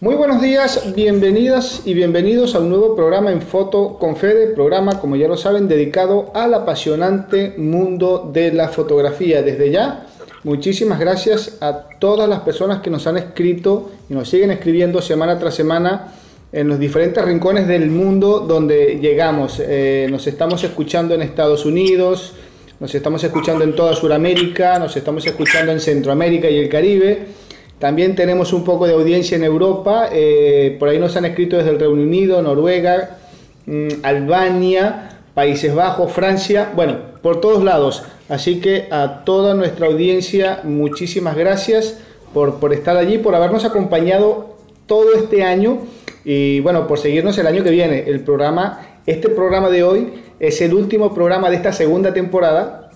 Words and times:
Muy 0.00 0.14
buenos 0.14 0.40
días, 0.40 0.94
bienvenidas 0.94 1.82
y 1.84 1.92
bienvenidos 1.92 2.54
a 2.54 2.60
un 2.60 2.68
nuevo 2.68 2.94
programa 2.94 3.32
en 3.32 3.42
Foto 3.42 3.98
con 3.98 4.14
Fede, 4.14 4.46
programa, 4.54 5.00
como 5.00 5.16
ya 5.16 5.26
lo 5.26 5.36
saben, 5.36 5.66
dedicado 5.66 6.30
al 6.34 6.54
apasionante 6.54 7.54
mundo 7.56 8.30
de 8.32 8.52
la 8.52 8.68
fotografía. 8.68 9.42
Desde 9.42 9.72
ya, 9.72 10.06
muchísimas 10.44 11.00
gracias 11.00 11.58
a 11.60 11.88
todas 11.98 12.28
las 12.28 12.42
personas 12.42 12.80
que 12.80 12.90
nos 12.90 13.08
han 13.08 13.16
escrito 13.16 13.90
y 14.08 14.14
nos 14.14 14.28
siguen 14.28 14.52
escribiendo 14.52 15.02
semana 15.02 15.36
tras 15.36 15.56
semana 15.56 16.12
en 16.52 16.68
los 16.68 16.78
diferentes 16.78 17.24
rincones 17.24 17.66
del 17.66 17.90
mundo 17.90 18.38
donde 18.38 19.00
llegamos. 19.00 19.60
Eh, 19.60 20.06
nos 20.08 20.28
estamos 20.28 20.62
escuchando 20.62 21.12
en 21.16 21.22
Estados 21.22 21.66
Unidos, 21.66 22.34
nos 22.78 22.94
estamos 22.94 23.24
escuchando 23.24 23.64
en 23.64 23.74
toda 23.74 23.96
Sudamérica, 23.96 24.78
nos 24.78 24.96
estamos 24.96 25.26
escuchando 25.26 25.72
en 25.72 25.80
Centroamérica 25.80 26.48
y 26.48 26.56
el 26.56 26.68
Caribe 26.68 27.47
también 27.78 28.16
tenemos 28.16 28.52
un 28.52 28.64
poco 28.64 28.86
de 28.86 28.94
audiencia 28.94 29.36
en 29.36 29.44
Europa, 29.44 30.08
eh, 30.12 30.76
por 30.78 30.88
ahí 30.88 30.98
nos 30.98 31.16
han 31.16 31.24
escrito 31.24 31.56
desde 31.56 31.70
el 31.70 31.78
Reino 31.78 31.94
Unido, 31.94 32.42
Noruega, 32.42 33.18
mm, 33.66 33.88
Albania, 34.02 35.20
Países 35.34 35.72
Bajos, 35.72 36.10
Francia, 36.10 36.72
bueno, 36.74 36.96
por 37.22 37.40
todos 37.40 37.62
lados. 37.62 38.02
Así 38.28 38.60
que 38.60 38.88
a 38.90 39.24
toda 39.24 39.54
nuestra 39.54 39.86
audiencia, 39.86 40.60
muchísimas 40.64 41.36
gracias 41.36 41.98
por, 42.34 42.56
por 42.58 42.72
estar 42.72 42.96
allí, 42.96 43.18
por 43.18 43.34
habernos 43.34 43.64
acompañado 43.64 44.56
todo 44.86 45.14
este 45.14 45.44
año 45.44 45.78
y 46.24 46.58
bueno, 46.60 46.88
por 46.88 46.98
seguirnos 46.98 47.38
el 47.38 47.46
año 47.46 47.62
que 47.62 47.70
viene. 47.70 48.04
El 48.08 48.20
programa, 48.20 48.80
este 49.06 49.28
programa 49.28 49.70
de 49.70 49.84
hoy 49.84 50.12
es 50.40 50.60
el 50.60 50.74
último 50.74 51.14
programa 51.14 51.48
de 51.48 51.56
esta 51.56 51.72
segunda 51.72 52.12
temporada 52.12 52.87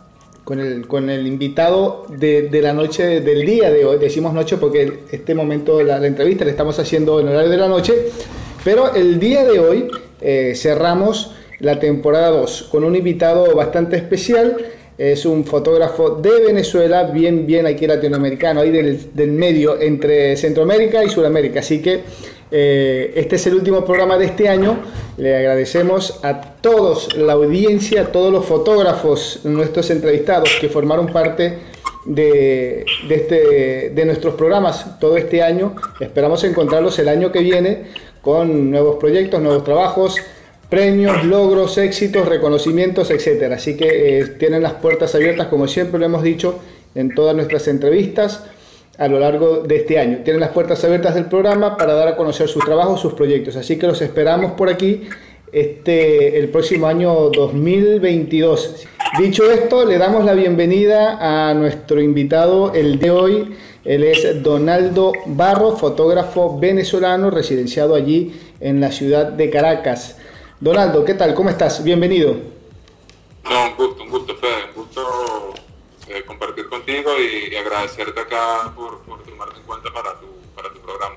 con 0.53 0.61
el, 0.61 0.87
con 0.87 1.09
el 1.09 1.27
invitado 1.27 2.05
de, 2.11 2.43
de, 2.43 2.61
la 2.61 2.75
noche, 2.75 3.23
del 3.23 3.47
día 3.47 3.71
de 3.71 3.87
hoy. 3.87 3.99
Decimos 3.99 4.35
noche 4.35 4.59
porque 4.59 4.99
este 5.11 5.35
momento 5.35 5.79
de 5.79 5.85
la, 5.85 6.07
entrevista 6.07 6.45
le 6.45 6.51
estamos 6.51 6.79
haciendo 6.79 7.21
en 7.21 7.29
horario 7.29 7.49
de 7.49 7.57
la 7.57 7.69
noche. 7.69 7.95
Pero 8.63 8.95
el 8.95 9.19
día 9.19 9.45
de 9.45 9.59
hoy 9.59 9.89
eh, 10.21 10.53
cerramos 10.55 11.33
la 11.61 11.81
temporada 11.81 12.29
2 12.29 12.69
con 12.71 12.85
un 12.85 12.95
invitado 12.95 13.57
bastante 13.57 13.97
especial. 13.97 14.59
Es 14.99 15.25
un 15.25 15.47
fotógrafo 15.47 16.17
de 16.17 16.45
Venezuela, 16.49 17.05
bien, 17.05 17.47
bien 17.47 17.65
aquí 17.65 17.87
latinoamericano, 17.87 18.61
ahí 18.61 18.71
del, 18.71 19.15
del 19.15 19.33
medio 19.33 19.81
entre 19.81 20.37
Centroamérica 20.37 21.03
y 21.03 21.09
Sudamérica. 21.09 21.61
Así 21.61 21.81
que 21.81 22.03
eh, 22.51 23.15
este 23.17 23.37
es 23.37 23.47
el 23.47 23.55
último 23.55 23.87
programa 23.87 24.19
de 24.19 24.27
este 24.27 24.51
año. 24.51 24.81
Le 25.17 25.35
agradecemos 25.35 26.21
a 26.23 26.52
todos, 26.63 27.15
la 27.17 27.35
audiencia, 27.35 28.13
todos 28.13 28.33
los 28.33 28.47
fotógrafos, 28.47 29.41
nuestros 29.45 29.91
entrevistados 29.91 30.49
que 30.61 30.69
formaron 30.69 31.09
parte 31.09 31.59
de, 32.07 32.87
este, 33.11 33.91
de 33.91 34.05
nuestros 34.07 34.35
programas 34.35 34.99
todo 34.99 35.17
este 35.17 35.43
año. 35.43 35.75
Esperamos 36.01 36.43
encontrarlos 36.45 36.99
el 36.99 37.09
año 37.09 37.31
que 37.31 37.41
viene 37.41 37.85
con 38.23 38.71
nuevos 38.71 38.97
proyectos, 38.97 39.43
nuevos 39.43 39.65
trabajos, 39.65 40.17
premios, 40.69 41.25
logros, 41.25 41.77
éxitos, 41.79 42.29
reconocimientos, 42.29 43.11
etc. 43.11 43.53
Así 43.53 43.77
que 43.77 44.21
eh, 44.21 44.25
tienen 44.39 44.63
las 44.63 44.75
puertas 44.75 45.15
abiertas, 45.15 45.49
como 45.49 45.69
siempre 45.69 45.99
lo 45.99 46.07
hemos 46.07 46.23
dicho 46.23 46.61
en 46.95 47.15
todas 47.15 47.35
nuestras 47.35 47.69
entrevistas 47.69 48.45
a 48.99 49.09
lo 49.09 49.19
largo 49.19 49.59
de 49.59 49.77
este 49.77 49.99
año. 49.99 50.21
Tienen 50.25 50.41
las 50.41 50.51
puertas 50.51 50.85
abiertas 50.85 51.15
del 51.15 51.27
programa 51.27 51.77
para 51.77 51.95
dar 51.95 52.09
a 52.09 52.17
conocer 52.17 52.49
sus 52.49 52.65
trabajos, 52.65 53.01
sus 53.01 53.15
proyectos. 53.15 53.57
Así 53.57 53.77
que 53.79 53.87
los 53.87 54.01
esperamos 54.01 54.53
por 54.53 54.69
aquí 54.69 55.09
este, 55.53 56.39
el 56.39 56.49
próximo 56.49 56.87
año 56.87 57.31
2022. 57.31 58.87
Dicho 59.19 59.51
esto, 59.51 59.85
le 59.85 59.99
damos 59.99 60.25
la 60.25 60.33
bienvenida 60.33 61.19
a 61.51 61.53
nuestro 61.53 62.01
invitado 62.01 62.73
el 62.73 62.99
de 62.99 63.11
hoy. 63.11 63.57
Él 63.85 64.05
es 64.05 64.43
Donaldo 64.43 65.13
Barro, 65.27 65.77
fotógrafo 65.77 66.59
venezolano 66.59 67.31
residenciado 67.31 67.95
allí 67.95 68.41
en 68.61 68.81
la 68.81 68.91
ciudad 68.91 69.27
de 69.27 69.51
Caracas. 69.51 70.17
Donaldo, 70.59 71.05
¿qué 71.05 71.15
tal? 71.15 71.35
¿Cómo 71.35 71.51
estás? 71.51 71.85
Bienvenido. 71.85 72.37
No, 73.45 73.67
un 73.67 73.77
gusto, 73.77 74.03
un 74.05 74.11
gusto, 74.11 74.37
Fede, 74.37 74.65
un 74.75 74.83
gusto 74.85 75.03
eh, 76.09 76.23
compartir 76.27 76.69
contigo 76.69 77.11
y, 77.19 77.55
agradecerte 77.57 78.21
acá 78.21 78.73
por, 78.75 79.01
por 79.01 79.23
tomarte 79.25 79.59
en 79.59 79.65
cuenta 79.65 79.93
para 79.93 80.19
tu, 80.21 80.27
para 80.55 80.73
tu 80.73 80.81
programa. 80.81 81.17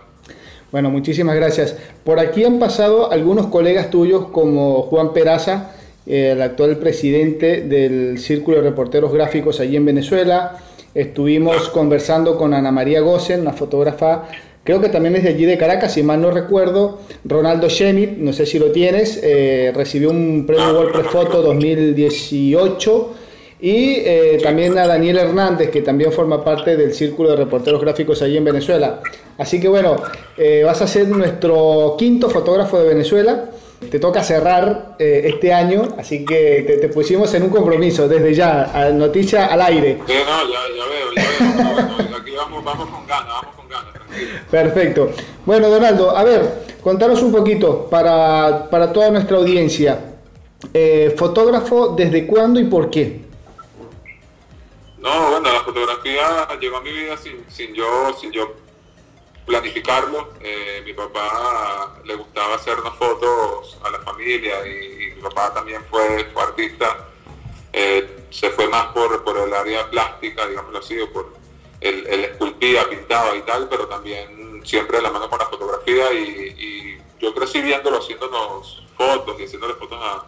Bueno, 0.76 0.90
muchísimas 0.90 1.38
gracias. 1.38 1.74
Por 2.04 2.20
aquí 2.20 2.44
han 2.44 2.60
pasado 2.60 3.10
algunos 3.10 3.48
colegas 3.48 3.90
tuyos 3.90 4.26
como 4.26 4.82
Juan 4.82 5.14
Peraza, 5.14 5.72
eh, 6.06 6.32
el 6.34 6.42
actual 6.42 6.76
presidente 6.80 7.62
del 7.62 8.20
Círculo 8.20 8.58
de 8.58 8.64
Reporteros 8.64 9.14
Gráficos 9.14 9.62
allí 9.62 9.78
en 9.78 9.86
Venezuela. 9.86 10.58
Estuvimos 10.94 11.70
conversando 11.70 12.38
con 12.38 12.54
Ana 12.54 12.74
María 12.74 13.00
Gossen, 13.00 13.40
una 13.40 13.54
fotógrafa, 13.54 14.26
creo 14.66 14.82
que 14.82 14.90
también 14.90 15.16
es 15.16 15.24
de 15.24 15.30
allí 15.30 15.46
de 15.46 15.58
Caracas, 15.58 15.94
si 15.94 16.04
mal 16.04 16.22
no 16.22 16.30
recuerdo. 16.30 17.00
Ronaldo 17.24 17.70
Shemit, 17.70 18.18
no 18.18 18.34
sé 18.34 18.46
si 18.46 18.60
lo 18.60 18.74
tienes, 18.74 19.22
eh, 19.24 19.72
recibió 19.74 20.10
un 20.10 20.44
premio 20.46 20.74
WordPress 20.74 21.08
Foto 21.08 21.42
2018 21.42 23.14
y 23.60 23.96
eh, 24.00 24.40
también 24.44 24.78
a 24.78 24.86
Daniel 24.86 25.18
Hernández, 25.18 25.70
que 25.70 25.82
también 25.82 26.12
forma 26.12 26.44
parte 26.44 26.76
del 26.76 26.94
Círculo 26.94 27.30
de 27.30 27.38
Reporteros 27.38 27.82
Gráficos 27.82 28.22
allí 28.22 28.38
en 28.38 28.44
Venezuela. 28.44 29.00
Así 29.38 29.60
que 29.60 29.68
bueno, 29.68 29.96
eh, 30.38 30.64
vas 30.66 30.82
a 30.82 30.88
ser 30.88 31.08
nuestro 31.08 31.96
quinto 31.98 32.30
fotógrafo 32.30 32.80
de 32.80 32.90
Venezuela. 32.90 33.46
Te 33.90 34.00
toca 34.00 34.24
cerrar 34.24 34.96
eh, 35.00 35.24
este 35.26 35.54
año, 35.54 35.84
así 35.98 36.26
que 36.26 36.78
te, 36.82 36.88
pusimos 36.90 37.34
en 37.34 37.44
un 37.44 37.50
compromiso 37.50 38.08
desde 38.08 38.34
ya, 38.34 38.92
noticia 38.94 39.46
al 39.46 39.62
aire. 39.62 40.00
Sí, 40.08 40.14
no, 40.14 40.42
ya, 40.48 40.60
ya 40.76 40.86
veo, 40.86 41.14
ya 41.16 42.08
veo. 42.08 42.18
aquí 42.18 42.32
vamos, 42.36 42.64
vamos 42.64 42.90
con 42.90 43.06
ganas, 43.06 43.28
vamos 43.28 43.56
con 43.56 43.70
ganas. 43.70 43.94
Perfecto. 44.50 45.12
Bueno, 45.46 45.70
Donaldo, 45.70 46.16
a 46.16 46.24
ver, 46.24 46.64
contanos 46.82 47.22
un 47.22 47.32
poquito 47.32 47.88
para, 47.90 48.70
para 48.70 48.92
toda 48.92 49.12
nuestra 49.12 49.38
audiencia. 49.38 50.00
fotógrafo, 51.16 51.96
¿desde 51.96 52.26
cuándo 52.26 52.60
y 52.60 52.66
por 52.66 52.90
qué? 52.90 53.25
No, 55.06 55.30
bueno, 55.30 55.54
la 55.54 55.60
fotografía 55.60 56.48
llegó 56.60 56.78
a 56.78 56.82
mi 56.82 56.92
vida 56.92 57.16
sin, 57.16 57.46
sin 57.48 57.76
yo, 57.76 58.12
sin 58.20 58.32
yo 58.32 58.56
planificarlo. 59.46 60.34
Eh, 60.42 60.82
mi 60.84 60.94
papá 60.94 61.94
le 62.04 62.16
gustaba 62.16 62.56
hacernos 62.56 62.96
fotos 62.96 63.78
a 63.84 63.92
la 63.92 64.00
familia 64.00 64.66
y, 64.66 65.14
mi 65.16 65.22
papá 65.22 65.54
también 65.54 65.86
fue, 65.92 66.28
artista. 66.36 67.08
Eh, 67.72 68.26
se 68.32 68.50
fue 68.50 68.68
más 68.68 68.88
por, 68.94 69.24
por 69.24 69.38
el 69.38 69.54
área 69.54 69.88
plástica, 69.92 70.48
digámoslo 70.48 70.80
así, 70.80 71.00
o 71.00 71.14
por 71.14 71.36
el, 71.82 72.08
el 72.08 72.26
esculpía, 72.26 72.90
pintaba 72.90 73.36
y 73.36 73.44
tal, 73.44 73.70
pero 73.70 73.88
también 73.88 74.66
siempre 74.66 74.98
de 74.98 75.04
la 75.04 75.12
mano 75.12 75.30
con 75.30 75.38
la 75.38 75.46
fotografía 75.46 76.12
y, 76.14 76.56
y 76.58 77.02
yo 77.20 77.32
crecí 77.36 77.62
viéndolo, 77.62 78.00
haciéndonos 78.00 78.84
fotos 78.98 79.40
y 79.40 79.44
haciéndole 79.44 79.76
fotos 79.76 80.00
a, 80.02 80.26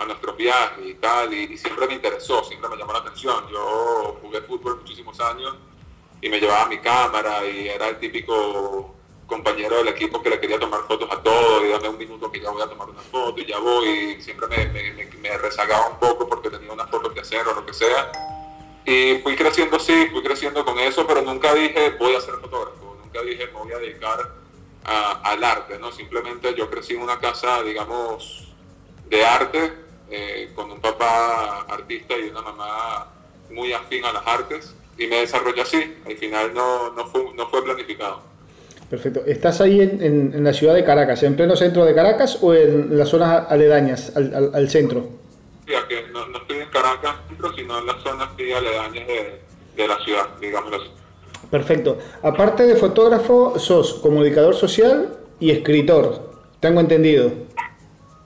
a 0.00 0.06
nuestros 0.06 0.34
viajes 0.34 0.86
y 0.86 0.94
tal, 0.94 1.32
y, 1.32 1.58
siempre 1.58 1.86
me 1.86 1.94
interesó, 1.94 2.42
siempre 2.42 2.70
me 2.70 2.76
llamó 2.76 2.94
la 2.94 3.00
atención. 3.00 3.46
Yo 3.50 4.18
jugué 4.22 4.40
fútbol 4.40 4.78
muchísimos 4.78 5.20
años 5.20 5.54
y 6.22 6.28
me 6.30 6.40
llevaba 6.40 6.66
mi 6.66 6.78
cámara 6.78 7.44
y 7.44 7.68
era 7.68 7.88
el 7.88 7.98
típico 7.98 8.94
compañero 9.26 9.76
del 9.76 9.88
equipo 9.88 10.22
que 10.22 10.30
le 10.30 10.40
quería 10.40 10.58
tomar 10.58 10.80
fotos 10.88 11.08
a 11.12 11.22
todos 11.22 11.64
y 11.64 11.68
dame 11.68 11.90
un 11.90 11.98
minuto 11.98 12.32
que 12.32 12.40
ya 12.40 12.50
voy 12.50 12.62
a 12.62 12.66
tomar 12.66 12.88
una 12.88 13.00
foto 13.00 13.40
y 13.40 13.46
ya 13.46 13.58
voy 13.58 13.88
y 13.88 14.22
siempre 14.22 14.48
me, 14.48 15.38
rezagaba 15.38 15.88
un 15.90 15.98
poco 15.98 16.26
porque 16.26 16.50
tenía 16.50 16.72
unas 16.72 16.90
fotos 16.90 17.12
que 17.12 17.20
hacer 17.20 17.46
o 17.46 17.54
lo 17.54 17.66
que 17.66 17.74
sea. 17.74 18.10
Y 18.86 19.18
fui 19.22 19.36
creciendo 19.36 19.76
así, 19.76 20.06
fui 20.06 20.22
creciendo 20.22 20.64
con 20.64 20.78
eso, 20.78 21.06
pero 21.06 21.20
nunca 21.20 21.52
dije 21.52 21.90
voy 21.98 22.14
a 22.14 22.20
ser 22.22 22.34
fotógrafo, 22.36 22.96
nunca 23.02 23.20
dije 23.20 23.46
me 23.48 23.52
voy 23.52 23.72
a 23.72 23.78
dedicar 23.78 24.34
al 24.82 25.44
arte, 25.44 25.78
¿no? 25.78 25.92
Simplemente 25.92 26.54
yo 26.54 26.70
crecí 26.70 26.94
en 26.94 27.02
una 27.02 27.20
casa, 27.20 27.62
digamos, 27.62 28.48
de 29.10 29.24
arte, 29.24 29.89
eh, 30.10 30.50
con 30.54 30.70
un 30.70 30.80
papá 30.80 31.66
artista 31.68 32.14
y 32.16 32.28
una 32.28 32.42
mamá 32.42 33.08
muy 33.50 33.72
afín 33.72 34.04
a 34.04 34.12
las 34.12 34.26
artes 34.26 34.74
y 34.98 35.06
me 35.06 35.16
desarrollé 35.16 35.62
así. 35.62 35.96
Al 36.06 36.16
final 36.16 36.54
no, 36.54 36.90
no, 36.92 37.06
fue, 37.06 37.22
no 37.34 37.48
fue 37.48 37.64
planificado. 37.64 38.22
Perfecto. 38.88 39.22
¿Estás 39.24 39.60
ahí 39.60 39.80
en, 39.80 40.34
en, 40.34 40.44
la 40.44 40.52
ciudad 40.52 40.74
de 40.74 40.84
Caracas, 40.84 41.22
en 41.22 41.36
pleno 41.36 41.54
centro 41.54 41.84
de 41.84 41.94
Caracas 41.94 42.38
o 42.42 42.52
en 42.54 42.98
las 42.98 43.08
zonas 43.08 43.46
aledañas 43.48 44.16
al, 44.16 44.50
al, 44.52 44.68
centro? 44.68 45.08
Sí, 45.66 45.74
no, 46.12 46.26
no, 46.26 46.38
estoy 46.38 46.58
en 46.58 46.68
Caracas, 46.70 47.14
sino 47.54 47.78
en 47.78 47.86
las 47.86 48.02
zonas 48.02 48.30
aledañas 48.36 49.06
de, 49.06 49.40
de 49.76 49.88
la 49.88 49.96
ciudad, 50.04 50.28
digámoslo 50.40 50.78
así. 50.78 50.90
Perfecto. 51.50 51.98
Aparte 52.22 52.64
de 52.64 52.74
fotógrafo, 52.74 53.58
sos 53.58 53.94
comunicador 53.94 54.54
social 54.54 55.16
y 55.38 55.50
escritor, 55.50 56.30
tengo 56.58 56.80
entendido. 56.80 57.30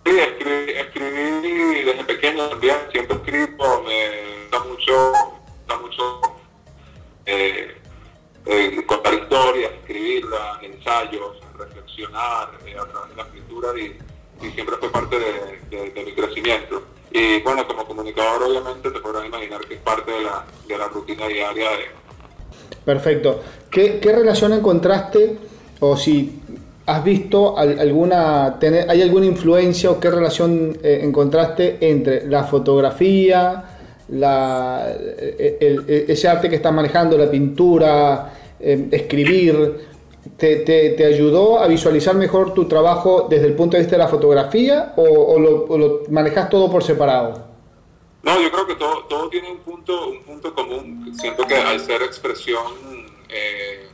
Sí, 0.05 0.19
escribí, 0.19 0.73
desde 0.73 1.34
también, 2.33 2.77
siempre 2.91 3.17
escribo, 3.17 3.83
me 3.83 4.41
gusta 4.43 4.65
mucho, 4.69 5.13
gusta 5.59 5.79
mucho 5.79 6.21
eh, 7.27 7.77
eh, 8.47 8.83
contar 8.87 9.15
historias, 9.15 9.73
escribirlas, 9.73 10.63
ensayos, 10.63 11.37
reflexionar 11.59 12.51
eh, 12.67 12.77
a 12.79 12.87
través 12.87 13.11
de 13.11 13.17
la 13.17 13.23
escritura 13.25 13.69
y, 13.79 13.99
siempre 14.55 14.77
fue 14.77 14.91
parte 14.91 15.19
de, 15.19 16.05
mi 16.05 16.13
crecimiento. 16.13 16.83
Y 17.11 17.41
bueno, 17.43 17.67
como 17.67 17.87
comunicador 17.87 18.43
obviamente 18.43 18.91
te 18.91 19.01
podrás 19.01 19.25
imaginar 19.25 19.61
que 19.67 19.75
es 19.75 19.81
parte 19.81 20.11
de 20.11 20.23
la, 20.23 20.45
de 20.67 20.79
la 20.79 20.89
rutina 20.89 21.27
diaria 21.29 21.71
de... 21.71 21.85
Perfecto. 22.85 23.43
¿Qué, 23.71 24.01
¿Qué 24.01 24.13
relación 24.13 24.53
encontraste 24.53 25.39
o 25.81 25.97
si 25.97 26.43
has 26.87 27.05
visto 27.05 27.57
alguna, 27.57 28.59
hay 28.89 29.03
alguna 29.03 29.27
influencia 29.27 29.91
o 29.91 29.99
qué 29.99 30.11
relación 30.11 30.79
eh, 30.83 31.01
encontraste 31.03 31.79
entre 31.81 32.27
la 32.29 32.45
fotografía, 32.45 33.65
la, 34.09 34.95
ese 35.39 36.29
arte 36.29 36.51
que 36.51 36.57
estás 36.57 36.73
manejando, 36.73 37.17
la 37.17 37.31
pintura, 37.31 38.33
escribir, 38.61 39.95
te, 40.37 41.05
ayudó 41.05 41.59
a 41.61 41.67
visualizar 41.67 42.15
mejor 42.15 42.55
tu 42.55 42.67
trabajo 42.67 43.27
desde 43.29 43.47
el 43.47 43.55
punto 43.55 43.77
de 43.77 43.83
vista 43.83 43.97
de 43.97 44.03
la 44.03 44.09
fotografía 44.09 44.93
o, 44.97 45.39
lo, 45.39 46.03
manejas 46.11 46.49
todo 46.49 46.71
por 46.71 46.83
separado? 46.83 47.55
No, 48.23 48.41
yo 48.41 48.51
creo 48.51 48.67
que 48.67 48.75
todo, 48.77 49.29
tiene 49.29 49.51
un 49.51 49.59
punto, 49.59 50.09
un 50.09 50.23
punto 50.23 50.55
común. 50.55 51.13
Siento 51.15 51.47
que 51.47 51.57
al 51.57 51.79
ser 51.81 52.03
expresión 52.03 52.73
eh, 53.29 53.87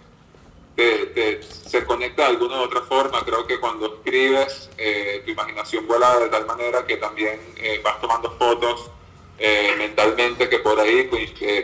se 0.77 1.85
conecta 1.85 2.23
de 2.23 2.29
alguna 2.29 2.61
u 2.61 2.65
otra 2.65 2.83
forma. 2.83 3.25
Creo 3.25 3.47
que 3.47 3.61
cuando 3.61 3.95
escribes, 3.95 4.71
eh, 4.77 5.23
tu 5.25 5.31
imaginación 5.31 5.87
vuela 5.87 6.19
de 6.19 6.29
tal 6.29 6.47
manera 6.47 6.87
que 6.87 6.97
también 6.97 7.41
eh, 7.57 7.81
vas 7.83 8.01
tomando 8.01 8.31
fotos 8.33 8.91
eh, 9.39 9.75
mentalmente 9.79 10.49
que 10.49 10.59
por 10.59 10.79
ahí 10.79 11.09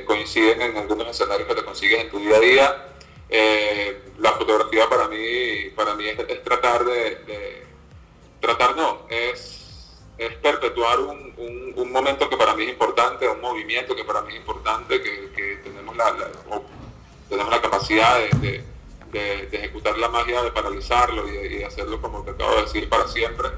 coinciden 0.06 0.62
en 0.62 0.76
algunos 0.76 1.08
escenarios 1.08 1.48
que 1.48 1.54
te 1.54 1.64
consigues 1.64 2.00
en 2.00 2.10
tu 2.10 2.18
día 2.18 2.36
a 2.36 2.40
día. 2.40 2.86
la 4.18 4.32
fotografía 4.32 4.88
para 4.88 5.08
mí, 5.08 5.70
para 5.74 5.94
mí 5.94 6.06
es, 6.06 6.42
tratar 6.44 6.84
de, 6.84 7.64
tratar 8.40 8.76
no, 8.76 9.02
es, 9.10 9.92
es 10.16 10.32
perpetuar 10.36 11.00
un, 11.00 11.74
un, 11.76 11.92
momento 11.92 12.28
que 12.30 12.36
para 12.36 12.54
mí 12.54 12.64
es 12.64 12.70
importante, 12.70 13.28
un 13.28 13.40
movimiento 13.40 13.94
que 13.94 14.04
para 14.04 14.22
mí 14.22 14.32
es 14.32 14.38
importante, 14.38 15.02
que, 15.02 15.58
tenemos, 15.64 15.96
la, 15.96 16.14
tenemos 17.28 17.50
la 17.50 17.60
capacidad 17.60 18.18
de, 18.40 18.64
ejecutar 19.16 19.96
la 19.98 20.08
magia, 20.08 20.42
de 20.42 20.50
paralizarlo 20.50 21.28
y 21.28 21.32
de, 21.32 21.64
hacerlo, 21.64 22.00
como 22.00 22.22
te 22.22 22.30
acabo 22.30 22.56
de 22.56 22.62
decir, 22.62 22.88
para 22.88 23.06
siempre. 23.08 23.48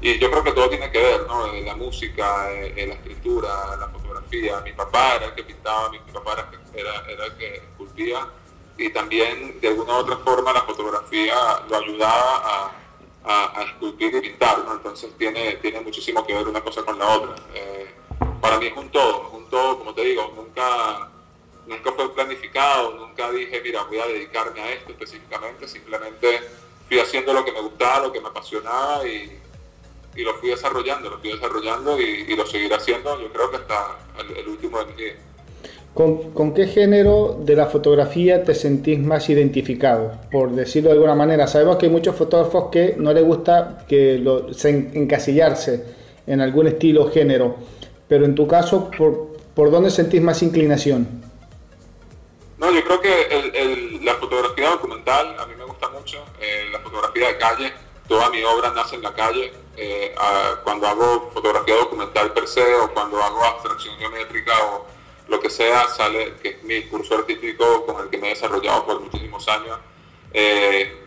Y 0.00 0.18
yo 0.18 0.30
creo 0.30 0.44
que 0.44 0.52
todo 0.52 0.68
tiene 0.68 0.90
que 0.90 0.98
ver, 0.98 1.26
¿no? 1.26 1.52
La 1.52 1.76
música, 1.76 2.50
eh, 2.52 2.86
la 2.86 2.94
escritura, 2.94 3.76
la 3.78 3.88
fotografía. 3.88 4.60
Mi 4.60 4.72
papá 4.72 5.16
era 5.16 5.26
el 5.26 5.34
que 5.34 5.44
pintaba, 5.44 5.88
mi 5.90 5.98
papá 5.98 6.48
era, 6.74 7.04
era, 7.08 7.26
el 7.26 7.36
que 7.36 7.54
esculpía 7.56 8.28
y 8.76 8.90
también 8.90 9.60
de 9.60 9.68
alguna 9.68 9.94
u 9.94 9.96
otra 9.98 10.16
forma 10.18 10.52
la 10.52 10.62
fotografía 10.62 11.34
lo 11.68 11.76
ayudaba 11.76 12.72
a, 13.24 13.60
a, 13.60 13.62
esculpir 13.62 14.14
y 14.14 14.20
pintar, 14.20 14.64
¿no? 14.64 14.72
Entonces 14.74 15.16
tiene, 15.16 15.56
tiene 15.56 15.80
muchísimo 15.80 16.26
que 16.26 16.34
ver 16.34 16.48
una 16.48 16.60
cosa 16.60 16.82
con 16.82 16.98
la 16.98 17.08
otra. 17.08 17.36
Eh, 17.54 17.94
para 18.40 18.58
mí 18.58 18.66
es 18.66 18.76
un 18.76 18.90
todo, 18.90 19.30
un 19.30 19.48
todo, 19.48 19.78
como 19.78 19.94
te 19.94 20.04
digo, 20.04 20.32
nunca 20.36 21.08
nunca 21.66 21.92
fue 21.92 22.14
planificado, 22.14 22.92
nunca 22.94 23.30
dije, 23.30 23.60
mira, 23.62 23.82
voy 23.84 23.98
a 23.98 24.06
dedicarme 24.06 24.60
a 24.60 24.72
esto 24.72 24.92
específicamente, 24.92 25.66
simplemente 25.68 26.40
fui 26.88 26.98
haciendo 26.98 27.32
lo 27.32 27.44
que 27.44 27.52
me 27.52 27.60
gustaba, 27.60 28.06
lo 28.06 28.12
que 28.12 28.20
me 28.20 28.28
apasionaba 28.28 29.06
y, 29.06 29.38
lo 30.16 30.34
fui 30.34 30.50
desarrollando, 30.50 31.10
lo 31.10 31.18
fui 31.18 31.32
desarrollando 31.32 32.00
y, 32.00 32.36
lo 32.36 32.46
seguiré 32.46 32.74
haciendo, 32.74 33.20
yo 33.20 33.32
creo 33.32 33.50
que 33.50 33.56
hasta 33.56 33.98
el, 34.38 34.48
último 34.48 34.78
de 34.78 34.86
mi 34.86 34.92
vida. 34.92 35.14
¿Con, 35.92 36.54
qué 36.54 36.66
género 36.66 37.36
de 37.40 37.56
la 37.56 37.66
fotografía 37.66 38.44
te 38.44 38.54
sentís 38.54 38.98
más 38.98 39.28
identificado? 39.28 40.12
Por 40.30 40.50
decirlo 40.50 40.90
de 40.90 40.94
alguna 40.94 41.14
manera, 41.14 41.46
sabemos 41.46 41.76
que 41.76 41.86
hay 41.86 41.92
muchos 41.92 42.16
fotógrafos 42.16 42.68
que 42.70 42.94
no 42.96 43.12
les 43.12 43.24
gusta 43.24 43.84
que 43.88 44.18
lo, 44.18 44.46
encasillarse 44.64 45.84
en 46.26 46.40
algún 46.40 46.68
estilo 46.68 47.04
o 47.04 47.10
género, 47.10 47.56
pero 48.08 48.24
en 48.24 48.34
tu 48.34 48.46
caso, 48.46 48.90
¿por, 48.96 49.36
¿por 49.54 49.70
dónde 49.70 49.90
sentís 49.90 50.22
más 50.22 50.42
inclinación? 50.42 51.23
No, 52.64 52.70
yo 52.70 52.82
creo 52.82 52.98
que 52.98 54.00
la 54.02 54.14
fotografía 54.14 54.70
documental 54.70 55.38
a 55.38 55.44
mí 55.44 55.54
me 55.54 55.64
gusta 55.64 55.86
mucho, 55.90 56.24
eh, 56.40 56.66
la 56.72 56.78
fotografía 56.78 57.28
de 57.28 57.36
calle, 57.36 57.74
toda 58.08 58.30
mi 58.30 58.42
obra 58.42 58.70
nace 58.70 58.94
en 58.96 59.02
la 59.02 59.12
calle. 59.12 59.52
Eh, 59.76 60.14
cuando 60.64 60.86
hago 60.86 61.30
fotografía 61.34 61.74
documental 61.74 62.32
per 62.32 62.48
se 62.48 62.74
o 62.76 62.90
cuando 62.94 63.22
hago 63.22 63.44
abstracción 63.44 63.98
geométrica 63.98 64.54
o 64.64 64.86
lo 65.28 65.40
que 65.40 65.50
sea, 65.50 65.86
sale, 65.88 66.36
que 66.42 66.48
es 66.48 66.62
mi 66.62 66.80
curso 66.84 67.16
artístico 67.16 67.84
con 67.84 68.02
el 68.02 68.08
que 68.08 68.16
me 68.16 68.28
he 68.28 68.30
desarrollado 68.30 68.86
por 68.86 68.98
muchísimos 68.98 69.46
años, 69.46 69.78
eh, 70.32 71.04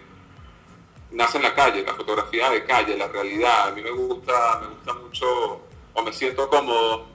nace 1.09 1.37
en 1.37 1.43
la 1.43 1.55
calle, 1.55 1.81
la 1.81 1.95
fotografía 1.95 2.51
de 2.51 2.65
calle, 2.65 2.95
la 2.95 3.07
realidad. 3.07 3.69
A 3.69 3.71
mí 3.71 3.81
me 3.81 3.89
gusta, 3.89 4.59
me 4.61 4.67
gusta 4.67 4.93
mucho 4.93 5.61
o 5.95 6.03
me 6.03 6.13
siento 6.13 6.47
cómodo 6.49 7.07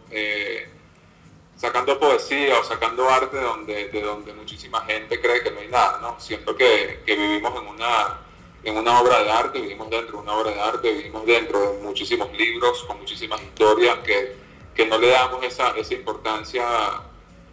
sacando 1.62 1.96
poesía 1.96 2.58
o 2.58 2.64
sacando 2.64 3.08
arte 3.08 3.36
de 3.36 3.44
donde, 3.44 3.88
de 3.88 4.00
donde 4.02 4.32
muchísima 4.32 4.80
gente 4.84 5.20
cree 5.20 5.44
que 5.44 5.52
no 5.52 5.60
hay 5.60 5.68
nada, 5.68 6.00
¿no? 6.02 6.18
Siento 6.18 6.56
que, 6.56 7.02
que 7.06 7.14
vivimos 7.14 7.52
en 7.54 7.68
una, 7.68 8.18
en 8.64 8.76
una 8.76 9.00
obra 9.00 9.22
de 9.22 9.30
arte, 9.30 9.60
vivimos 9.60 9.88
dentro 9.88 10.16
de 10.16 10.22
una 10.24 10.32
obra 10.34 10.50
de 10.50 10.60
arte, 10.60 10.92
vivimos 10.92 11.24
dentro 11.24 11.60
de 11.60 11.78
muchísimos 11.78 12.32
libros, 12.32 12.82
con 12.82 12.98
muchísimas 12.98 13.40
historias, 13.40 13.98
que, 13.98 14.34
que 14.74 14.86
no 14.86 14.98
le 14.98 15.10
damos 15.10 15.44
esa, 15.44 15.70
esa 15.76 15.94
importancia 15.94 16.64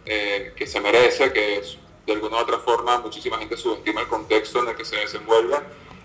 eh, 0.04 0.54
que 0.56 0.66
se 0.66 0.80
merece, 0.80 1.32
que 1.32 1.62
de 2.04 2.12
alguna 2.12 2.38
u 2.38 2.40
otra 2.40 2.58
forma 2.58 2.98
muchísima 2.98 3.38
gente 3.38 3.56
subestima 3.56 4.00
el 4.00 4.08
contexto 4.08 4.58
en 4.58 4.70
el 4.70 4.74
que 4.74 4.84
se 4.84 4.96
desenvuelve. 4.96 5.56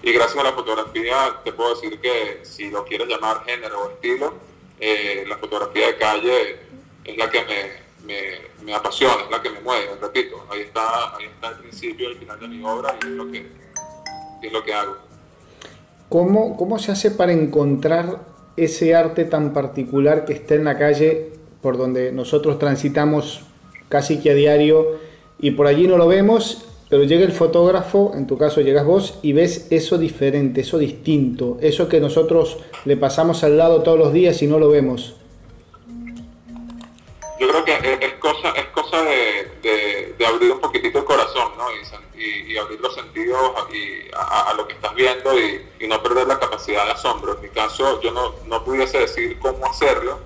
Y 0.03 0.11
gracias 0.11 0.37
a 0.37 0.43
la 0.43 0.53
fotografía 0.53 1.41
te 1.43 1.53
puedo 1.53 1.73
decir 1.73 1.99
que 1.99 2.41
si 2.43 2.69
lo 2.69 2.85
quieres 2.85 3.07
llamar 3.07 3.43
género 3.45 3.81
o 3.81 3.89
estilo, 3.89 4.35
eh, 4.79 5.25
la 5.27 5.37
fotografía 5.37 5.87
de 5.87 5.97
calle 5.97 6.59
es 7.03 7.17
la 7.17 7.31
que 7.31 7.43
me, 7.45 7.84
me, 8.05 8.73
apasiona, 8.73 9.23
es 9.25 9.31
la 9.31 9.41
que 9.41 9.49
me 9.49 9.61
mueve, 9.61 9.89
repito, 9.99 10.45
ahí 10.49 10.61
está, 10.61 11.15
ahí 11.15 11.25
está 11.25 11.49
el 11.49 11.55
principio 11.55 12.09
y 12.09 12.13
el 12.13 12.17
final 12.17 12.39
de 12.39 12.47
mi 12.47 12.63
obra 12.63 12.95
y 13.01 13.05
es 13.05 13.11
lo 13.11 13.31
que, 13.31 13.45
es 14.41 14.53
lo 14.53 14.63
que 14.63 14.73
hago. 14.73 14.97
¿Cómo, 16.09 16.55
¿Cómo 16.55 16.79
se 16.79 16.91
hace 16.91 17.11
para 17.11 17.33
encontrar 17.33 18.19
ese 18.57 18.95
arte 18.95 19.25
tan 19.25 19.53
particular 19.53 20.25
que 20.25 20.33
está 20.33 20.55
en 20.55 20.65
la 20.65 20.77
calle 20.77 21.33
por 21.61 21.77
donde 21.77 22.11
nosotros 22.11 22.59
transitamos 22.59 23.41
casi 23.89 24.19
que 24.19 24.31
a 24.31 24.33
diario 24.33 24.99
y 25.39 25.51
por 25.51 25.67
allí 25.67 25.87
no 25.87 25.97
lo 25.97 26.07
vemos, 26.07 26.65
pero 26.89 27.03
llega 27.03 27.25
el 27.25 27.31
fotógrafo, 27.31 28.13
en 28.15 28.27
tu 28.27 28.37
caso 28.37 28.61
llegas 28.61 28.85
vos 28.85 29.19
y 29.21 29.33
ves 29.33 29.67
eso 29.71 29.97
diferente, 29.97 30.61
eso 30.61 30.77
distinto, 30.77 31.57
eso 31.61 31.89
que 31.89 31.99
nosotros 31.99 32.59
le 32.85 32.95
pasamos 32.95 33.43
al 33.43 33.57
lado 33.57 33.81
todos 33.81 33.97
los 33.97 34.13
días 34.13 34.41
y 34.41 34.47
no 34.47 34.59
lo 34.59 34.69
vemos? 34.69 35.15
Yo 37.45 37.63
creo 37.63 37.65
que 37.65 38.05
es, 38.05 38.13
cosa, 38.15 38.49
es 38.51 38.65
cosa 38.67 39.01
de, 39.03 40.15
abrir 40.25 40.51
un 40.51 40.59
poquitito 40.59 40.99
el 40.99 41.05
corazón, 41.05 41.53
¿no? 41.57 41.65
Y, 41.71 42.57
abrir 42.57 42.79
los 42.79 42.95
sentidos 42.95 43.37
a, 44.13 44.53
lo 44.55 44.65
que 44.65 44.73
estás 44.73 44.95
viendo 44.95 45.37
y, 45.37 45.87
no 45.87 46.01
perder 46.01 46.25
la 46.27 46.39
capacidad 46.39 46.85
de 46.85 46.91
asombro. 46.91 47.35
En 47.35 47.41
mi 47.41 47.49
caso, 47.49 48.01
yo 48.01 48.11
no, 48.11 48.35
no 48.45 48.63
pudiese 48.63 48.99
decir 48.99 49.37
cómo 49.39 49.65
hacerlo, 49.65 50.19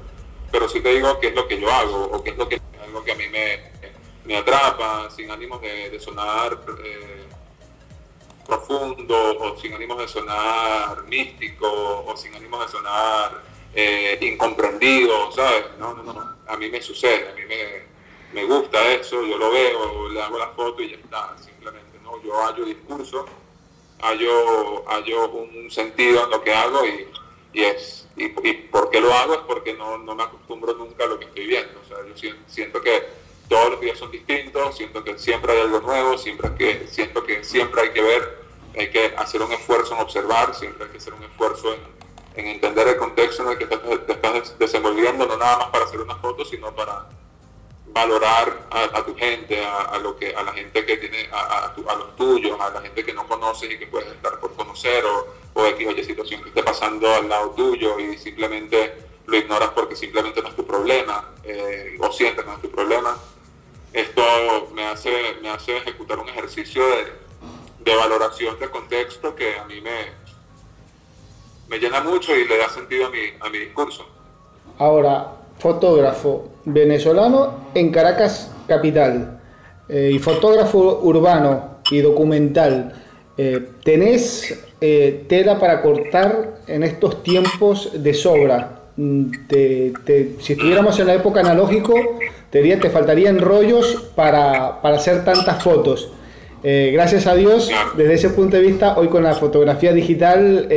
pero 0.52 0.70
sí 0.70 0.80
te 0.80 0.94
digo 0.94 1.20
qué 1.20 1.28
es 1.28 1.36
lo 1.36 1.48
que 1.48 1.60
yo 1.60 1.70
hago 1.70 2.06
o 2.06 2.24
qué 2.24 2.30
es 2.30 2.38
lo 2.38 2.48
que, 2.48 2.62
algo 2.82 3.04
que 3.04 3.12
a 3.12 3.16
mí 3.16 3.26
me, 3.28 4.38
atrapa, 4.38 5.10
sin 5.10 5.32
ánimos 5.32 5.60
de, 5.62 6.00
sonar 6.00 6.60
eh, 6.84 7.26
profundo 8.46 9.38
o 9.40 9.58
sin 9.58 9.74
ánimos 9.74 9.98
de 9.98 10.08
sonar 10.08 11.04
místico 11.06 12.06
o 12.08 12.16
sin 12.16 12.36
ánimos 12.36 12.66
de 12.66 12.72
sonar 12.72 13.42
eh, 13.74 14.18
incomprendido, 14.22 15.32
¿sabes? 15.32 15.66
No, 15.80 15.94
no, 15.96 16.04
no, 16.04 16.39
a 16.50 16.58
mí 16.58 16.70
me 16.70 16.82
sucede, 16.82 17.30
a 17.30 17.34
mí 17.34 17.42
me, 18.34 18.44
gusta 18.44 18.92
eso, 18.94 19.24
yo 19.24 19.38
lo 19.38 19.52
veo, 19.52 20.10
le 20.10 20.22
hago 20.22 20.38
la 20.38 20.50
foto 20.50 20.82
y 20.82 20.90
ya 20.90 20.98
está, 20.98 21.36
simplemente, 21.38 22.00
¿no? 22.04 22.22
Yo 22.24 22.34
hallo 22.44 22.66
discurso, 22.66 23.26
hallo, 24.02 24.84
hallo 24.88 25.30
un 25.30 25.70
sentido 25.70 26.24
en 26.24 26.30
lo 26.32 26.44
que 26.44 26.54
hago 26.54 26.86
y, 26.86 27.08
y 27.54 27.64
es, 27.64 28.08
y, 28.18 28.26
y, 28.26 28.54
por 28.72 28.96
lo 29.00 29.14
hago 29.14 29.36
es 29.36 29.42
porque 29.42 29.74
no, 29.76 29.98
no 30.00 30.16
me 30.16 30.24
acostumbro 30.24 30.74
nunca 30.74 31.04
a 31.04 31.08
lo 31.08 31.20
que 31.20 31.26
estoy 31.26 31.46
viendo, 31.46 31.80
o 31.80 31.88
sea, 31.88 31.98
yo 32.06 32.36
siento 32.48 32.82
que 32.82 33.04
todos 33.48 33.72
los 33.72 33.82
días 33.82 33.98
son 33.98 34.12
distintos, 34.12 34.76
siento 34.76 35.04
que 35.04 35.18
siempre 35.20 35.54
hay 35.54 35.60
algo 35.62 35.80
nuevo, 35.82 36.18
siempre 36.18 36.50
que, 36.58 36.88
siento 36.88 37.24
que 37.24 37.44
siempre 37.44 37.82
hay 37.82 37.90
que 37.92 38.02
ver, 38.02 38.40
hay 38.78 38.90
que 38.90 39.14
hacer 39.18 39.42
un 39.42 39.52
esfuerzo 39.52 39.96
en 39.96 40.02
observar, 40.02 40.56
siempre 40.56 40.86
hay 40.86 40.92
que 40.92 40.98
hacer 40.98 41.14
un 41.14 41.24
esfuerzo 41.24 41.74
en 41.74 41.99
en 42.40 42.48
entender 42.48 42.88
el 42.88 42.98
contexto 42.98 43.44
en 43.44 43.50
el 43.50 43.58
que 43.58 43.66
te, 43.66 44.14
estás 44.14 44.58
desenvolviendo, 44.58 45.26
no 45.26 45.38
nada 45.38 45.58
más 45.58 45.68
para 45.70 45.86
hacer 45.86 46.00
una 46.00 46.16
foto, 46.16 46.46
sino 46.46 46.74
para 46.74 47.06
valorar 47.88 48.68
a, 48.70 49.04
tu 49.04 49.16
gente, 49.16 49.66
a, 49.66 49.98
lo 49.98 50.16
que, 50.16 50.34
a 50.34 50.44
la 50.44 50.54
gente 50.54 50.86
que 50.86 50.98
tiene, 50.98 51.28
a, 51.32 51.74
los 51.98 52.16
tuyos, 52.16 52.60
a 52.60 52.70
la 52.70 52.82
gente 52.82 53.04
que 53.04 53.14
no 53.14 53.28
conoces 53.28 53.72
y 53.72 53.78
que 53.78 53.88
puedes 53.88 54.10
estar 54.10 54.40
por 54.40 54.54
conocer 54.54 55.04
o, 55.06 55.28
o 55.54 55.66
X 55.66 55.88
o 55.88 55.92
Y 55.92 56.04
situación 56.04 56.42
que 56.44 56.50
esté 56.50 56.64
pasando 56.64 57.14
al 57.14 57.28
lado 57.28 57.50
tuyo 57.52 58.00
y 58.00 58.18
simplemente 58.18 58.94
lo 59.26 59.38
ignoras 59.38 59.70
porque 59.72 59.96
simplemente 59.96 60.42
no 60.42 60.50
es 60.50 60.56
tu 60.56 60.66
problema 60.66 61.34
eh, 61.44 61.98
o 62.00 62.12
sientes 62.12 62.46
no 62.46 62.54
es 62.54 62.62
tu 62.62 62.70
problema. 62.70 63.18
Esto 63.92 64.70
me 64.74 64.86
hace, 64.86 65.36
me 65.42 65.50
hace 65.50 65.78
ejecutar 65.78 66.20
un 66.20 66.30
ejercicio 66.30 66.84
de, 66.88 67.12
de 67.80 67.96
valoración 67.96 68.60
de 68.60 68.70
contexto 68.70 69.36
que 69.36 69.58
a 69.58 69.66
mí 69.66 69.82
me, 69.82 70.14
me 71.70 71.78
llena 71.78 72.02
mucho 72.02 72.36
y 72.36 72.48
le 72.48 72.58
da 72.58 72.70
sentido 72.70 73.08
a 73.08 73.10
mi, 73.12 73.20
a 73.40 73.50
mi 73.50 73.60
discurso. 73.60 74.06
Ahora, 74.78 75.34
fotógrafo 75.58 76.50
venezolano 76.66 77.70
en 77.74 77.92
Caracas 77.92 78.52
capital 78.68 79.40
eh, 79.88 80.12
y 80.14 80.20
fotógrafo 80.20 81.00
urbano 81.04 81.80
y 81.92 82.02
documental. 82.02 82.94
Eh, 83.38 83.70
¿Tenés 83.84 84.66
eh, 84.82 85.26
tela 85.28 85.60
para 85.60 85.82
cortar 85.82 86.60
en 86.68 86.84
estos 86.84 87.24
tiempos 87.24 87.92
de 87.94 88.14
sobra? 88.14 88.82
Mm, 88.96 89.32
si 90.40 90.54
estuviéramos 90.54 91.00
en 91.00 91.08
la 91.08 91.14
época 91.14 91.40
analógico, 91.40 91.94
te, 92.50 92.60
diría, 92.60 92.80
te 92.80 92.90
faltarían 92.90 93.40
rollos 93.40 94.10
para, 94.16 94.82
para 94.82 94.98
hacer 94.98 95.24
tantas 95.24 95.64
fotos. 95.64 96.12
Eh, 96.64 96.92
gracias 96.94 97.26
a 97.28 97.36
Dios, 97.36 97.72
desde 97.96 98.14
ese 98.16 98.30
punto 98.30 98.58
de 98.58 98.64
vista, 98.64 98.98
hoy 98.98 99.08
con 99.08 99.24
la 99.24 99.34
fotografía 99.34 99.94
digital, 99.94 100.68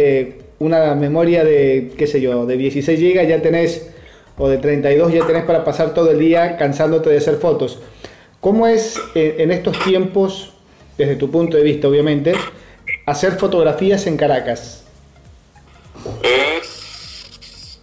una 0.63 0.95
memoria 0.95 1.45
de, 1.45 1.93
qué 1.99 2.07
sé 2.07 2.21
yo, 2.21 2.47
de 2.47 2.57
16 2.57 3.01
GB 3.01 3.27
ya 3.27 3.43
tenés, 3.43 3.91
o 4.39 4.49
de 4.49 4.59
32 4.59 5.13
ya 5.13 5.27
tenés 5.27 5.45
para 5.45 5.65
pasar 5.65 5.93
todo 5.95 6.11
el 6.11 6.19
día 6.19 6.57
cansándote 6.57 7.11
de 7.11 7.19
hacer 7.19 7.37
fotos. 7.37 7.81
¿Cómo 8.41 8.67
es 8.67 9.01
en 9.15 9.51
estos 9.51 9.79
tiempos 9.85 10.53
desde 10.99 11.17
tu 11.17 11.31
punto 11.31 11.57
de 11.57 11.63
vista, 11.63 11.89
obviamente, 11.89 12.33
hacer 13.07 13.33
fotografías 13.39 14.07
en 14.07 14.17
Caracas? 14.17 14.85
Es, 16.23 17.81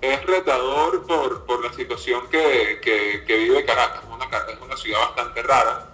es 0.00 0.26
retador 0.26 1.06
por, 1.06 1.44
por 1.44 1.64
la 1.64 1.72
situación 1.72 2.22
que, 2.30 2.78
que, 3.26 3.36
vive 3.36 3.64
Caracas. 3.64 4.02
Una, 4.10 4.24
es 4.24 4.60
una 4.64 4.76
ciudad 4.76 4.98
bastante 5.00 5.42
rara, 5.42 5.90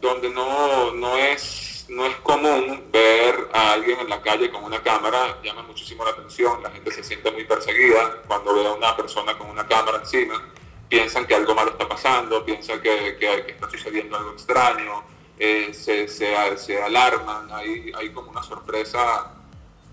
donde 0.00 0.30
no, 0.30 0.92
no, 0.92 1.16
es, 1.16 1.69
no 1.90 2.06
es 2.06 2.14
común 2.16 2.84
ver 2.92 3.48
a 3.52 3.72
alguien 3.72 3.98
en 3.98 4.08
la 4.08 4.22
calle 4.22 4.50
con 4.50 4.62
una 4.62 4.80
cámara, 4.80 5.38
llama 5.42 5.62
muchísimo 5.62 6.04
la 6.04 6.10
atención, 6.10 6.62
la 6.62 6.70
gente 6.70 6.92
se 6.92 7.02
siente 7.02 7.30
muy 7.32 7.44
perseguida. 7.44 8.22
Cuando 8.28 8.54
ve 8.54 8.66
a 8.66 8.72
una 8.72 8.96
persona 8.96 9.36
con 9.36 9.50
una 9.50 9.66
cámara 9.66 9.98
encima 9.98 10.40
piensan 10.88 11.26
que 11.26 11.34
algo 11.34 11.54
malo 11.54 11.72
está 11.72 11.88
pasando, 11.88 12.44
piensan 12.44 12.80
que, 12.80 13.16
que, 13.18 13.52
está 13.52 13.68
sucediendo 13.68 14.16
algo 14.16 14.32
extraño, 14.32 15.04
eh, 15.38 15.72
se, 15.72 16.08
se, 16.08 16.82
alarman, 16.82 17.48
hay, 17.52 17.92
hay 17.96 18.10
como 18.10 18.30
una 18.30 18.42
sorpresa, 18.42 19.34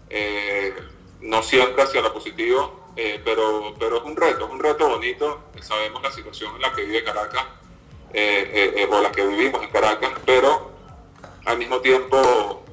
eh, 0.10 0.74
no 1.22 1.42
siempre 1.44 1.84
hacia 1.84 2.02
lo 2.02 2.14
positivo, 2.14 2.92
eh, 2.96 3.22
pero, 3.24 3.76
pero 3.80 3.98
es 3.98 4.04
un 4.04 4.16
reto, 4.16 4.46
es 4.46 4.52
un 4.52 4.60
reto 4.60 4.90
bonito, 4.90 5.44
sabemos 5.62 6.02
la 6.02 6.12
situación 6.12 6.56
en 6.56 6.62
la 6.62 6.74
que 6.74 6.84
vive 6.84 7.04
Caracas, 7.04 7.46
o 8.90 9.02
la 9.02 9.12
que 9.12 9.26
vivimos 9.26 9.62
en 9.62 9.70
Caracas, 9.70 10.12
pero 10.26 10.77
al 11.48 11.58
mismo 11.58 11.80
tiempo 11.80 12.64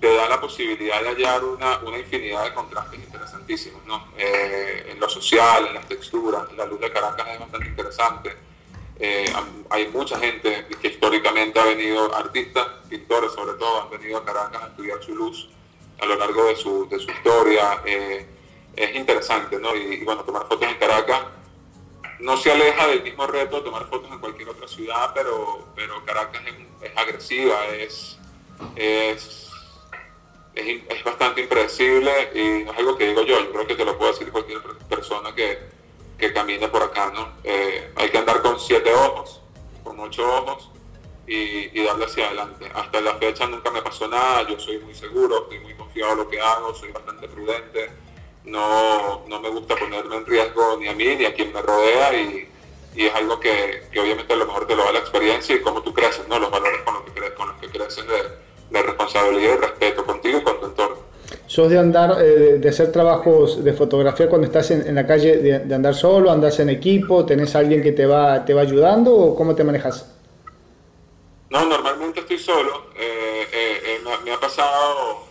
te 0.00 0.14
da 0.14 0.28
la 0.28 0.40
posibilidad 0.40 1.00
de 1.00 1.08
hallar 1.08 1.44
una, 1.44 1.78
una 1.78 1.98
infinidad 1.98 2.44
de 2.44 2.52
contrastes 2.52 2.98
interesantísimos, 2.98 3.84
¿no? 3.86 4.08
Eh, 4.18 4.88
en 4.90 5.00
lo 5.00 5.08
social, 5.08 5.68
en 5.68 5.74
las 5.74 5.86
texturas, 5.86 6.52
la 6.52 6.66
luz 6.66 6.80
de 6.80 6.90
Caracas 6.90 7.26
es 7.32 7.38
bastante 7.38 7.68
interesante. 7.68 8.36
Eh, 8.98 9.32
hay 9.70 9.88
mucha 9.88 10.18
gente 10.18 10.66
que 10.80 10.88
históricamente 10.88 11.60
ha 11.60 11.64
venido, 11.64 12.14
artistas, 12.14 12.66
pintores 12.88 13.32
sobre 13.32 13.54
todo, 13.54 13.82
han 13.82 13.90
venido 13.90 14.18
a 14.18 14.24
Caracas 14.24 14.62
a 14.62 14.66
estudiar 14.66 15.02
su 15.02 15.14
luz 15.14 15.48
a 16.00 16.06
lo 16.06 16.16
largo 16.16 16.44
de 16.46 16.56
su, 16.56 16.88
de 16.88 16.98
su 16.98 17.10
historia. 17.10 17.82
Eh, 17.86 18.26
es 18.74 18.94
interesante, 18.96 19.58
¿no? 19.58 19.74
Y, 19.74 20.04
bueno, 20.04 20.24
tomar 20.24 20.46
fotos 20.48 20.68
en 20.68 20.76
Caracas 20.78 21.22
no 22.20 22.36
se 22.36 22.52
aleja 22.52 22.86
del 22.88 23.02
mismo 23.02 23.26
reto 23.26 23.62
tomar 23.62 23.86
fotos 23.88 24.10
en 24.10 24.18
cualquier 24.18 24.48
otra 24.48 24.68
ciudad, 24.68 25.12
pero, 25.14 25.68
pero 25.74 26.04
Caracas 26.04 26.42
es, 26.46 26.90
es 26.90 26.96
agresiva, 26.96 27.66
es, 27.66 28.18
es 28.76 29.46
es, 30.56 31.04
bastante 31.04 31.42
impredecible 31.42 32.10
y 32.34 32.64
no 32.64 32.72
es 32.72 32.78
algo 32.78 32.96
que 32.96 33.08
digo 33.08 33.22
yo, 33.22 33.38
yo 33.40 33.52
creo 33.52 33.66
que 33.66 33.74
te 33.74 33.84
lo 33.84 33.96
puede 33.98 34.12
decir 34.12 34.32
cualquier 34.32 34.60
persona 34.88 35.34
que, 35.34 35.58
que 36.18 36.32
camine 36.32 36.68
por 36.68 36.82
acá, 36.82 37.12
¿no? 37.14 37.34
Eh, 37.44 37.92
hay 37.94 38.10
que 38.10 38.18
andar 38.18 38.40
con 38.42 38.58
siete 38.58 38.92
ojos, 38.92 39.42
con 39.84 40.00
ocho 40.00 40.22
ojos 40.26 40.70
y, 41.26 41.84
darle 41.84 42.06
hacia 42.06 42.26
adelante. 42.26 42.70
Hasta 42.74 43.00
la 43.00 43.14
fecha 43.16 43.46
nunca 43.46 43.70
me 43.70 43.82
pasó 43.82 44.08
nada, 44.08 44.48
yo 44.48 44.58
soy 44.58 44.78
muy 44.78 44.94
seguro, 44.94 45.42
estoy 45.42 45.60
muy 45.60 45.74
confiado 45.74 46.12
en 46.12 46.18
lo 46.18 46.28
que 46.28 46.40
hago, 46.40 46.74
soy 46.74 46.90
bastante 46.90 47.28
prudente, 47.28 47.90
no, 48.46 49.26
no 49.26 49.40
me 49.40 49.50
gusta 49.50 49.76
ponerme 49.76 50.16
en 50.16 50.26
riesgo 50.26 50.76
ni 50.78 50.88
a 50.88 50.94
mí 50.94 51.16
ni 51.16 51.24
a 51.24 51.34
quien 51.34 51.52
me 51.52 51.60
rodea 51.60 52.14
y, 52.14 52.48
y 52.94 53.06
es 53.06 53.14
algo 53.14 53.38
que, 53.38 53.82
que, 53.92 54.00
obviamente 54.00 54.32
a 54.32 54.36
lo 54.36 54.46
mejor 54.46 54.66
te 54.66 54.74
lo 54.74 54.84
da 54.84 54.92
la 54.92 55.00
experiencia 55.00 55.54
y 55.54 55.60
cómo 55.60 55.82
tú 55.82 55.92
creces, 55.92 56.26
¿no? 56.28 56.38
Los 56.38 56.50
valores 56.50 56.80
con 56.82 56.94
los 56.94 57.04
que, 57.04 57.34
con 57.34 57.48
los 57.48 57.56
que 57.58 57.68
creces 57.68 58.06
de 58.06 58.46
de 58.70 58.82
responsabilidad 58.82 59.54
y 59.54 59.56
respeto 59.56 60.04
contigo 60.04 60.38
y 60.38 60.42
con 60.42 60.60
tu 60.60 60.66
entorno. 60.66 60.96
¿Sos 61.46 61.70
de 61.70 61.78
andar, 61.78 62.16
eh, 62.20 62.58
de 62.58 62.68
hacer 62.68 62.90
trabajos 62.90 63.62
de 63.62 63.72
fotografía 63.72 64.28
cuando 64.28 64.46
estás 64.46 64.70
en, 64.70 64.94
la 64.94 65.06
calle, 65.06 65.38
de, 65.38 65.74
andar 65.74 65.94
solo, 65.94 66.30
andas 66.30 66.58
en 66.60 66.70
equipo, 66.70 67.24
tenés 67.24 67.54
alguien 67.54 67.82
que 67.82 67.92
te 67.92 68.06
va, 68.06 68.44
te 68.44 68.52
va 68.52 68.62
ayudando 68.62 69.14
o 69.14 69.36
cómo 69.36 69.54
te 69.54 69.62
manejas? 69.62 70.12
No, 71.50 71.64
normalmente 71.64 72.20
estoy 72.20 72.38
solo. 72.38 72.86
Eh, 72.98 73.46
eh, 73.52 73.98
me, 74.24 74.32
ha 74.32 74.40
pasado, 74.40 75.25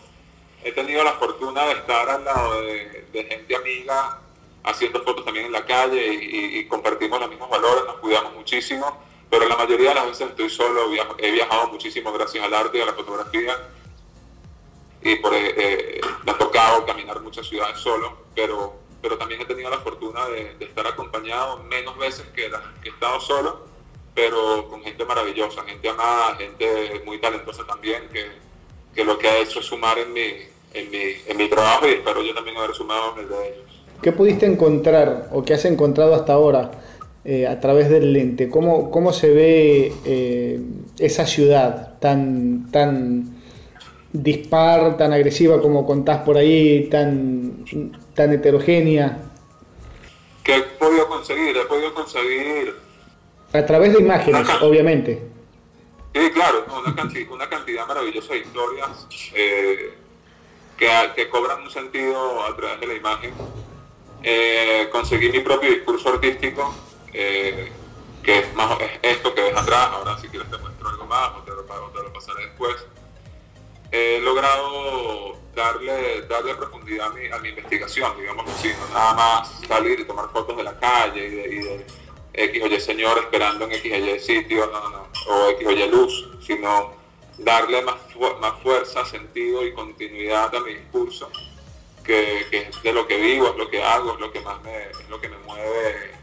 he 0.66 0.72
tenido 0.72 1.04
la 1.04 1.14
fortuna 1.14 1.66
de 1.68 1.74
estar 1.74 2.10
al 2.10 2.26
lado 2.26 2.62
de, 2.62 3.06
gente 3.30 3.56
amiga 3.56 4.20
haciendo 4.64 5.02
fotos 5.04 5.24
también 5.24 5.46
en 5.46 5.52
la 5.52 5.64
calle 5.64 6.06
y, 6.06 6.66
compartimos 6.68 7.20
los 7.20 7.30
mismos 7.30 7.50
valores, 7.50 7.86
nos 7.86 7.98
cuidamos 7.98 8.34
muchísimo 8.34 9.06
pero 9.30 9.48
la 9.48 9.58
mayoría 9.58 9.90
de 9.90 9.96
las 9.96 10.06
veces 10.06 10.30
estoy 10.30 10.50
solo, 10.50 10.92
he 11.18 11.32
viajado 11.32 11.68
muchísimo 11.68 12.12
gracias 12.14 12.44
al 12.44 12.54
arte 12.54 12.78
y 12.78 12.82
a 12.82 12.86
la 12.86 12.94
fotografía. 12.94 13.54
Y 15.02 15.18
por, 15.18 15.34
eh, 15.34 15.54
eh, 15.58 16.02
me 16.24 16.32
ha 16.32 16.38
tocado 16.38 16.86
caminar 16.86 17.20
muchas 17.22 17.46
ciudades 17.46 17.78
solo, 17.80 18.18
pero, 18.34 18.76
pero 19.02 19.18
también 19.18 19.42
he 19.42 19.46
tenido 19.46 19.70
la 19.70 19.80
fortuna 19.80 20.26
de, 20.28 20.56
estar 20.60 20.88
acompañado 20.88 21.64
menos 21.64 21.98
veces 21.98 22.26
que, 22.34 22.50
que 22.82 22.90
he 22.90 22.92
estado 22.92 23.20
solo, 23.20 23.68
pero 24.14 24.70
con 24.70 24.82
gente 24.84 25.04
maravillosa, 25.04 25.64
gente 25.64 25.90
amada, 25.90 26.36
gente 26.38 27.02
muy 27.06 27.20
talentosa 27.20 27.66
también, 27.68 28.08
que, 28.10 28.32
que 28.96 29.04
lo 29.04 29.18
que 29.20 29.28
ha 29.28 29.38
hecho 29.40 29.60
es 29.60 29.66
sumar 29.66 30.00
en 30.00 30.14
mi, 30.14 30.48
en 30.76 30.92
mi, 30.92 30.98
en 31.28 31.38
mi 31.38 31.50
trabajo 31.50 31.88
y 31.88 31.92
espero 31.92 32.22
yo 32.22 32.34
también 32.34 32.58
haber 32.58 32.76
sumado 32.76 33.14
en 33.14 33.24
el 33.24 33.30
de 33.30 33.48
ellos. 33.48 33.84
¿Qué 34.02 34.12
pudiste 34.12 34.46
encontrar 34.46 35.30
o 35.32 35.44
qué 35.44 35.54
has 35.54 35.66
encontrado 35.66 36.14
hasta 36.14 36.34
ahora 36.34 36.72
eh, 37.24 37.48
a 37.48 37.60
través 37.60 37.90
del 37.90 38.14
lente? 38.14 38.50
¿Cómo, 38.50 38.92
cómo 38.92 39.14
se 39.14 39.32
ve 39.32 39.94
eh, 40.06 40.60
esa 41.00 41.26
ciudad 41.26 41.98
tan, 42.00 42.70
tan 42.72 43.42
dispar, 44.12 44.98
tan 44.98 45.14
agresiva 45.14 45.62
como 45.62 45.86
contás 45.86 46.20
por 46.20 46.38
ahí, 46.38 46.88
tan, 46.90 47.66
tan 48.14 48.34
heterogénea? 48.34 49.18
¿Qué 50.44 50.58
he 50.58 50.62
podido 50.62 51.08
conseguir? 51.08 51.58
He 51.58 51.66
podido 51.66 51.94
conseguir... 51.94 52.76
A 53.54 53.66
través 53.66 53.94
de 53.94 54.00
imágenes, 54.00 54.48
obviamente. 54.62 55.22
Sí, 56.14 56.32
claro, 56.32 56.66
una, 56.86 56.96
cantidad, 56.96 57.32
una 57.32 57.50
cantidad 57.50 57.88
maravillosa 57.88 58.34
de 58.34 58.40
historias 58.40 59.08
eh, 59.34 59.95
que, 60.78 61.30
cobran 61.30 61.62
un 61.62 61.72
sentido 61.72 62.44
a 62.44 62.56
través 62.56 62.80
de 62.80 62.88
la 62.88 62.94
imagen. 62.94 63.34
conseguí 64.92 65.30
mi 65.30 65.40
propio 65.40 65.70
discurso 65.70 66.10
artístico 66.10 66.74
eh, 67.18 67.72
que 68.22 68.40
es 68.40 68.54
más 68.56 68.78
esto 69.02 69.34
que 69.34 69.42
ves 69.42 69.56
atrás, 69.56 69.88
ahora 69.94 70.18
si 70.18 70.28
quieres 70.28 70.50
te 70.50 70.58
muestro 70.58 70.90
algo 70.90 71.06
más 71.06 71.30
o 71.30 71.44
te 71.44 71.52
lo, 71.52 72.12
pasaré 72.12 72.48
después. 72.48 72.76
He 73.92 74.20
logrado 74.20 75.38
darle, 75.56 76.24
darle 76.24 76.56
profundidad 76.56 77.08
a 77.08 77.40
mi, 77.40 77.50
investigación, 77.50 78.18
digamos 78.20 78.50
así, 78.50 78.70
no 78.80 78.94
nada 78.94 79.14
más 79.14 79.62
salir 79.66 79.98
y 80.00 80.06
tomar 80.06 80.30
fotos 80.30 80.58
de 80.58 80.64
la 80.64 80.78
calle 80.78 81.26
y 81.26 81.56
de, 81.56 81.86
X 82.34 82.64
o 82.64 82.68
Y 82.68 82.80
señor 82.82 83.18
esperando 83.20 83.64
en 83.66 83.72
X 83.72 83.94
o 83.94 83.96
Y 83.96 84.20
sitio, 84.20 84.70
o 85.30 85.50
X 85.52 85.68
o 85.68 85.72
Y 85.72 85.88
luz, 85.88 86.30
sino 86.42 86.94
darle 87.38 87.82
más, 87.82 87.96
más 88.40 88.62
fuerza, 88.62 89.06
sentido 89.06 89.66
y 89.66 89.74
continuidad 89.74 90.54
a 90.56 90.60
mi 90.62 90.74
discurso, 90.74 91.30
que, 92.04 92.46
que, 92.50 92.58
es 92.70 92.84
de 92.84 92.94
lo 92.94 93.08
que 93.08 93.18
vivo, 93.18 93.50
es 93.50 93.58
lo 93.58 93.70
que 93.70 93.84
hago, 93.84 94.14
es 94.14 94.20
lo 94.20 94.32
que 94.32 94.42
más 94.42 94.62
me, 94.64 94.88
lo 95.10 95.20
que 95.20 95.30
me 95.30 95.38
mueve 95.40 96.16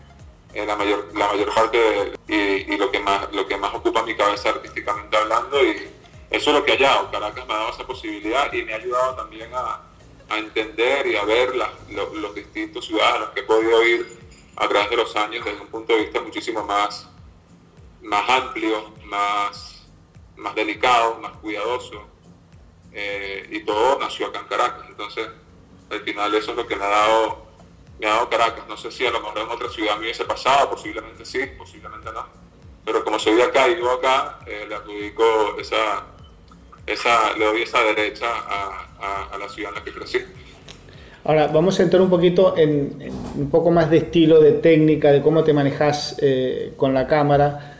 en 0.54 0.66
la 0.66 0.76
mayor, 0.76 1.08
la 1.14 1.28
mayor 1.28 1.54
parte 1.54 2.12
y, 2.28 2.76
lo 2.76 2.90
que 2.90 3.00
más 3.00 3.32
lo 3.32 3.46
que 3.46 3.56
más 3.56 3.74
ocupa 3.74 4.02
mi 4.02 4.14
cabeza 4.14 4.50
artísticamente 4.50 5.16
hablando 5.16 5.62
y 5.64 5.88
eso 6.30 6.50
es 6.50 6.56
lo 6.56 6.64
que 6.64 6.72
he 6.72 6.76
hallado. 6.76 7.10
Caracas 7.10 7.46
me 7.46 7.54
ha 7.54 7.56
dado 7.58 7.70
esa 7.70 7.86
posibilidad 7.86 8.52
y 8.52 8.62
me 8.62 8.72
ha 8.72 8.76
ayudado 8.76 9.16
también 9.16 9.50
a, 9.54 9.88
entender 10.30 11.06
y 11.08 11.16
a 11.16 11.24
ver 11.24 11.52
los 11.54 12.34
distintos 12.34 12.86
ciudades 12.86 13.16
a 13.16 13.18
los 13.18 13.28
que 13.30 13.40
he 13.40 13.42
podido 13.42 13.84
ir 13.84 14.18
a 14.56 14.66
través 14.66 14.88
de 14.88 14.96
los 14.96 15.14
años 15.14 15.44
desde 15.44 15.60
un 15.60 15.66
punto 15.66 15.92
de 15.92 16.04
vista 16.04 16.22
muchísimo 16.22 16.64
más, 16.64 17.06
más 18.00 18.30
amplio, 18.30 18.94
más, 19.04 19.71
más 20.36 20.54
delicado, 20.54 21.18
más 21.18 21.32
cuidadoso. 21.38 22.02
Eh, 22.92 23.48
y 23.50 23.60
todo 23.60 23.98
nació 23.98 24.26
acá 24.26 24.40
en 24.40 24.46
Caracas. 24.46 24.86
Entonces, 24.88 25.28
al 25.90 26.00
final 26.00 26.34
eso 26.34 26.50
es 26.50 26.56
lo 26.56 26.66
que 26.66 26.76
me 26.76 26.84
ha 26.84 26.88
dado 26.88 27.52
me 28.02 28.08
ha 28.08 28.14
dado 28.14 28.28
Caracas. 28.28 28.64
No 28.68 28.76
sé 28.76 28.90
si 28.90 29.06
a 29.06 29.10
lo 29.10 29.20
mejor 29.20 29.38
en 29.38 29.48
otra 29.48 29.68
ciudad 29.68 29.94
me 29.94 30.02
hubiese 30.02 30.24
pasado, 30.24 30.70
posiblemente 30.70 31.24
sí, 31.24 31.40
posiblemente 31.56 32.10
no. 32.12 32.26
Pero 32.84 33.04
como 33.04 33.18
soy 33.18 33.36
de 33.36 33.44
acá 33.44 33.68
y 33.68 33.76
vivo 33.76 33.90
acá, 33.90 34.40
eh, 34.46 34.66
le 34.68 34.74
adjudico 34.74 35.24
esa, 35.60 36.06
esa, 36.84 37.36
le 37.36 37.44
doy 37.44 37.62
esa 37.62 37.80
derecha 37.82 38.26
a, 38.26 39.38
la 39.38 39.48
ciudad 39.48 39.70
en 39.70 39.76
la 39.76 39.84
que 39.84 39.92
crecí. 39.92 40.18
Ahora, 41.24 41.46
vamos 41.46 41.78
a 41.78 41.84
entrar 41.84 42.02
un 42.02 42.10
poquito 42.10 42.56
en, 42.56 42.98
un 43.36 43.50
poco 43.50 43.70
más 43.70 43.88
de 43.88 43.98
estilo, 43.98 44.40
de 44.40 44.52
técnica, 44.52 45.12
de 45.12 45.22
cómo 45.22 45.44
te 45.44 45.52
manejas 45.52 46.16
eh, 46.20 46.74
con 46.76 46.92
la 46.94 47.06
cámara. 47.06 47.71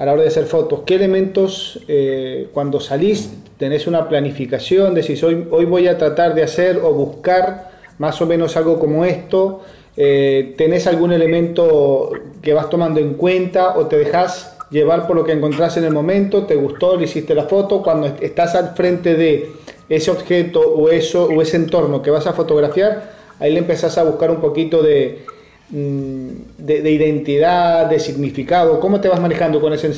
A 0.00 0.06
la 0.06 0.14
hora 0.14 0.22
de 0.22 0.28
hacer 0.28 0.46
fotos? 0.46 0.80
¿Qué 0.86 0.94
elementos 0.94 1.78
eh, 1.86 2.48
cuando 2.54 2.80
salís 2.80 3.30
tenés 3.58 3.86
una 3.86 4.08
planificación? 4.08 4.94
Decís, 4.94 5.22
hoy, 5.22 5.46
hoy 5.50 5.66
voy 5.66 5.88
a 5.88 5.98
tratar 5.98 6.34
de 6.34 6.42
hacer 6.42 6.78
o 6.78 6.94
buscar 6.94 7.70
más 7.98 8.18
o 8.22 8.26
menos 8.26 8.56
algo 8.56 8.80
como 8.80 9.04
esto. 9.04 9.60
Eh, 9.98 10.54
¿Tenés 10.56 10.86
algún 10.86 11.12
elemento 11.12 12.12
que 12.40 12.54
vas 12.54 12.70
tomando 12.70 12.98
en 12.98 13.12
cuenta 13.12 13.76
o 13.76 13.88
te 13.88 13.98
dejas 13.98 14.56
llevar 14.70 15.06
por 15.06 15.16
lo 15.16 15.22
que 15.22 15.32
encontrás 15.32 15.76
en 15.76 15.84
el 15.84 15.92
momento? 15.92 16.46
¿Te 16.46 16.54
gustó? 16.54 16.96
¿Le 16.96 17.04
hiciste 17.04 17.34
la 17.34 17.44
foto? 17.44 17.82
Cuando 17.82 18.06
estás 18.06 18.54
al 18.54 18.74
frente 18.74 19.16
de 19.16 19.50
ese 19.90 20.10
objeto 20.10 20.60
o, 20.60 20.88
eso, 20.88 21.26
o 21.26 21.42
ese 21.42 21.58
entorno 21.58 22.00
que 22.00 22.10
vas 22.10 22.26
a 22.26 22.32
fotografiar, 22.32 23.12
ahí 23.38 23.52
le 23.52 23.58
empezás 23.58 23.98
a 23.98 24.04
buscar 24.04 24.30
un 24.30 24.40
poquito 24.40 24.82
de, 24.82 25.26
mm, 25.70 26.28
de, 26.58 26.90
identidad, 26.90 27.86
de 27.86 27.98
significado. 28.00 28.80
¿Cómo 28.80 29.00
te 29.00 29.08
vas 29.08 29.20
manejando 29.20 29.60
con 29.60 29.72
ese, 29.72 29.92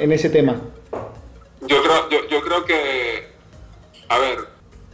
en 0.00 0.12
ese 0.12 0.30
tema? 0.30 0.60
Yo 1.62 1.82
creo, 1.82 2.10
yo, 2.10 2.28
yo 2.28 2.42
creo 2.42 2.64
que, 2.64 3.28
a 4.08 4.18
ver, 4.18 4.38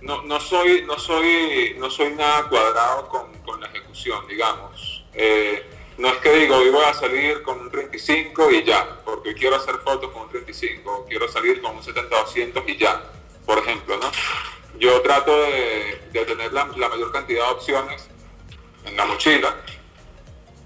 no, 0.03 0.23
no, 0.23 0.41
soy, 0.41 0.85
no, 0.87 0.99
soy, 0.99 1.77
no 1.79 1.91
soy 1.91 2.13
nada 2.15 2.49
cuadrado 2.49 3.09
con, 3.09 3.33
con 3.45 3.61
la 3.61 3.67
ejecución, 3.69 4.27
digamos. 4.29 5.05
Eh, 5.15 5.63
no 5.99 6.09
es 6.09 6.17
que 6.19 6.33
digo, 6.33 6.57
hoy 6.57 6.71
voy 6.71 6.85
a 6.85 6.95
salir 6.95 7.43
con 7.43 7.61
un 7.61 7.71
35 7.71 8.51
y 8.53 8.65
ya, 8.65 9.01
porque 9.05 9.35
quiero 9.35 9.57
hacer 9.57 9.75
fotos 9.85 10.11
con 10.13 10.23
un 10.23 10.29
35, 10.29 11.07
quiero 11.09 11.27
salir 11.29 11.61
con 11.61 11.77
un 11.77 11.83
70-200 11.83 12.63
y 12.69 12.77
ya 12.77 13.03
por 13.49 13.59
ejemplo, 13.61 13.97
¿no? 13.97 14.13
Yo 14.79 15.01
trato 15.01 15.35
de, 15.41 15.99
tener 16.13 16.53
la, 16.53 16.67
mayor 16.67 17.11
cantidad 17.11 17.47
de 17.47 17.51
opciones 17.51 18.07
en 18.85 18.95
la 18.95 19.07
mochila 19.07 19.57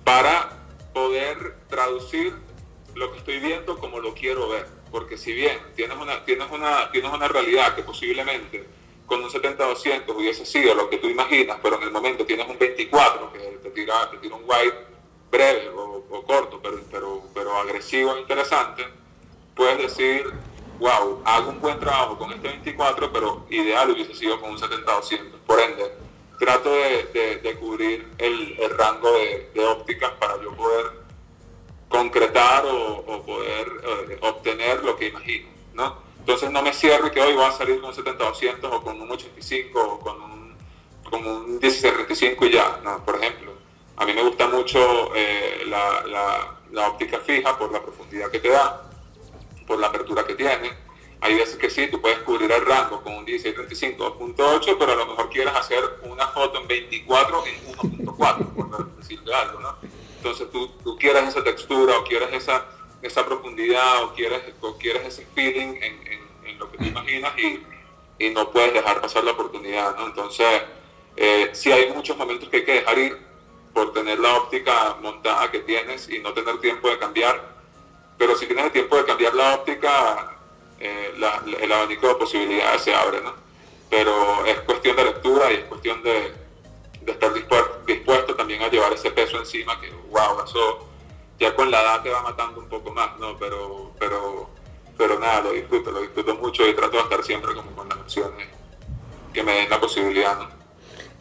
para 0.04 0.50
poder 0.92 1.56
traducir 1.68 2.34
lo 2.94 3.12
que 3.12 3.18
estoy 3.18 3.40
viendo 3.40 3.78
como 3.78 4.00
lo 4.00 4.14
quiero 4.14 4.48
ver. 4.48 4.66
Porque 4.90 5.16
si 5.16 5.32
bien 5.32 5.58
tienes 5.74 5.96
una, 5.96 6.24
tienes 6.24 6.50
una, 6.50 6.90
tienes 6.90 7.12
una 7.12 7.28
realidad 7.28 7.74
que 7.74 7.82
posiblemente 7.82 8.66
con 9.06 9.22
un 9.22 9.30
70-200 9.30 10.14
hubiese 10.14 10.46
sido 10.46 10.74
lo 10.74 10.88
que 10.88 10.98
tú 10.98 11.08
imaginas, 11.08 11.58
pero 11.62 11.76
en 11.76 11.82
el 11.84 11.90
momento 11.90 12.24
tienes 12.24 12.48
un 12.48 12.58
24 12.58 13.32
que 13.32 13.38
te 13.62 13.70
tira, 13.70 14.10
te 14.10 14.18
tira 14.18 14.36
un 14.36 14.44
white 14.46 14.76
breve 15.30 15.68
o, 15.70 16.04
o 16.10 16.22
corto, 16.24 16.60
pero, 16.62 16.80
pero, 16.90 17.22
pero 17.34 17.56
agresivo 17.56 18.16
e 18.16 18.20
interesante, 18.20 18.86
puedes 19.54 19.78
decir, 19.78 20.30
wow, 20.78 21.22
hago 21.24 21.50
un 21.50 21.60
buen 21.60 21.78
trabajo 21.78 22.18
con 22.18 22.32
este 22.32 22.48
24, 22.48 23.12
pero 23.12 23.46
ideal 23.50 23.90
hubiese 23.90 24.14
sido 24.14 24.40
con 24.40 24.50
un 24.50 24.58
70-200. 24.58 25.30
Por 25.46 25.60
ende, 25.60 25.92
trato 26.42 26.72
de, 26.72 27.56
cubrir 27.60 28.04
el, 28.18 28.56
rango 28.76 29.12
de, 29.54 29.64
ópticas 29.64 30.10
para 30.18 30.42
yo 30.42 30.52
poder 30.56 30.86
concretar 31.88 32.64
o, 32.66 33.22
poder 33.24 33.66
eh, 33.84 34.18
obtener 34.22 34.82
lo 34.82 34.96
que 34.96 35.06
imagino, 35.06 35.48
¿no? 35.74 35.98
Entonces 36.18 36.50
no 36.50 36.60
me 36.60 36.72
cierro 36.72 37.12
que 37.12 37.20
hoy 37.20 37.34
voy 37.34 37.44
a 37.44 37.52
salir 37.52 37.80
con 37.80 37.90
un 37.90 37.96
70-200 37.96 38.58
o 38.64 38.82
con 38.82 39.00
un 39.00 39.10
85 39.12 39.80
o 39.80 40.00
con 40.00 40.20
un, 40.20 40.56
con 41.08 41.24
un 41.24 41.60
16-35 41.60 42.48
y 42.48 42.50
ya, 42.50 42.80
¿no? 42.82 43.04
Por 43.04 43.22
ejemplo, 43.22 43.52
a 43.96 44.04
mí 44.04 44.12
me 44.12 44.22
gusta 44.24 44.48
mucho 44.48 45.14
eh, 45.14 45.62
la 45.66 46.88
óptica 46.88 47.20
fija 47.20 47.56
por 47.56 47.70
la 47.70 47.80
profundidad 47.80 48.32
que 48.32 48.40
te 48.40 48.48
da 48.48 48.90
por 49.64 49.78
la 49.78 49.86
apertura 49.86 50.26
que 50.26 50.34
tiene. 50.34 50.81
Hay 51.22 51.36
veces 51.36 51.56
que 51.56 51.70
sí, 51.70 51.86
tú 51.86 52.00
puedes 52.00 52.18
cubrir 52.18 52.50
el 52.50 52.66
rango 52.66 53.00
con 53.00 53.14
un 53.14 53.24
1635 53.24 54.18
2.8, 54.18 54.76
pero 54.76 54.92
a 54.92 54.96
lo 54.96 55.06
mejor 55.06 55.30
quieres 55.30 55.54
hacer 55.54 55.78
una 56.02 56.26
foto 56.26 56.60
en 56.60 56.66
24 56.66 57.46
en 57.46 57.76
1.4, 57.76 58.54
por 58.54 58.96
decirle 58.96 59.32
algo, 59.32 59.60
¿no? 59.60 59.76
Entonces 60.16 60.50
tú, 60.50 60.68
tú, 60.82 60.98
quieres 60.98 61.28
esa 61.28 61.44
textura 61.44 61.96
o 61.96 62.04
quieres 62.04 62.28
esa, 62.32 62.66
esa 63.00 63.24
profundidad 63.24 64.02
o 64.02 64.14
quieres, 64.14 64.42
o 64.60 64.76
quieres 64.76 65.06
ese 65.06 65.24
feeling 65.34 65.76
en, 65.80 66.22
en, 66.44 66.58
lo 66.58 66.70
que 66.70 66.78
te 66.78 66.86
imaginas 66.88 67.32
y, 67.38 67.62
y, 68.18 68.30
no 68.30 68.50
puedes 68.50 68.74
dejar 68.74 69.00
pasar 69.00 69.24
la 69.24 69.32
oportunidad, 69.32 69.96
¿no? 69.96 70.06
Entonces, 70.06 70.62
eh, 71.16 71.50
sí 71.52 71.72
hay 71.72 71.92
muchos 71.92 72.16
momentos 72.16 72.48
que 72.48 72.58
hay 72.58 72.64
que 72.64 72.74
dejar 72.74 72.98
ir 72.98 73.18
por 73.72 73.92
tener 73.92 74.18
la 74.18 74.34
óptica 74.36 74.96
montada 75.00 75.50
que 75.50 75.60
tienes 75.60 76.08
y 76.08 76.18
no 76.18 76.32
tener 76.32 76.60
tiempo 76.60 76.88
de 76.88 76.98
cambiar 76.98 77.52
pero 78.22 78.36
si 78.36 78.46
tienes 78.46 78.66
el 78.66 78.70
tiempo 78.70 78.96
de 78.96 79.04
cambiar 79.04 79.34
la 79.34 79.56
óptica, 79.56 80.31
eh, 80.82 81.12
el 81.62 81.72
abanico 81.72 82.08
de 82.08 82.14
posibilidades 82.16 82.82
se 82.82 82.94
abre, 82.94 83.20
¿no? 83.20 83.32
Pero 83.88 84.44
es 84.46 84.58
cuestión 84.60 84.96
de 84.96 85.04
lectura 85.04 85.52
y 85.52 85.56
es 85.56 85.64
cuestión 85.64 86.02
de, 86.02 86.32
estar 87.06 87.32
dispuesto, 87.86 88.34
también 88.34 88.62
a 88.62 88.68
llevar 88.68 88.92
ese 88.92 89.10
peso 89.10 89.38
encima, 89.38 89.80
que 89.80 89.90
wow, 90.10 90.44
eso 90.44 90.88
ya 91.38 91.54
con 91.54 91.70
la 91.70 91.80
edad 91.82 92.02
te 92.02 92.10
va 92.10 92.22
matando 92.22 92.60
un 92.60 92.68
poco 92.68 92.90
más, 92.90 93.18
¿no? 93.18 93.38
Pero, 93.38 93.92
pero, 93.98 94.48
pero 94.96 95.18
nada, 95.18 95.42
lo 95.42 95.52
disfruto, 95.52 95.90
lo 95.90 96.00
disfruto 96.00 96.34
mucho 96.36 96.66
y 96.66 96.74
trato 96.74 96.96
de 96.96 97.02
estar 97.02 97.22
siempre 97.22 97.54
como 97.54 97.70
con 97.72 97.88
las 97.88 97.98
opciones 97.98 98.48
que 99.32 99.42
me 99.42 99.52
den 99.52 99.70
la 99.70 99.80
posibilidad, 99.80 100.38
¿no? 100.38 100.48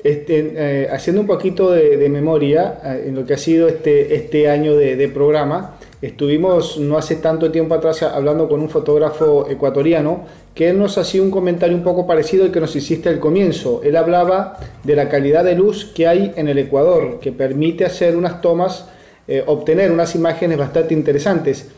Este, 0.04 0.54
eh, 0.56 0.89
haciendo 0.91 1.21
un 1.21 1.28
poquito 1.28 1.69
de, 1.69 2.10
memoria 2.10 2.80
eh, 2.84 3.06
en 3.08 3.15
lo 3.15 3.26
que 3.26 3.36
ha 3.36 3.38
sido 3.38 3.67
este, 3.67 4.15
este 4.15 4.50
año 4.50 4.76
de, 4.76 4.95
de 4.95 5.08
programa, 5.10 5.78
Estuvimos 6.01 6.79
no 6.79 6.97
hace 6.97 7.17
tanto 7.17 7.51
tiempo 7.51 7.75
atrás 7.75 8.01
hablando 8.01 8.49
con 8.49 8.59
un 8.59 8.69
fotógrafo 8.69 9.47
ecuatoriano 9.47 10.25
que 10.55 10.69
él 10.69 10.79
nos 10.79 10.97
hacía 10.97 11.21
un 11.21 11.29
comentario 11.29 11.77
un 11.77 11.83
poco 11.83 12.07
parecido 12.07 12.43
al 12.43 12.51
que 12.51 12.59
nos 12.59 12.75
hiciste 12.75 13.07
al 13.07 13.19
comienzo. 13.19 13.81
Él 13.83 13.95
hablaba 13.95 14.57
de 14.83 14.95
la 14.95 15.09
calidad 15.09 15.43
de 15.43 15.53
luz 15.53 15.85
que 15.85 16.07
hay 16.07 16.33
en 16.35 16.47
el 16.47 16.57
Ecuador, 16.57 17.19
que 17.19 17.31
permite 17.31 17.85
hacer 17.85 18.17
unas 18.17 18.41
tomas, 18.41 18.89
eh, 19.27 19.43
obtener 19.45 19.91
unas 19.91 20.15
imágenes 20.15 20.57
bastante 20.57 20.95
interesantes. 20.95 21.69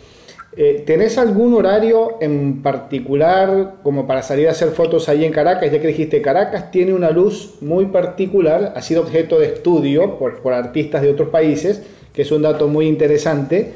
Eh, 0.55 0.83
¿Tenés 0.85 1.17
algún 1.17 1.53
horario 1.55 2.17
en 2.21 2.61
particular 2.61 3.75
como 3.83 4.07
para 4.07 4.21
salir 4.21 4.47
a 4.47 4.51
hacer 4.51 4.69
fotos 4.69 5.09
ahí 5.09 5.25
en 5.25 5.33
Caracas? 5.33 5.69
Ya 5.69 5.81
que 5.81 5.87
dijiste, 5.87 6.21
Caracas 6.21 6.71
tiene 6.71 6.93
una 6.93 7.11
luz 7.11 7.55
muy 7.59 7.87
particular, 7.87 8.71
ha 8.73 8.81
sido 8.81 9.01
objeto 9.01 9.37
de 9.37 9.47
estudio 9.47 10.17
por, 10.17 10.41
por 10.41 10.53
artistas 10.53 11.01
de 11.01 11.09
otros 11.09 11.27
países, 11.27 11.81
que 12.13 12.21
es 12.21 12.31
un 12.31 12.43
dato 12.43 12.69
muy 12.69 12.87
interesante. 12.87 13.73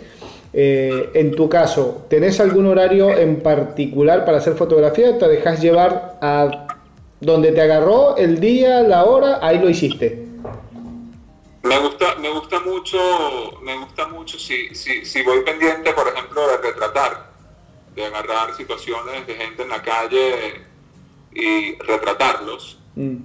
Eh, 0.53 1.11
en 1.13 1.35
tu 1.35 1.49
caso, 1.49 2.05
¿tenés 2.09 2.39
algún 2.39 2.67
horario 2.67 3.09
en 3.09 3.41
particular 3.41 4.25
para 4.25 4.37
hacer 4.37 4.55
fotografía 4.55 5.17
te 5.17 5.27
dejas 5.27 5.61
llevar 5.61 6.17
a 6.21 6.67
donde 7.19 7.51
te 7.51 7.61
agarró 7.61 8.15
el 8.17 8.39
día, 8.39 8.81
la 8.81 9.05
hora, 9.05 9.39
ahí 9.41 9.59
lo 9.59 9.69
hiciste? 9.69 10.25
Me 11.63 11.77
gusta, 11.79 12.15
me 12.15 12.29
gusta 12.29 12.59
mucho, 12.61 12.97
me 13.61 13.77
gusta 13.77 14.07
mucho 14.07 14.39
si, 14.39 14.73
si, 14.73 15.03
si 15.03 15.21
voy 15.23 15.41
pendiente, 15.43 15.91
por 15.93 16.07
ejemplo, 16.07 16.47
de 16.47 16.57
retratar, 16.57 17.31
de 17.93 18.05
agarrar 18.05 18.55
situaciones 18.55 19.27
de 19.27 19.35
gente 19.35 19.63
en 19.63 19.69
la 19.69 19.81
calle 19.81 20.65
y 21.33 21.75
retratarlos. 21.79 22.79
Mm. 22.95 23.17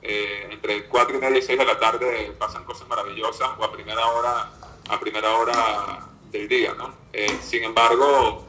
Eh, 0.00 0.48
entre 0.50 0.84
4 0.86 1.16
y 1.16 1.20
media 1.20 1.38
y 1.38 1.42
6 1.42 1.58
de 1.58 1.64
la 1.64 1.78
tarde 1.78 2.32
pasan 2.38 2.64
cosas 2.64 2.88
maravillosas 2.88 3.48
o 3.58 3.64
a 3.64 3.72
primera 3.72 4.06
hora, 4.06 4.50
a 4.88 5.00
primera 5.00 5.34
hora 5.34 6.13
del 6.34 6.48
día, 6.48 6.74
¿no? 6.74 6.92
Eh, 7.12 7.38
sin 7.40 7.62
embargo, 7.62 8.44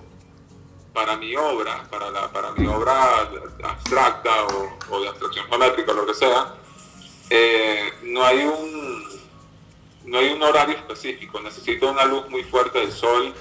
para 0.92 1.16
mi 1.18 1.36
obra, 1.36 1.84
para, 1.90 2.10
la, 2.10 2.32
para 2.32 2.52
mi 2.54 2.66
obra 2.66 3.30
abstracta 3.64 4.48
o, 4.90 5.02
de 5.02 5.08
abstracción 5.08 5.46
geométrica, 5.48 5.94
lo 5.94 6.06
que 6.06 6.16
sea, 6.16 6.56
eh, 7.30 7.94
no 8.04 8.26
hay 8.26 8.44
un 8.44 9.06
no 10.06 10.20
hay 10.20 10.32
un 10.32 10.44
horario 10.44 10.76
específico. 10.76 11.40
Necesito 11.42 11.90
una 11.90 12.06
luz 12.06 12.28
muy 12.30 12.44
fuerte 12.44 12.80
del 12.80 12.92
sol, 12.92 13.34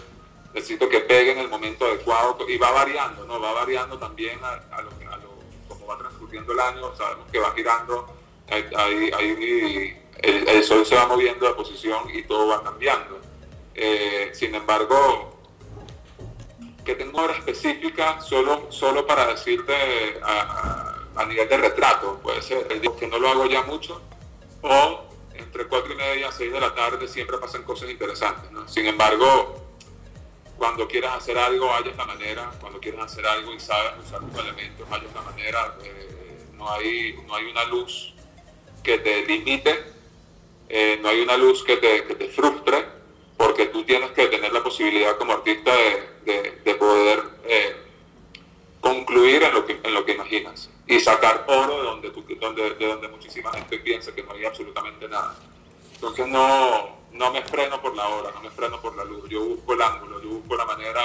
necesito 0.54 0.88
que 0.88 1.00
pegue 1.00 1.32
en 1.32 1.38
el 1.38 1.48
momento 1.48 1.86
adecuado 1.86 2.38
y 2.48 2.56
va 2.58 2.70
variando, 2.70 3.26
¿no? 3.26 3.40
Va 3.40 3.52
variando 3.52 3.98
también 3.98 4.38
a, 4.42 4.82
lo, 4.82 4.90
a 4.90 5.16
lo, 5.18 5.34
como 5.68 5.86
va 5.86 5.98
transcurriendo 5.98 6.52
el 6.52 6.60
año, 6.60 6.94
sabemos 6.96 7.26
que 7.30 7.38
va 7.38 7.52
girando, 7.54 8.14
el, 8.48 9.96
el 10.22 10.64
sol 10.64 10.86
se 10.86 10.96
va 10.96 11.06
moviendo 11.06 11.46
de 11.46 11.54
posición 11.54 12.08
y 12.12 12.22
todo 12.22 12.48
va 12.48 12.62
cambiando. 12.62 13.23
Eh, 13.74 14.30
sin 14.32 14.54
embargo, 14.54 15.34
que 16.84 16.94
tengo 16.94 17.22
hora 17.22 17.34
específica 17.34 18.20
solo, 18.20 18.70
solo 18.70 19.06
para 19.06 19.26
decirte 19.26 19.74
a, 20.22 21.24
nivel 21.26 21.48
de 21.48 21.56
retrato, 21.56 22.20
puede 22.22 22.42
ser, 22.42 22.66
que 22.66 23.06
no 23.06 23.18
lo 23.18 23.28
hago 23.28 23.46
ya 23.46 23.62
mucho, 23.62 24.02
o 24.62 25.04
entre 25.32 25.66
4 25.66 25.92
y 25.92 25.96
media 25.96 26.28
y 26.28 26.32
6 26.32 26.52
de 26.52 26.60
la 26.60 26.74
tarde 26.74 27.08
siempre 27.08 27.38
pasan 27.38 27.62
cosas 27.62 27.90
interesantes. 27.90 28.50
Sin 28.66 28.86
embargo, 28.86 29.64
cuando 30.58 30.86
quieras 30.86 31.16
hacer 31.16 31.38
algo, 31.38 31.72
hayas 31.72 31.96
la 31.96 32.04
manera, 32.04 32.52
cuando 32.60 32.78
quieras 32.78 33.10
hacer 33.10 33.26
algo 33.26 33.52
y 33.54 33.60
sabes 33.60 33.92
usar 34.06 34.20
tus 34.20 34.38
elementos, 34.38 34.86
hayas 34.90 35.14
la 35.14 35.22
manera, 35.22 35.76
eh, 35.82 36.46
no, 36.52 36.70
hay, 36.70 37.16
no 37.26 37.34
hay 37.34 37.46
una 37.46 37.64
luz 37.64 38.14
que 38.82 38.98
te 38.98 39.24
limite, 39.24 39.82
eh, 40.68 40.98
no 41.00 41.08
hay 41.08 41.20
una 41.22 41.36
luz 41.36 41.64
que 41.64 41.78
te, 41.78 42.04
que 42.04 42.14
te 42.14 42.28
frustre, 42.28 42.84
tienes 43.84 44.10
que 44.12 44.26
tener 44.26 44.52
la 44.52 44.62
posibilidad 44.62 45.16
como 45.16 45.32
artista 45.32 45.72
de, 46.24 46.74
poder 46.74 47.22
eh, 47.44 47.76
concluir 48.80 49.42
en 49.42 49.54
lo, 49.54 49.64
que, 49.64 49.78
en 49.82 49.94
lo 49.94 50.04
que 50.04 50.12
imaginas 50.12 50.70
y 50.86 51.00
sacar 51.00 51.44
oro 51.46 51.76
de 51.76 51.82
donde, 51.82 52.10
tú, 52.10 52.24
donde, 52.40 52.74
de 52.74 52.86
donde 52.86 53.08
muchísima 53.08 53.52
gente 53.52 53.78
piensa 53.78 54.14
que 54.14 54.22
no 54.22 54.32
hay 54.32 54.44
absolutamente 54.44 55.08
nada. 55.08 55.36
Entonces 55.94 56.26
no, 56.26 56.98
no 57.12 57.32
me 57.32 57.42
freno 57.42 57.80
por 57.80 57.94
la 57.94 58.06
hora, 58.08 58.30
no 58.34 58.42
me 58.42 58.50
freno 58.50 58.80
por 58.80 58.94
la 58.96 59.04
luz. 59.04 59.28
Yo 59.28 59.44
busco 59.44 59.74
el 59.74 59.82
ángulo, 59.82 60.20
yo 60.22 60.28
busco 60.28 60.56
la 60.56 60.66
manera 60.66 61.00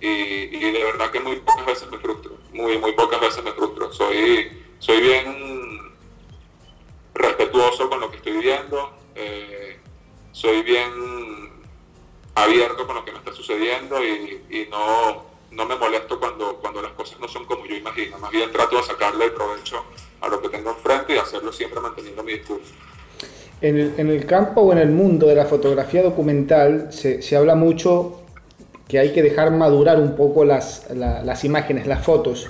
y, 0.00 0.06
y, 0.06 0.72
de 0.72 0.84
verdad 0.84 1.10
que 1.10 1.20
muy 1.20 1.36
pocas 1.36 1.66
veces 1.66 1.90
me 1.90 1.98
frustro. 1.98 2.38
Muy, 2.52 2.78
muy 2.78 2.92
pocas 2.92 3.20
veces 3.20 3.44
me 3.44 3.52
frustro. 3.52 3.92
Soy, 3.92 4.64
soy 4.78 5.00
bien 5.00 5.96
respetuoso 7.14 7.88
con 7.88 8.00
lo 8.00 8.10
que 8.10 8.16
estoy 8.16 8.38
viendo. 8.38 8.92
Eh, 9.14 9.78
soy 10.32 10.62
bien 10.62 11.55
abierto 12.36 12.86
con 12.86 12.96
lo 12.96 13.04
que 13.04 13.12
me 13.12 13.18
está 13.18 13.32
sucediendo 13.32 13.96
y, 14.04 14.40
y 14.50 14.68
no, 14.70 15.24
no, 15.50 15.66
me 15.66 15.76
molesto 15.76 16.20
cuando, 16.20 16.56
cuando 16.60 16.82
las 16.82 16.92
cosas 16.92 17.18
no 17.18 17.26
son 17.26 17.44
como 17.46 17.66
yo 17.66 17.74
imagino. 17.74 18.18
Más 18.18 18.30
bien 18.30 18.52
trato 18.52 18.76
de 18.76 18.82
sacarle 18.84 19.24
el 19.24 19.32
provecho 19.32 19.82
a 20.20 20.28
lo 20.28 20.40
que 20.40 20.48
tengo 20.50 20.70
enfrente 20.70 21.14
y 21.14 21.18
hacerlo 21.18 21.52
siempre 21.52 21.80
manteniendo 21.80 22.22
mi 22.22 22.34
discurso. 22.34 22.72
En 23.60 23.78
el, 23.78 23.94
en 23.96 24.10
el, 24.10 24.26
campo 24.26 24.60
o 24.60 24.72
en 24.72 24.78
el 24.78 24.90
mundo 24.90 25.26
de 25.26 25.34
la 25.34 25.46
fotografía 25.46 26.02
documental 26.02 26.92
se, 26.92 27.22
se 27.22 27.36
habla 27.36 27.54
mucho 27.54 28.20
que 28.86 28.98
hay 28.98 29.12
que 29.12 29.22
dejar 29.22 29.50
madurar 29.50 29.98
un 29.98 30.14
poco 30.14 30.44
las, 30.44 30.88
las 30.90 31.44
imágenes, 31.44 31.86
las 31.86 32.04
fotos. 32.04 32.48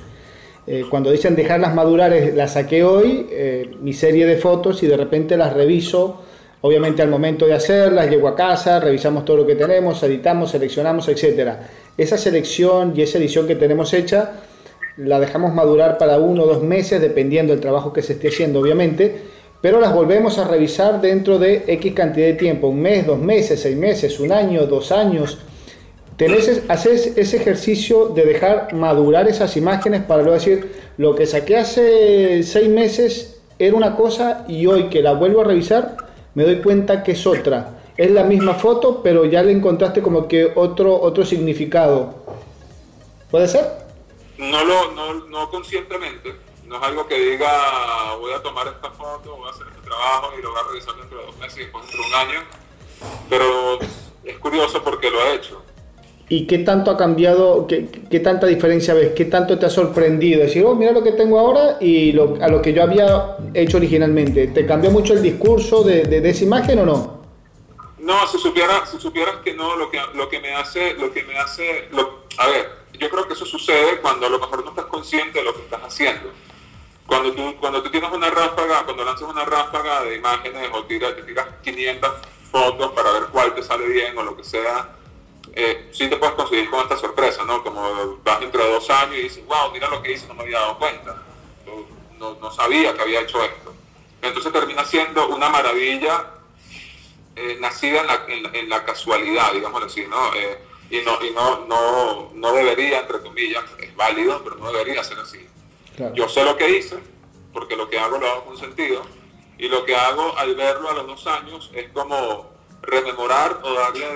Eh, 0.66 0.85
cuando 0.90 1.11
dicen 1.11 1.37
dejarlas 1.37 1.75
madurar, 1.75 2.12
las 2.35 2.55
saqué 2.55 2.85
hoy, 2.85 3.27
eh, 3.31 3.70
mi 3.81 3.92
serie 3.92 4.27
de 4.27 4.37
fotos, 4.37 4.83
y 4.83 4.87
de 4.87 4.96
repente 4.96 5.37
las 5.37 5.55
reviso, 5.55 6.22
obviamente 6.66 7.02
al 7.02 7.09
momento 7.09 7.46
de 7.46 7.55
hacerlas, 7.55 8.11
llego 8.11 8.29
a 8.29 8.35
casa, 8.35 8.81
revisamos 8.81 9.24
todo 9.24 9.38
lo 9.38 9.46
que 9.46 9.55
tenemos, 9.55 10.02
editamos, 10.02 10.50
seleccionamos, 10.50 11.09
etc. 11.09 11.52
Esa 11.96 12.18
selección 12.18 12.92
y 12.96 13.02
esa 13.02 13.18
edición 13.18 13.46
que 13.46 13.55
tenemos 13.55 13.92
hecha, 13.94 14.33
la 14.96 15.20
dejamos 15.20 15.55
madurar 15.55 15.98
para 15.98 16.18
uno 16.18 16.42
o 16.42 16.46
dos 16.46 16.62
meses, 16.62 17.00
dependiendo 17.00 17.52
del 17.52 17.61
trabajo 17.61 17.92
que 17.92 18.02
se 18.02 18.14
esté 18.14 18.29
haciendo, 18.29 18.61
obviamente, 18.61 19.16
pero 19.61 19.81
las 19.81 19.92
volvemos 19.92 20.38
a 20.38 20.48
revisar 20.48 21.00
dentro 21.00 21.38
de 21.38 21.64
X 21.66 21.92
cantidad 21.94 22.26
de 22.26 22.35
tiempo, 22.35 22.68
un 22.68 22.81
mes, 22.81 23.07
dos 23.07 23.18
meses, 23.18 23.61
seis 23.61 23.76
meses, 23.76 24.18
un 24.20 24.33
año, 24.33 24.66
dos 24.66 24.92
años. 24.92 25.38
Tenés, 26.16 26.62
haces 26.68 27.12
ese 27.16 27.37
ejercicio 27.37 28.09
de 28.09 28.24
dejar 28.24 28.72
madurar 28.74 29.29
esas 29.29 29.57
imágenes 29.57 30.02
para 30.02 30.22
luego 30.22 30.38
decir, 30.38 30.72
lo 30.96 31.14
que 31.14 31.26
saqué 31.26 31.59
hace 31.59 32.42
seis 32.42 32.68
meses 32.68 33.38
era 33.59 33.76
una 33.76 33.96
cosa 33.96 34.44
y 34.48 34.66
hoy 34.66 34.85
que 34.85 35.02
la 35.02 35.12
vuelvo 35.12 35.42
a 35.42 35.44
revisar 35.44 36.06
me 36.37 36.44
doy 36.44 36.62
cuenta 36.62 37.03
que 37.03 37.12
es 37.12 37.27
otra. 37.27 37.81
Es 37.96 38.12
la 38.12 38.22
misma 38.22 38.55
foto, 38.55 39.03
pero 39.03 39.25
ya 39.25 39.42
le 39.42 39.51
encontraste 39.51 40.01
como 40.01 40.29
que 40.29 40.53
otro, 40.55 41.01
otro 41.01 41.25
significado. 41.25 42.14
¿Puede 43.31 43.49
ser? 43.49 43.66
No, 44.38 44.64
lo, 44.64 44.92
no, 44.92 45.14
no 45.27 45.51
conscientemente 45.51 46.46
no 46.66 46.77
es 46.77 46.83
algo 46.83 47.07
que 47.07 47.18
diga 47.18 48.14
voy 48.18 48.33
a 48.33 48.42
tomar 48.42 48.66
esta 48.66 48.90
foto, 48.90 49.37
voy 49.37 49.49
a 49.49 49.51
hacer 49.51 49.66
este 49.68 49.83
trabajo 49.83 50.33
y 50.38 50.42
lo 50.42 50.51
voy 50.51 50.61
a 50.61 50.68
revisar 50.68 50.96
dentro 50.96 51.18
de 51.18 51.27
dos 51.27 51.37
meses 51.37 51.59
y 51.59 51.61
después 51.61 51.85
dentro 51.85 52.03
de 52.03 52.09
un 52.09 52.14
año, 52.14 52.40
pero 53.29 53.79
es 54.25 54.38
curioso 54.38 54.83
porque 54.83 55.11
lo 55.11 55.20
ha 55.22 55.35
hecho. 55.35 55.62
¿Y 56.29 56.47
qué 56.47 56.59
tanto 56.59 56.91
ha 56.91 56.97
cambiado, 56.97 57.67
qué, 57.69 57.89
qué, 58.11 58.19
tanta 58.19 58.47
diferencia 58.47 58.95
ves, 58.95 59.12
qué 59.15 59.27
tanto 59.27 59.59
te 59.59 59.67
ha 59.67 59.71
sorprendido? 59.71 60.41
Decir, 60.41 60.65
oh, 60.65 60.75
mira 60.75 60.91
lo 60.91 61.05
que 61.05 61.12
tengo 61.12 61.39
ahora 61.39 61.79
y 61.81 62.19
a 62.19 62.49
lo 62.49 62.61
que 62.61 62.73
yo 62.73 62.83
había 62.83 63.37
hecho 63.55 63.77
originalmente. 63.77 64.49
¿Te 64.49 64.67
cambió 64.67 64.91
mucho 64.91 65.12
el 65.12 65.23
discurso 65.23 65.85
de, 65.85 66.03
de, 66.03 66.29
esa 66.29 66.45
imagen 66.45 66.81
o 66.81 66.87
no? 66.87 67.21
No, 67.99 68.27
si 68.27 68.39
supieras, 68.39 68.91
si 68.91 68.99
supieras 68.99 69.37
que 69.45 69.55
no, 69.55 69.77
lo 69.77 69.89
que, 69.89 70.01
lo 70.15 70.29
que 70.29 70.41
me 70.41 70.53
hace, 70.55 70.95
lo 70.95 71.12
que 71.12 71.23
me 71.23 71.39
hace, 71.39 71.89
a 72.39 72.49
ver, 72.49 72.71
yo 72.99 73.09
creo 73.09 73.29
que 73.29 73.35
eso 73.35 73.47
sucede 73.47 74.01
cuando 74.03 74.27
a 74.27 74.31
lo 74.31 74.41
mejor 74.41 74.65
no 74.65 74.71
estás 74.71 74.87
consciente 74.87 75.39
de 75.39 75.45
lo 75.45 75.55
que 75.55 75.62
estás 75.62 75.81
haciendo 75.85 76.31
cuando 77.07 77.33
tú, 77.33 77.57
cuando 77.61 77.83
tú 77.83 77.91
tienes 77.91 78.11
una 78.11 78.31
ráfaga, 78.31 78.85
cuando 78.85 79.05
lanzas 79.05 79.29
una 79.29 79.45
ráfaga 79.45 80.03
de 80.03 80.17
imágenes 80.17 80.69
o 80.73 80.85
tiras, 80.85 81.15
te 81.15 81.23
tiras 81.23 81.47
500 81.62 82.11
fotos 82.51 82.93
para 82.93 83.12
ver 83.12 83.23
cuál 83.33 83.55
te 83.55 83.62
sale 83.62 83.87
bien 83.87 84.17
o 84.19 84.23
lo 84.23 84.37
que 84.37 84.45
sea, 84.45 84.89
eh, 85.55 85.89
sí 85.93 86.09
te 86.09 86.17
puedes 86.17 86.35
conseguir 86.35 86.71
con 86.71 86.81
esta 86.81 86.97
sorpresa, 86.97 87.45
¿no? 87.45 87.63
Como 87.63 88.19
vas 88.25 88.41
dentro 88.41 88.65
de 88.65 88.73
dos 88.73 88.89
años 88.91 89.17
y 89.17 89.23
dices, 89.23 89.47
wow, 89.47 89.73
mira 89.73 89.89
lo 89.89 90.03
que 90.03 90.13
hice, 90.13 90.27
no 90.27 90.35
me 90.35 90.43
había 90.43 90.61
dado 90.61 90.79
cuenta, 90.79 91.23
no, 92.19 92.37
no, 92.41 92.51
sabía 92.51 92.95
que 92.95 93.03
había 93.03 93.21
hecho 93.21 93.43
esto. 93.43 93.75
Entonces 94.23 94.53
termina 94.53 94.85
siendo 94.85 95.29
una 95.29 95.49
maravilla 95.49 96.31
eh, 97.37 97.59
nacida 97.61 98.01
en 98.01 98.07
la, 98.07 98.53
en, 98.53 98.69
la, 98.69 98.85
casualidad, 98.85 99.53
digamos 99.53 99.83
así, 99.83 100.07
¿no? 100.07 100.35
Eh, 100.35 100.59
y 100.91 101.01
no, 101.01 101.23
y 101.25 101.31
no, 101.31 101.67
no, 101.67 102.31
no 102.35 102.53
debería, 102.53 103.01
entre 103.01 103.21
comillas, 103.21 103.65
es 103.79 103.95
válido, 103.95 104.43
pero 104.43 104.57
no 104.57 104.73
debería 104.73 105.05
ser 105.05 105.19
así 105.19 105.47
yo 106.15 106.29
sé 106.29 106.45
lo 106.45 106.57
que 106.57 106.79
hice, 106.79 106.99
porque 107.53 107.77
lo 107.77 107.89
que 107.89 107.99
hago 107.99 108.19
lo 108.19 108.27
hago 108.27 108.45
con 108.45 108.59
sentido, 108.59 109.03
y 109.59 109.69
lo 109.69 109.85
que 109.85 109.97
hago 109.97 110.37
al 110.37 110.55
verlo 110.55 110.91
a 110.91 110.95
los 110.95 111.07
dos 111.07 111.27
años 111.27 111.71
es 111.75 111.91
como 111.91 112.51
rememorar 112.87 113.61
o 113.62 113.75
darle, 113.75 114.07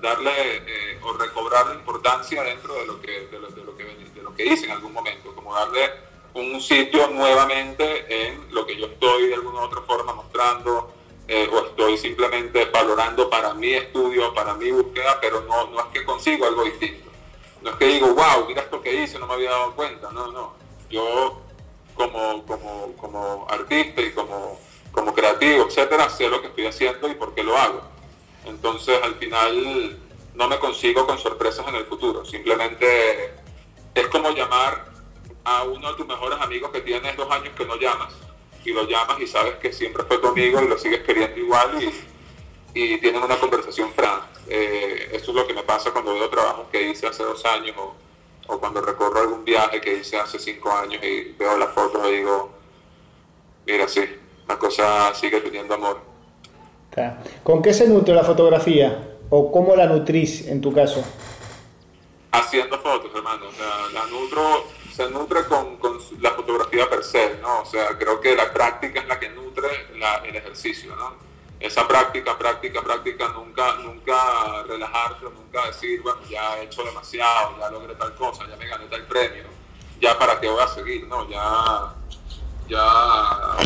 darle 0.00 0.56
eh, 0.56 1.00
o 1.02 1.12
recobrar 1.12 1.66
la 1.66 1.74
importancia 1.74 2.42
dentro 2.42 2.74
de 2.74 2.86
lo, 2.86 3.00
que, 3.00 3.28
de, 3.30 3.38
lo, 3.38 3.76
que, 3.76 3.84
de 3.84 4.22
lo 4.22 4.34
que 4.34 4.46
hice 4.46 4.66
en 4.66 4.72
algún 4.72 4.92
momento, 4.92 5.34
como 5.34 5.54
darle 5.54 5.90
un 6.34 6.60
sitio 6.60 7.08
nuevamente 7.08 8.06
en 8.08 8.54
lo 8.54 8.64
que 8.64 8.76
yo 8.76 8.86
estoy 8.86 9.28
de 9.28 9.34
alguna 9.34 9.60
u 9.60 9.64
otra 9.64 9.82
forma 9.82 10.14
mostrando 10.14 10.92
eh, 11.26 11.48
o 11.52 11.66
estoy 11.66 11.98
simplemente 11.98 12.66
valorando 12.66 13.28
para 13.28 13.54
mi 13.54 13.72
estudio, 13.72 14.32
para 14.34 14.54
mi 14.54 14.70
búsqueda, 14.70 15.18
pero 15.20 15.42
no, 15.42 15.66
no 15.68 15.80
es 15.80 15.86
que 15.92 16.04
consigo 16.04 16.46
algo 16.46 16.64
distinto. 16.64 17.10
No 17.62 17.70
es 17.70 17.76
que 17.76 17.86
digo, 17.86 18.08
wow, 18.08 18.46
mira 18.48 18.62
esto 18.62 18.80
que 18.80 19.02
hice, 19.02 19.18
no 19.18 19.26
me 19.26 19.34
había 19.34 19.50
dado 19.50 19.74
cuenta. 19.74 20.10
No, 20.12 20.32
no 20.32 20.60
yo 20.90 21.40
como, 21.94 22.44
como, 22.46 22.96
como 22.96 23.46
artista 23.48 24.02
y 24.02 24.10
como, 24.12 24.58
como 24.90 25.14
creativo, 25.14 25.66
etcétera, 25.66 26.10
sé 26.10 26.28
lo 26.28 26.40
que 26.40 26.48
estoy 26.48 26.66
haciendo 26.66 27.08
y 27.08 27.14
por 27.14 27.34
qué 27.34 27.44
lo 27.44 27.56
hago. 27.56 27.82
Entonces, 28.44 29.00
al 29.02 29.14
final, 29.16 29.98
no 30.34 30.48
me 30.48 30.58
consigo 30.58 31.06
con 31.06 31.18
sorpresas 31.18 31.66
en 31.68 31.76
el 31.76 31.84
futuro. 31.84 32.24
Simplemente 32.24 33.34
es 33.94 34.06
como 34.08 34.30
llamar 34.30 34.86
a 35.44 35.64
uno 35.64 35.90
de 35.90 35.96
tus 35.96 36.06
mejores 36.06 36.40
amigos 36.40 36.70
que 36.70 36.80
tienes 36.80 37.16
dos 37.16 37.30
años 37.30 37.52
que 37.56 37.64
no 37.64 37.76
llamas. 37.76 38.12
Y 38.64 38.72
lo 38.72 38.86
llamas 38.86 39.20
y 39.20 39.26
sabes 39.26 39.54
que 39.56 39.72
siempre 39.72 40.04
fue 40.04 40.18
tu 40.18 40.28
amigo 40.28 40.60
y 40.62 40.68
lo 40.68 40.78
sigues 40.78 41.00
queriendo 41.00 41.38
igual 41.38 41.82
y, 41.82 42.98
tienen 42.98 43.22
una 43.22 43.38
conversación 43.38 43.92
franca. 43.92 44.28
Eh, 44.46 45.10
eso 45.12 45.30
es 45.30 45.36
lo 45.36 45.46
que 45.46 45.54
me 45.54 45.62
pasa 45.62 45.90
cuando 45.90 46.14
veo 46.14 46.28
trabajos 46.28 46.68
que 46.70 46.90
hice 46.90 47.06
hace 47.06 47.22
dos 47.24 47.44
años 47.44 47.74
o 47.78 47.94
o 48.50 48.58
cuando 48.58 48.80
recorro 48.80 49.20
algún 49.20 49.44
viaje 49.44 49.80
que 49.80 49.94
hice 49.94 50.16
hace 50.16 50.38
cinco 50.38 50.72
años 50.72 51.02
y 51.04 51.32
veo 51.38 51.56
las 51.56 51.72
fotos 51.72 52.04
y 52.08 52.16
digo, 52.16 52.50
mira, 53.64 53.86
sí, 53.86 54.00
la 54.48 54.58
cosa 54.58 55.14
sigue 55.14 55.40
teniendo 55.40 55.74
amor. 55.74 56.00
¿Con 57.42 57.62
qué 57.62 57.72
se 57.72 57.88
nutre 57.88 58.14
la 58.14 58.24
fotografía? 58.24 59.16
¿O 59.30 59.50
cómo 59.52 59.76
la 59.76 59.86
nutrís 59.86 60.46
en 60.48 60.60
tu 60.60 60.72
caso? 60.72 61.04
Haciendo 62.32 62.78
fotos, 62.78 63.10
hermano. 63.14 63.46
O 63.48 63.52
sea, 63.52 63.66
la 63.92 64.06
nutro, 64.06 64.64
se 64.92 65.08
nutre 65.10 65.44
con, 65.44 65.76
con 65.76 65.98
la 66.20 66.30
fotografía 66.30 66.88
per 66.88 67.04
se, 67.04 67.38
¿no? 67.40 67.60
O 67.60 67.64
sea, 67.64 67.96
creo 67.98 68.20
que 68.20 68.34
la 68.34 68.52
práctica 68.52 69.00
es 69.00 69.08
la 69.08 69.18
que 69.18 69.28
nutre 69.28 69.68
el 70.24 70.36
ejercicio, 70.36 70.94
¿no? 70.96 71.30
esa 71.60 71.86
práctica, 71.86 72.38
práctica, 72.38 72.80
práctica, 72.82 73.28
nunca, 73.28 73.74
nunca 73.76 74.62
relajarse, 74.66 75.24
nunca 75.24 75.66
decir, 75.66 76.00
bueno, 76.00 76.20
ya 76.28 76.58
he 76.58 76.64
hecho 76.64 76.82
demasiado, 76.82 77.58
ya 77.58 77.70
logré 77.70 77.94
tal 77.94 78.14
cosa, 78.14 78.48
ya 78.48 78.56
me 78.56 78.66
gané 78.66 78.86
tal 78.86 79.02
premio, 79.04 79.44
ya 80.00 80.18
para 80.18 80.40
qué 80.40 80.48
voy 80.48 80.62
a 80.62 80.68
seguir, 80.68 81.06
no, 81.06 81.28
ya, 81.28 81.94
ya 82.66 83.56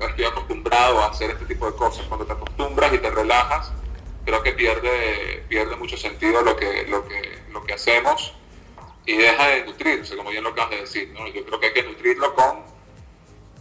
estoy 0.00 0.24
acostumbrado 0.24 1.00
a 1.00 1.06
hacer 1.06 1.30
este 1.30 1.46
tipo 1.46 1.66
de 1.66 1.76
cosas. 1.76 2.06
Cuando 2.06 2.26
te 2.26 2.32
acostumbras 2.32 2.92
y 2.92 2.98
te 2.98 3.10
relajas, 3.10 3.72
creo 4.24 4.42
que 4.42 4.52
pierde, 4.52 5.44
pierde 5.48 5.76
mucho 5.76 5.96
sentido 5.96 6.42
lo 6.42 6.56
que, 6.56 6.86
lo 6.88 7.06
que, 7.06 7.42
lo 7.50 7.64
que 7.64 7.74
hacemos 7.74 8.34
y 9.06 9.16
deja 9.16 9.48
de 9.48 9.64
nutrirse, 9.64 10.16
como 10.16 10.30
bien 10.30 10.42
lo 10.42 10.50
acabas 10.50 10.70
de 10.70 10.80
decir, 10.80 11.10
¿no? 11.10 11.26
Yo 11.28 11.44
creo 11.44 11.60
que 11.60 11.66
hay 11.66 11.72
que 11.74 11.82
nutrirlo 11.82 12.34
con, 12.34 12.62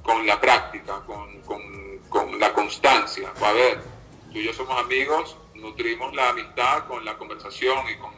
con 0.02 0.26
la 0.26 0.40
práctica, 0.40 1.02
con, 1.06 1.42
con 1.42 1.84
con 2.14 2.40
la 2.40 2.54
constancia. 2.54 3.34
A 3.42 3.52
ver, 3.54 3.82
tú 4.32 4.38
y 4.38 4.44
yo 4.44 4.54
somos 4.54 4.80
amigos, 4.80 5.36
nutrimos 5.56 6.14
la 6.14 6.30
amistad 6.30 6.86
con 6.88 7.04
la 7.04 7.18
conversación 7.18 7.80
y 7.90 7.98
con, 7.98 8.12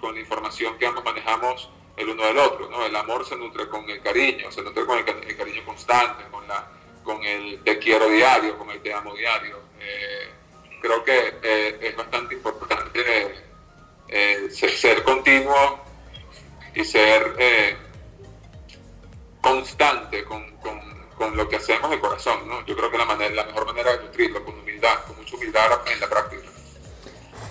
con 0.00 0.12
la 0.12 0.20
información 0.20 0.76
que 0.76 0.86
ambos 0.86 1.04
manejamos 1.04 1.70
el 1.96 2.08
uno 2.08 2.24
del 2.24 2.38
otro. 2.38 2.68
¿no? 2.68 2.84
El 2.84 2.96
amor 2.96 3.24
se 3.24 3.36
nutre 3.36 3.68
con 3.68 3.88
el 3.88 4.00
cariño, 4.00 4.50
se 4.50 4.60
nutre 4.62 4.84
con 4.84 4.98
el, 4.98 5.04
cariño 5.04 5.64
constante, 5.64 6.24
con, 6.32 6.48
la, 6.48 6.68
con 7.08 7.24
el 7.24 7.64
te 7.64 7.78
quiero 7.78 8.06
diario, 8.10 8.58
con 8.58 8.68
el 8.68 8.82
te 8.82 8.92
amo 8.92 9.14
diario. 9.14 9.60
Eh, 9.80 10.28
creo 10.82 11.02
que 11.02 11.38
eh, 11.42 11.78
es 11.80 11.96
bastante 11.96 12.34
importante 12.34 13.00
eh, 14.08 14.48
ser, 14.50 14.70
ser, 14.72 15.02
continuo 15.02 15.80
y 16.74 16.84
ser 16.84 17.78
constante 19.40 20.22
con, 20.24 20.54
con 20.58 20.98
con 21.16 21.36
lo 21.36 21.48
que 21.48 21.56
hacemos 21.56 21.90
de 21.90 21.98
corazón, 21.98 22.46
¿no? 22.46 22.64
Yo 22.64 22.76
creo 22.76 22.92
que 22.92 22.98
la, 22.98 23.04
manera, 23.04 23.34
la 23.34 23.44
mejor 23.46 23.66
manera 23.66 23.96
de 23.96 24.04
nutrirlo, 24.04 24.44
con 24.44 24.56
humildad, 24.56 24.98
con 25.04 25.16
mucha 25.16 25.34
humildad 25.34 25.64
en 25.92 25.98
la 25.98 26.08
práctica. 26.08 26.42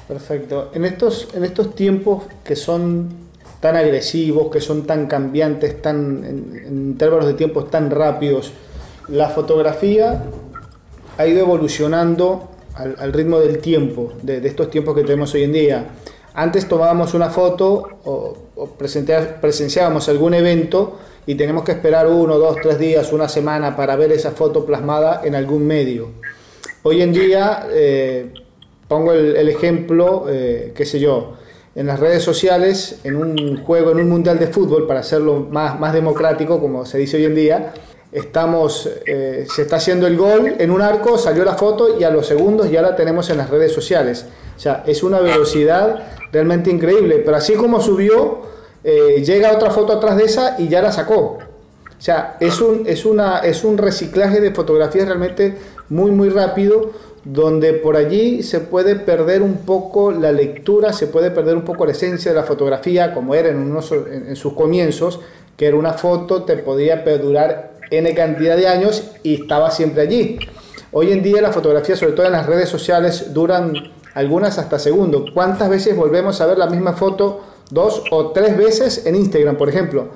Perfecto. 0.07 0.71
En 0.73 0.85
estos, 0.85 1.27
en 1.33 1.43
estos 1.43 1.75
tiempos 1.75 2.23
que 2.45 2.55
son 2.55 3.27
tan 3.59 3.75
agresivos, 3.75 4.49
que 4.49 4.61
son 4.61 4.87
tan 4.87 5.07
cambiantes, 5.07 5.81
tan, 5.81 6.23
en, 6.23 6.63
en 6.65 6.97
términos 6.97 7.25
de 7.25 7.33
tiempos 7.33 7.69
tan 7.69 7.91
rápidos, 7.91 8.53
la 9.09 9.29
fotografía 9.29 10.23
ha 11.17 11.27
ido 11.27 11.39
evolucionando 11.39 12.49
al, 12.75 13.11
ritmo 13.13 13.39
del 13.39 13.59
tiempo, 13.59 14.13
de, 14.21 14.45
estos 14.47 14.69
tiempos 14.69 14.95
que 14.95 15.03
tenemos 15.03 15.33
hoy 15.33 15.43
en 15.43 15.53
día. 15.53 15.85
Antes 16.33 16.67
tomábamos 16.67 17.13
una 17.15 17.29
foto 17.29 17.99
o, 18.05 18.37
o 18.55 18.67
presenciábamos 18.67 20.07
algún 20.09 20.35
evento 20.35 20.99
y 21.27 21.35
tenemos 21.35 21.63
que 21.63 21.73
esperar 21.73 22.07
uno, 22.07 22.37
dos, 22.39 22.57
tres 22.61 22.79
días, 22.79 23.11
una 23.11 23.27
semana 23.27 23.75
para 23.75 23.95
ver 23.95 24.11
esa 24.11 24.31
foto 24.31 24.65
plasmada 24.65 25.21
en 25.23 25.35
algún 25.35 25.67
medio. 25.67 26.11
Hoy 26.83 27.01
en 27.01 27.11
día, 27.11 27.67
eh, 27.69 28.31
pongo 28.87 29.11
el, 29.11 29.49
ejemplo, 29.49 30.25
eh, 30.29 30.71
qué 30.73 30.85
sé 30.85 30.99
yo, 31.01 31.33
en 31.75 31.87
las 31.87 31.99
redes 31.99 32.23
sociales, 32.23 33.01
en 33.03 33.17
un 33.17 33.57
juego, 33.63 33.91
en 33.91 33.97
un 33.97 34.09
mundial 34.09 34.39
de 34.39 34.47
fútbol, 34.47 34.87
para 34.87 35.01
hacerlo 35.01 35.47
más, 35.51 35.77
más 35.77 35.91
democrático, 35.91 36.61
como 36.61 36.85
se 36.85 36.97
dice 36.97 37.17
hoy 37.17 37.25
en 37.25 37.35
día, 37.35 37.73
estamos, 38.17 38.89
eh, 39.05 39.45
se 39.49 39.61
está 39.63 39.77
haciendo 39.77 40.07
el 40.07 40.17
gol 40.17 40.55
en 40.57 40.71
un 40.71 40.81
arco, 40.81 41.17
salió 41.17 41.43
la 41.43 41.55
foto 41.55 41.99
y 41.99 42.03
a 42.03 42.09
los 42.09 42.25
segundos 42.27 42.69
ya 42.69 42.81
la 42.81 42.95
tenemos 42.95 43.29
en 43.29 43.37
las 43.37 43.49
redes 43.49 43.71
sociales. 43.71 44.25
O 44.55 44.59
sea, 44.59 44.83
es 44.85 45.03
una 45.03 45.19
velocidad 45.19 46.03
realmente 46.31 46.69
increíble, 46.69 47.21
pero 47.23 47.37
así 47.37 47.53
como 47.53 47.79
subió, 47.81 48.41
eh, 48.83 49.23
llega 49.23 49.53
otra 49.53 49.71
foto 49.71 49.93
atrás 49.93 50.17
de 50.17 50.25
esa 50.25 50.55
y 50.57 50.67
ya 50.67 50.81
la 50.81 50.91
sacó. 50.91 51.37
O 51.87 52.01
sea, 52.01 52.37
es 52.39 52.61
un, 52.61 52.83
es, 52.85 53.05
una, 53.05 53.39
es 53.39 53.63
un 53.63 53.77
reciclaje 53.77 54.39
de 54.39 54.51
fotografías 54.51 55.07
realmente 55.07 55.55
muy, 55.89 56.11
muy 56.11 56.29
rápido 56.29 56.91
donde 57.23 57.73
por 57.73 57.97
allí 57.97 58.41
se 58.41 58.61
puede 58.61 58.95
perder 58.95 59.41
un 59.41 59.57
poco 59.57 60.11
la 60.11 60.31
lectura, 60.31 60.93
se 60.93 61.07
puede 61.07 61.29
perder 61.29 61.55
un 61.55 61.63
poco 61.63 61.85
la 61.85 61.91
esencia 61.91 62.31
de 62.31 62.37
la 62.37 62.43
fotografía, 62.43 63.13
como 63.13 63.35
era 63.35 63.49
en, 63.49 63.57
unos, 63.57 63.93
sus 64.35 64.53
comienzos, 64.53 65.19
que 65.57 65.65
era 65.65 65.75
una 65.75 65.93
foto, 65.93 66.43
te 66.43 66.55
podía 66.57 67.03
perdurar 67.03 67.73
N 67.89 68.13
cantidad 68.15 68.57
de 68.57 68.67
años 68.67 69.11
y 69.23 69.41
estaba 69.41 69.71
siempre 69.71 70.01
allí. 70.03 70.39
Hoy 70.91 71.11
en 71.11 71.21
día 71.21 71.41
las 71.41 71.53
fotografías, 71.53 71.99
sobre 71.99 72.13
todo 72.13 72.25
en 72.25 72.31
las 72.31 72.45
redes 72.45 72.69
sociales, 72.69 73.33
duran 73.33 73.73
algunas 74.13 74.57
hasta 74.57 74.79
segundos. 74.79 75.31
¿Cuántas 75.33 75.69
veces 75.69 75.95
volvemos 75.95 76.39
a 76.41 76.45
ver 76.45 76.57
la 76.57 76.67
misma 76.67 76.93
foto 76.93 77.41
dos 77.69 78.03
o 78.11 78.31
tres 78.31 78.57
veces 78.57 79.05
en 79.05 79.15
Instagram, 79.15 79.57
por 79.57 79.69
ejemplo? 79.69 80.07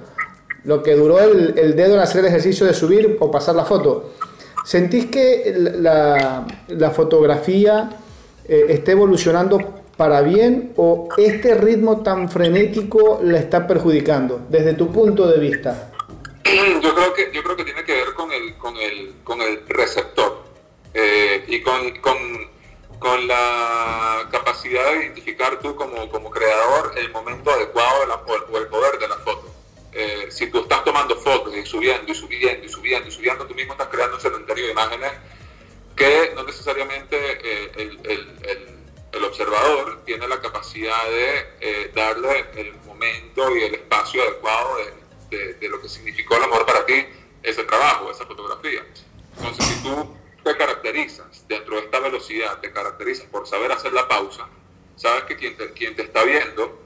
Lo 0.63 0.83
que 0.83 0.95
duró 0.95 1.19
el, 1.19 1.57
el 1.57 1.75
dedo 1.75 1.95
en 1.95 2.01
hacer 2.01 2.21
el 2.21 2.27
ejercicio 2.27 2.65
de 2.65 2.73
subir 2.73 3.17
o 3.19 3.29
pasar 3.31 3.55
la 3.55 3.65
foto. 3.65 4.11
¿Sentís 4.63 5.07
que 5.07 5.55
la, 5.79 6.45
fotografía 6.93 7.89
eh, 8.47 8.65
está 8.69 8.91
evolucionando 8.91 9.59
para 9.97 10.21
bien 10.21 10.73
o 10.77 11.09
este 11.17 11.55
ritmo 11.55 12.01
tan 12.01 12.29
frenético 12.29 13.19
la 13.23 13.39
está 13.39 13.65
perjudicando 13.65 14.41
desde 14.49 14.73
tu 14.73 14.87
punto 14.91 15.27
de 15.27 15.39
vista? 15.39 15.90
Yo 16.81 16.95
creo 16.95 17.13
que, 17.13 17.29
yo 17.31 17.43
creo 17.43 17.55
que 17.55 17.63
tiene 17.63 17.83
que 17.83 17.93
ver 17.93 18.13
con 18.13 18.31
el, 18.31 18.57
con 18.57 18.75
el, 18.77 19.13
con 19.23 19.41
el 19.41 19.63
receptor 19.67 20.43
eh, 20.93 21.43
y 21.47 21.61
con, 21.61 21.91
con, 21.99 22.49
con, 22.99 23.27
la 23.27 24.27
capacidad 24.31 24.91
de 24.91 25.03
identificar 25.03 25.59
tú 25.59 25.75
como, 25.75 26.09
como 26.09 26.31
creador 26.31 26.93
el 26.97 27.11
momento 27.11 27.51
adecuado 27.51 28.01
de 28.01 28.07
la, 28.07 28.15
o 28.15 28.57
el 28.57 28.67
poder 28.67 28.99
de 28.99 29.07
la 29.07 29.17
foto. 29.17 29.53
Eh, 29.93 30.27
si 30.29 30.47
tú 30.47 30.61
estás 30.61 30.83
tomando 30.83 31.15
fotos 31.17 31.55
y 31.55 31.65
subiendo 31.65 32.11
y 32.11 32.15
subiendo 32.15 32.65
y 32.65 32.69
subiendo 32.69 33.07
y 33.07 33.11
subiendo, 33.11 33.45
tú 33.45 33.53
mismo 33.53 33.73
estás 33.73 33.89
creando 33.89 34.15
un 34.15 34.21
cementerio 34.21 34.65
de 34.65 34.71
imágenes 34.71 35.11
que 35.95 36.31
no 36.35 36.43
necesariamente 36.43 37.17
eh, 37.17 37.71
el, 38.03 39.23
observador 39.23 40.01
tiene 40.03 40.27
la 40.27 40.41
capacidad 40.41 41.05
de 41.09 41.91
darle 41.93 42.47
el 42.55 42.73
momento 42.85 43.55
y 43.55 43.63
el 43.63 43.75
espacio 43.75 44.21
adecuado 44.23 44.77
de, 44.77 45.00
de, 45.31 45.69
lo 45.69 45.81
que 45.81 45.89
significó 45.89 46.35
el 46.37 46.43
amor 46.43 46.65
para 46.65 46.85
ti, 46.85 47.05
ese 47.41 47.63
trabajo, 47.63 48.11
esa 48.11 48.25
fotografía. 48.25 48.85
Entonces, 49.37 49.65
si 49.65 49.83
tú 49.83 50.15
te 50.43 50.57
caracterizas 50.57 51.47
dentro 51.47 51.75
de 51.75 51.83
esta 51.83 51.99
velocidad, 51.99 52.59
te 52.59 52.71
caracterizas 52.71 53.25
por 53.27 53.47
saber 53.47 53.71
hacer 53.71 53.93
la 53.93 54.07
pausa, 54.07 54.47
sabes 54.95 55.23
que 55.23 55.37
quien 55.37 55.57
te, 55.57 55.71
quien 55.73 55.95
te 55.95 56.03
está 56.03 56.23
viendo 56.23 56.79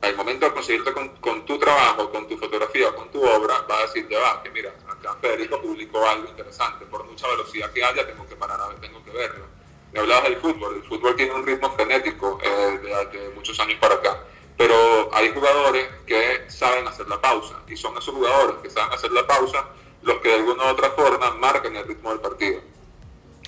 al 0.00 0.16
momento 0.16 0.46
de 0.46 0.52
conseguirte 0.52 0.92
con, 0.92 1.44
tu 1.44 1.58
trabajo, 1.58 2.10
con 2.10 2.28
tu 2.28 2.36
fotografía, 2.36 2.94
con 2.94 3.10
tu 3.10 3.22
obra, 3.22 3.62
va 3.68 3.78
a 3.78 3.82
decirte, 3.82 4.16
va, 4.16 4.42
que 4.42 4.50
mira, 4.50 4.72
acá 4.88 5.16
Federico 5.20 5.60
publicó 5.60 6.06
algo 6.06 6.28
interesante, 6.28 6.86
por 6.86 7.04
mucha 7.04 7.26
velocidad 7.28 7.72
que 7.72 7.82
haya, 7.82 8.06
tengo 8.06 8.26
que 8.26 8.36
parar 8.36 8.60
a 8.60 8.68
ver, 8.68 8.80
tengo 8.80 9.02
que 9.02 9.10
verlo. 9.10 9.46
Me 9.92 10.00
hablabas 10.00 10.24
del 10.24 10.36
fútbol, 10.36 10.76
el 10.76 10.84
fútbol 10.84 11.16
tiene 11.16 11.32
un 11.32 11.46
ritmo 11.46 11.70
frenético 11.74 12.38
eh, 12.42 12.78
de, 13.12 13.28
muchos 13.30 13.58
años 13.58 13.78
para 13.80 13.94
acá, 13.94 14.22
pero 14.58 15.08
hay 15.14 15.32
jugadores 15.32 15.88
que 16.04 16.44
saben 16.48 16.86
hacer 16.86 17.08
la 17.08 17.18
pausa, 17.20 17.54
y 17.68 17.76
son 17.76 17.96
esos 17.96 18.14
jugadores 18.14 18.56
que 18.62 18.68
saben 18.68 18.92
hacer 18.92 19.12
la 19.12 19.26
pausa 19.26 19.64
los 20.02 20.18
que 20.18 20.28
de 20.28 20.34
alguna 20.34 20.64
u 20.64 20.68
otra 20.68 20.90
forma 20.90 21.30
marcan 21.32 21.74
el 21.76 21.86
ritmo 21.86 22.10
del 22.10 22.20
partido. 22.20 22.60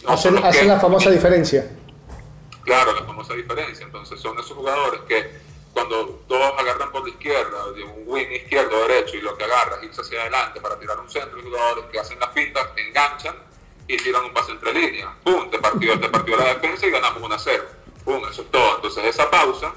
hacen, 0.07 0.69
la 0.69 0.81
famosa 0.81 1.11
diferencia. 1.11 1.71
Claro, 2.65 2.93
la 2.95 3.05
famosa 3.05 3.35
diferencia. 3.35 3.85
Entonces 3.85 4.21
son 4.21 4.39
esos 4.39 4.53
jugadores 4.53 5.01
que 5.09 5.51
cuando 5.73 6.23
todos 6.29 6.53
agarran 6.59 6.91
por 6.91 7.03
la 7.03 7.11
izquierda, 7.11 7.67
un 7.67 8.05
wing 8.07 8.31
izquierdo 8.31 8.77
o 8.77 8.89
derecho, 8.89 9.17
y 9.17 9.21
lo 9.21 9.37
que 9.37 9.45
agarra 9.45 9.77
es 9.77 9.85
irse 9.85 10.01
hacia 10.01 10.21
adelante 10.21 10.61
para 10.61 10.79
tirar 10.79 10.99
un 11.01 11.11
centro, 11.11 11.39
y 11.39 11.43
jugadores 11.43 11.85
que 11.91 11.99
hacen 11.99 12.19
la 12.21 12.29
finta, 12.29 12.73
enganchan 12.77 13.37
y 13.87 13.97
tiran 13.97 14.25
un 14.25 14.33
pase 14.33 14.53
entre 14.53 14.73
líneas. 14.73 15.11
¡Pum! 15.25 15.51
Te 15.51 15.59
partió, 15.59 15.99
te 15.99 16.09
partió 16.09 16.37
la 16.37 16.55
defensa 16.55 16.87
y 16.87 16.91
ganamos 16.91 17.23
1 17.23 17.35
a 17.35 17.39
0. 17.39 17.65
¡Pum! 18.05 18.23
Eso 18.31 18.43
es 18.43 18.51
todo. 18.51 18.77
Entonces 18.77 19.05
esa 19.05 19.31
pausa, 19.31 19.73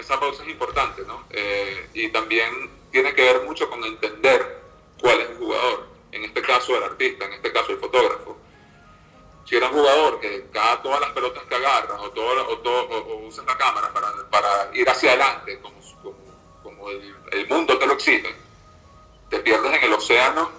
esa 0.00 0.18
pausa 0.18 0.42
es 0.42 0.48
importante, 0.48 1.02
¿no? 1.06 1.24
Eh, 1.30 1.90
y 1.94 2.08
también 2.08 2.70
tiene 2.90 3.14
que 3.14 3.22
ver 3.22 3.42
mucho 3.42 3.68
con 3.68 3.84
entender 3.84 4.62
cuál 5.00 5.20
es 5.20 5.30
el 5.30 5.36
jugador. 5.36 5.88
En 6.12 6.24
este 6.24 6.40
caso 6.42 6.76
el 6.76 6.84
artista, 6.84 7.26
en 7.26 7.34
este 7.34 7.52
caso 7.52 7.72
el 7.72 7.78
fotógrafo 7.78 8.38
si 9.48 9.56
eres 9.56 9.70
un 9.70 9.78
jugador 9.78 10.20
que 10.20 10.46
cada 10.52 10.82
todas 10.82 11.00
las 11.00 11.10
pelotas 11.10 11.42
que 11.44 11.54
agarras 11.54 11.98
o, 11.98 12.10
todo, 12.10 12.88
o, 12.88 13.26
usas 13.26 13.46
la 13.46 13.56
cámara 13.56 13.90
para, 13.94 14.08
para, 14.30 14.76
ir 14.76 14.88
hacia 14.88 15.12
adelante, 15.12 15.58
como, 15.60 15.80
como, 16.62 16.90
el, 16.90 17.48
mundo 17.48 17.78
te 17.78 17.86
lo 17.86 17.94
exige, 17.94 18.34
te 19.30 19.38
pierdes 19.38 19.72
en 19.72 19.84
el 19.84 19.92
océano 19.94 20.50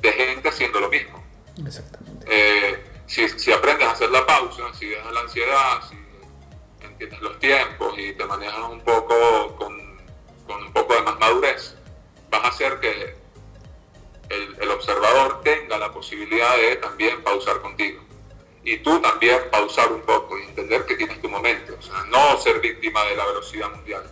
de 0.00 0.12
gente 0.12 0.48
haciendo 0.48 0.80
lo 0.80 0.88
mismo. 0.88 1.22
Exactamente. 1.66 2.26
Eh, 2.26 3.02
si, 3.06 3.28
si, 3.28 3.52
aprendes 3.52 3.86
a 3.86 3.90
hacer 3.90 4.10
la 4.10 4.24
pausa, 4.24 4.62
si 4.72 4.86
dejas 4.86 5.12
la 5.12 5.20
ansiedad, 5.20 5.82
si 5.88 5.95
entiendes 6.96 7.20
los 7.20 7.38
tiempos 7.38 7.98
y 7.98 8.12
te 8.12 8.24
manejas 8.24 8.70
un 8.70 8.80
poco 8.80 9.56
con, 9.58 9.98
con 10.46 10.62
un 10.62 10.72
poco 10.72 10.94
de 10.94 11.02
más 11.02 11.18
madurez, 11.18 11.76
vas 12.30 12.44
a 12.44 12.48
hacer 12.48 12.80
que 12.80 13.14
el, 14.30 14.56
el 14.60 14.70
observador 14.70 15.42
tenga 15.42 15.78
la 15.78 15.92
posibilidad 15.92 16.56
de 16.56 16.76
también 16.76 17.22
pausar 17.22 17.60
contigo 17.60 18.02
y 18.64 18.78
tú 18.78 19.00
también 19.00 19.38
pausar 19.50 19.92
un 19.92 20.00
poco 20.00 20.36
y 20.38 20.42
entender 20.42 20.84
que 20.86 20.96
tienes 20.96 21.22
tu 21.22 21.28
momento. 21.28 21.76
O 21.78 21.82
sea, 21.82 22.02
no 22.04 22.36
ser 22.38 22.60
víctima 22.60 23.04
de 23.04 23.14
la 23.14 23.24
velocidad 23.26 23.70
mundial. 23.70 24.02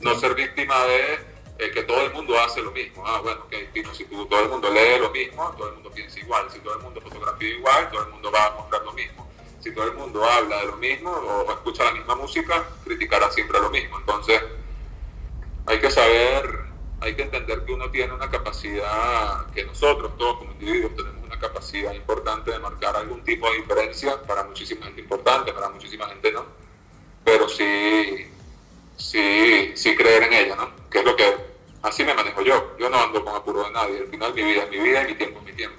No 0.00 0.18
ser 0.18 0.34
víctima 0.34 0.84
de 0.86 1.14
eh, 1.58 1.70
que 1.70 1.82
todo 1.82 2.00
el 2.00 2.12
mundo 2.14 2.38
hace 2.40 2.62
lo 2.62 2.70
mismo. 2.70 3.06
Ah, 3.06 3.20
bueno, 3.20 3.46
que 3.50 3.68
si 3.92 4.04
todo 4.04 4.40
el 4.40 4.48
mundo 4.48 4.70
lee 4.70 4.98
lo 4.98 5.10
mismo, 5.10 5.54
todo 5.54 5.68
el 5.68 5.74
mundo 5.74 5.90
piensa 5.90 6.18
igual. 6.18 6.50
Si 6.50 6.60
todo 6.60 6.76
el 6.76 6.82
mundo 6.82 7.02
fotografía 7.02 7.50
igual, 7.50 7.90
todo 7.90 8.02
el 8.02 8.08
mundo 8.08 8.32
va 8.32 8.46
a 8.46 8.50
mostrar 8.52 8.82
lo 8.84 8.92
mismo. 8.92 9.29
Si 9.60 9.74
todo 9.74 9.84
el 9.84 9.94
mundo 9.94 10.24
habla 10.24 10.60
de 10.60 10.66
lo 10.66 10.76
mismo 10.76 11.10
o 11.10 11.50
escucha 11.52 11.84
la 11.84 11.92
misma 11.92 12.16
música, 12.16 12.66
criticará 12.84 13.30
siempre 13.30 13.60
lo 13.60 13.70
mismo. 13.70 13.98
Entonces, 13.98 14.40
hay 15.66 15.78
que 15.78 15.90
saber, 15.90 16.60
hay 17.00 17.14
que 17.14 17.22
entender 17.22 17.64
que 17.64 17.72
uno 17.72 17.90
tiene 17.90 18.12
una 18.12 18.30
capacidad 18.30 19.46
que 19.52 19.64
nosotros 19.64 20.16
todos 20.16 20.38
como 20.38 20.52
individuos 20.52 20.96
tenemos 20.96 21.20
capacidad 21.40 21.92
importante 21.92 22.52
de 22.52 22.58
marcar 22.58 22.94
algún 22.94 23.24
tipo 23.24 23.50
de 23.50 23.56
diferencia, 23.56 24.22
para 24.22 24.44
muchísima 24.44 24.86
gente 24.86 25.00
importante, 25.00 25.52
para 25.52 25.70
muchísima 25.70 26.06
gente 26.08 26.30
no, 26.30 26.44
pero 27.24 27.48
sí, 27.48 28.30
sí, 28.96 29.72
sí 29.74 29.96
creer 29.96 30.24
en 30.24 30.32
ella, 30.34 30.56
¿no? 30.56 30.70
Que 30.88 30.98
es 30.98 31.04
lo 31.04 31.16
que 31.16 31.34
así 31.82 32.04
me 32.04 32.14
manejo 32.14 32.42
yo. 32.42 32.76
Yo 32.78 32.88
no 32.90 32.98
ando 32.98 33.24
con 33.24 33.34
apuro 33.34 33.64
de 33.64 33.70
nadie. 33.70 33.98
Al 33.98 34.08
final 34.08 34.34
mi 34.34 34.42
vida 34.42 34.64
es 34.64 34.70
mi 34.70 34.78
vida 34.78 35.02
y 35.02 35.06
mi 35.08 35.14
tiempo 35.14 35.38
es 35.38 35.44
mi 35.44 35.52
tiempo. 35.52 35.76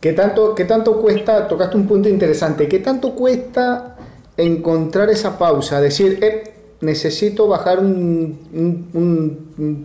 ¿Qué 0.00 0.12
tanto, 0.12 0.54
qué 0.54 0.64
tanto 0.64 1.00
cuesta, 1.00 1.48
tocaste 1.48 1.76
un 1.76 1.88
punto 1.88 2.08
interesante, 2.08 2.68
qué 2.68 2.78
tanto 2.78 3.16
cuesta 3.16 3.96
encontrar 4.36 5.10
esa 5.10 5.36
pausa? 5.36 5.80
Decir, 5.80 6.20
eh, 6.22 6.54
necesito 6.80 7.48
bajar 7.48 7.80
un, 7.80 8.38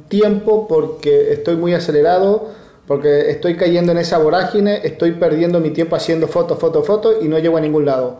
tiempo 0.08 0.68
porque 0.68 1.34
estoy 1.34 1.56
muy 1.56 1.74
acelerado 1.74 2.52
porque 2.86 3.32
estoy 3.32 3.56
cayendo 3.58 3.92
en 3.94 3.98
esa 3.98 4.20
vorágine, 4.20 4.82
estoy 4.84 5.14
perdiendo 5.14 5.60
mi 5.60 5.72
tiempo 5.72 5.96
haciendo 5.96 6.28
fotos, 6.28 6.60
fotos, 6.60 6.86
fotos 6.86 7.16
y 7.22 7.28
no 7.28 7.40
llego 7.40 7.58
a 7.58 7.62
ningún 7.62 7.86
lado. 7.86 8.20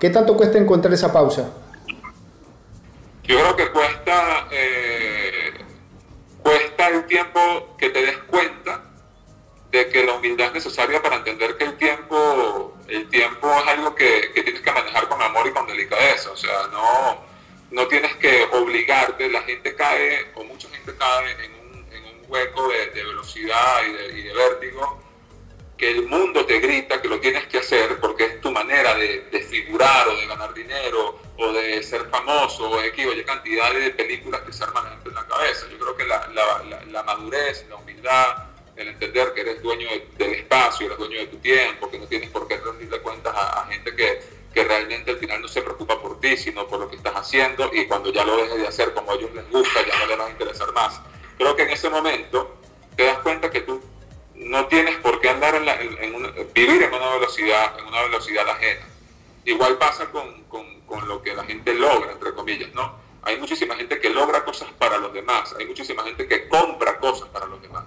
¿Qué 0.00 0.10
tanto 0.10 0.36
cuesta 0.36 0.58
encontrar 0.58 0.92
esa 0.92 1.12
pausa? 1.12 1.50
Yo 3.22 3.38
creo 3.38 3.56
que 3.56 3.70
cuesta, 3.70 4.48
eh, 4.50 5.52
cuesta 6.42 6.88
el 6.88 7.06
tiempo 7.06 7.40
que 7.78 7.88
te 7.90 8.02
des 8.02 8.18
cuenta 8.28 8.91
de 9.72 9.88
que 9.88 10.04
la 10.04 10.12
humildad 10.12 10.48
es 10.48 10.52
necesaria 10.52 11.00
para 11.02 11.16
entender 11.16 11.56
que 11.56 11.64
el 11.64 11.78
tiempo, 11.78 12.76
el 12.88 13.08
tiempo 13.08 13.50
es 13.58 13.66
algo 13.66 13.94
que, 13.94 14.30
que 14.34 14.42
tienes 14.42 14.60
que 14.60 14.70
manejar 14.70 15.08
con 15.08 15.20
amor 15.20 15.46
y 15.46 15.50
con 15.50 15.66
delicadeza. 15.66 16.30
O 16.30 16.36
sea, 16.36 16.68
no, 16.70 17.24
no 17.70 17.88
tienes 17.88 18.14
que 18.16 18.44
obligarte. 18.52 19.30
La 19.30 19.40
gente 19.42 19.74
cae, 19.74 20.26
o 20.34 20.44
mucha 20.44 20.68
gente 20.68 20.94
cae 20.94 21.32
en 21.42 21.54
un 21.54 22.22
hueco 22.28 22.68
de, 22.68 23.02
velocidad 23.02 23.82
y 23.86 24.22
de, 24.22 24.32
vértigo 24.34 25.00
que 25.78 25.90
el 25.90 26.06
mundo 26.06 26.44
te 26.46 26.60
grita 26.60 27.00
que 27.00 27.08
lo 27.08 27.18
tienes 27.18 27.46
que 27.46 27.58
hacer 27.58 27.98
porque 27.98 28.24
es 28.24 28.40
tu 28.40 28.52
manera 28.52 28.94
de, 28.94 29.22
de 29.32 29.42
figurar 29.42 30.06
o 30.06 30.16
de 30.16 30.26
ganar 30.26 30.54
dinero 30.54 31.18
o 31.38 31.52
de 31.52 31.82
ser 31.82 32.08
famoso 32.10 32.70
o 32.70 32.80
de 32.80 32.90
oye, 32.90 33.24
cantidad 33.24 33.72
de 33.72 33.90
películas 33.90 34.42
que 34.42 34.52
se 34.52 34.62
arman 34.64 35.00
en 35.04 35.14
la 35.14 35.26
cabeza. 35.26 35.66
Yo 35.70 35.78
creo 35.78 35.96
que 35.96 36.04
la, 36.04 36.28
la, 36.28 36.84
la, 36.84 37.02
madurez, 37.02 37.66
la 37.68 37.76
humildad, 37.76 38.51
el 38.76 38.88
entender 38.88 39.32
que 39.34 39.42
eres 39.42 39.62
dueño 39.62 39.88
del 40.16 40.34
espacio, 40.34 40.86
eres 40.86 40.98
dueño 40.98 41.18
de 41.18 41.26
tu 41.26 41.36
tiempo, 41.38 41.90
que 41.90 41.98
no 41.98 42.06
tienes 42.06 42.30
por 42.30 42.48
qué 42.48 42.56
rendirle 42.56 43.00
cuentas 43.00 43.34
a, 43.36 43.66
gente 43.66 43.94
que, 43.94 44.20
que, 44.52 44.64
realmente 44.64 45.10
al 45.10 45.18
final 45.18 45.42
no 45.42 45.48
se 45.48 45.62
preocupa 45.62 46.00
por 46.00 46.20
ti, 46.20 46.36
sino 46.36 46.66
por 46.66 46.80
lo 46.80 46.88
que 46.88 46.96
estás 46.96 47.14
haciendo 47.14 47.70
y 47.72 47.86
cuando 47.86 48.12
ya 48.12 48.24
lo 48.24 48.36
dejes 48.36 48.56
de 48.56 48.66
hacer 48.66 48.94
como 48.94 49.12
a 49.12 49.14
ellos 49.14 49.34
les 49.34 49.48
gusta, 49.50 49.86
ya 49.86 49.98
no 49.98 50.06
les 50.06 50.18
va 50.18 50.26
a 50.26 50.30
interesar 50.30 50.72
más. 50.72 51.00
Creo 51.36 51.54
que 51.56 51.62
en 51.62 51.70
ese 51.70 51.90
momento 51.90 52.56
te 52.96 53.04
das 53.04 53.18
cuenta 53.18 53.50
que 53.50 53.60
tú 53.60 53.82
no 54.34 54.66
tienes 54.66 54.96
por 54.96 55.20
qué 55.20 55.28
andar 55.28 55.54
en, 55.54 55.66
la, 55.66 55.80
en, 55.80 56.52
vivir 56.54 56.82
en 56.82 56.94
una 56.94 57.14
velocidad, 57.14 57.78
en 57.78 57.86
una 57.86 58.02
velocidad 58.02 58.48
ajena. 58.48 58.86
Igual 59.44 59.76
pasa 59.76 60.10
con, 60.10 60.44
con, 60.44 60.80
con, 60.82 61.06
lo 61.08 61.22
que 61.22 61.34
la 61.34 61.44
gente 61.44 61.74
logra, 61.74 62.12
entre 62.12 62.32
comillas, 62.32 62.72
¿no? 62.74 63.00
Hay 63.22 63.38
muchísima 63.38 63.76
gente 63.76 64.00
que 64.00 64.10
logra 64.10 64.44
cosas 64.44 64.68
para 64.78 64.98
los 64.98 65.12
demás, 65.12 65.54
hay 65.58 65.66
muchísima 65.66 66.02
gente 66.04 66.26
que 66.26 66.48
compra 66.48 66.98
cosas 66.98 67.28
para 67.28 67.46
los 67.46 67.60
demás. 67.60 67.84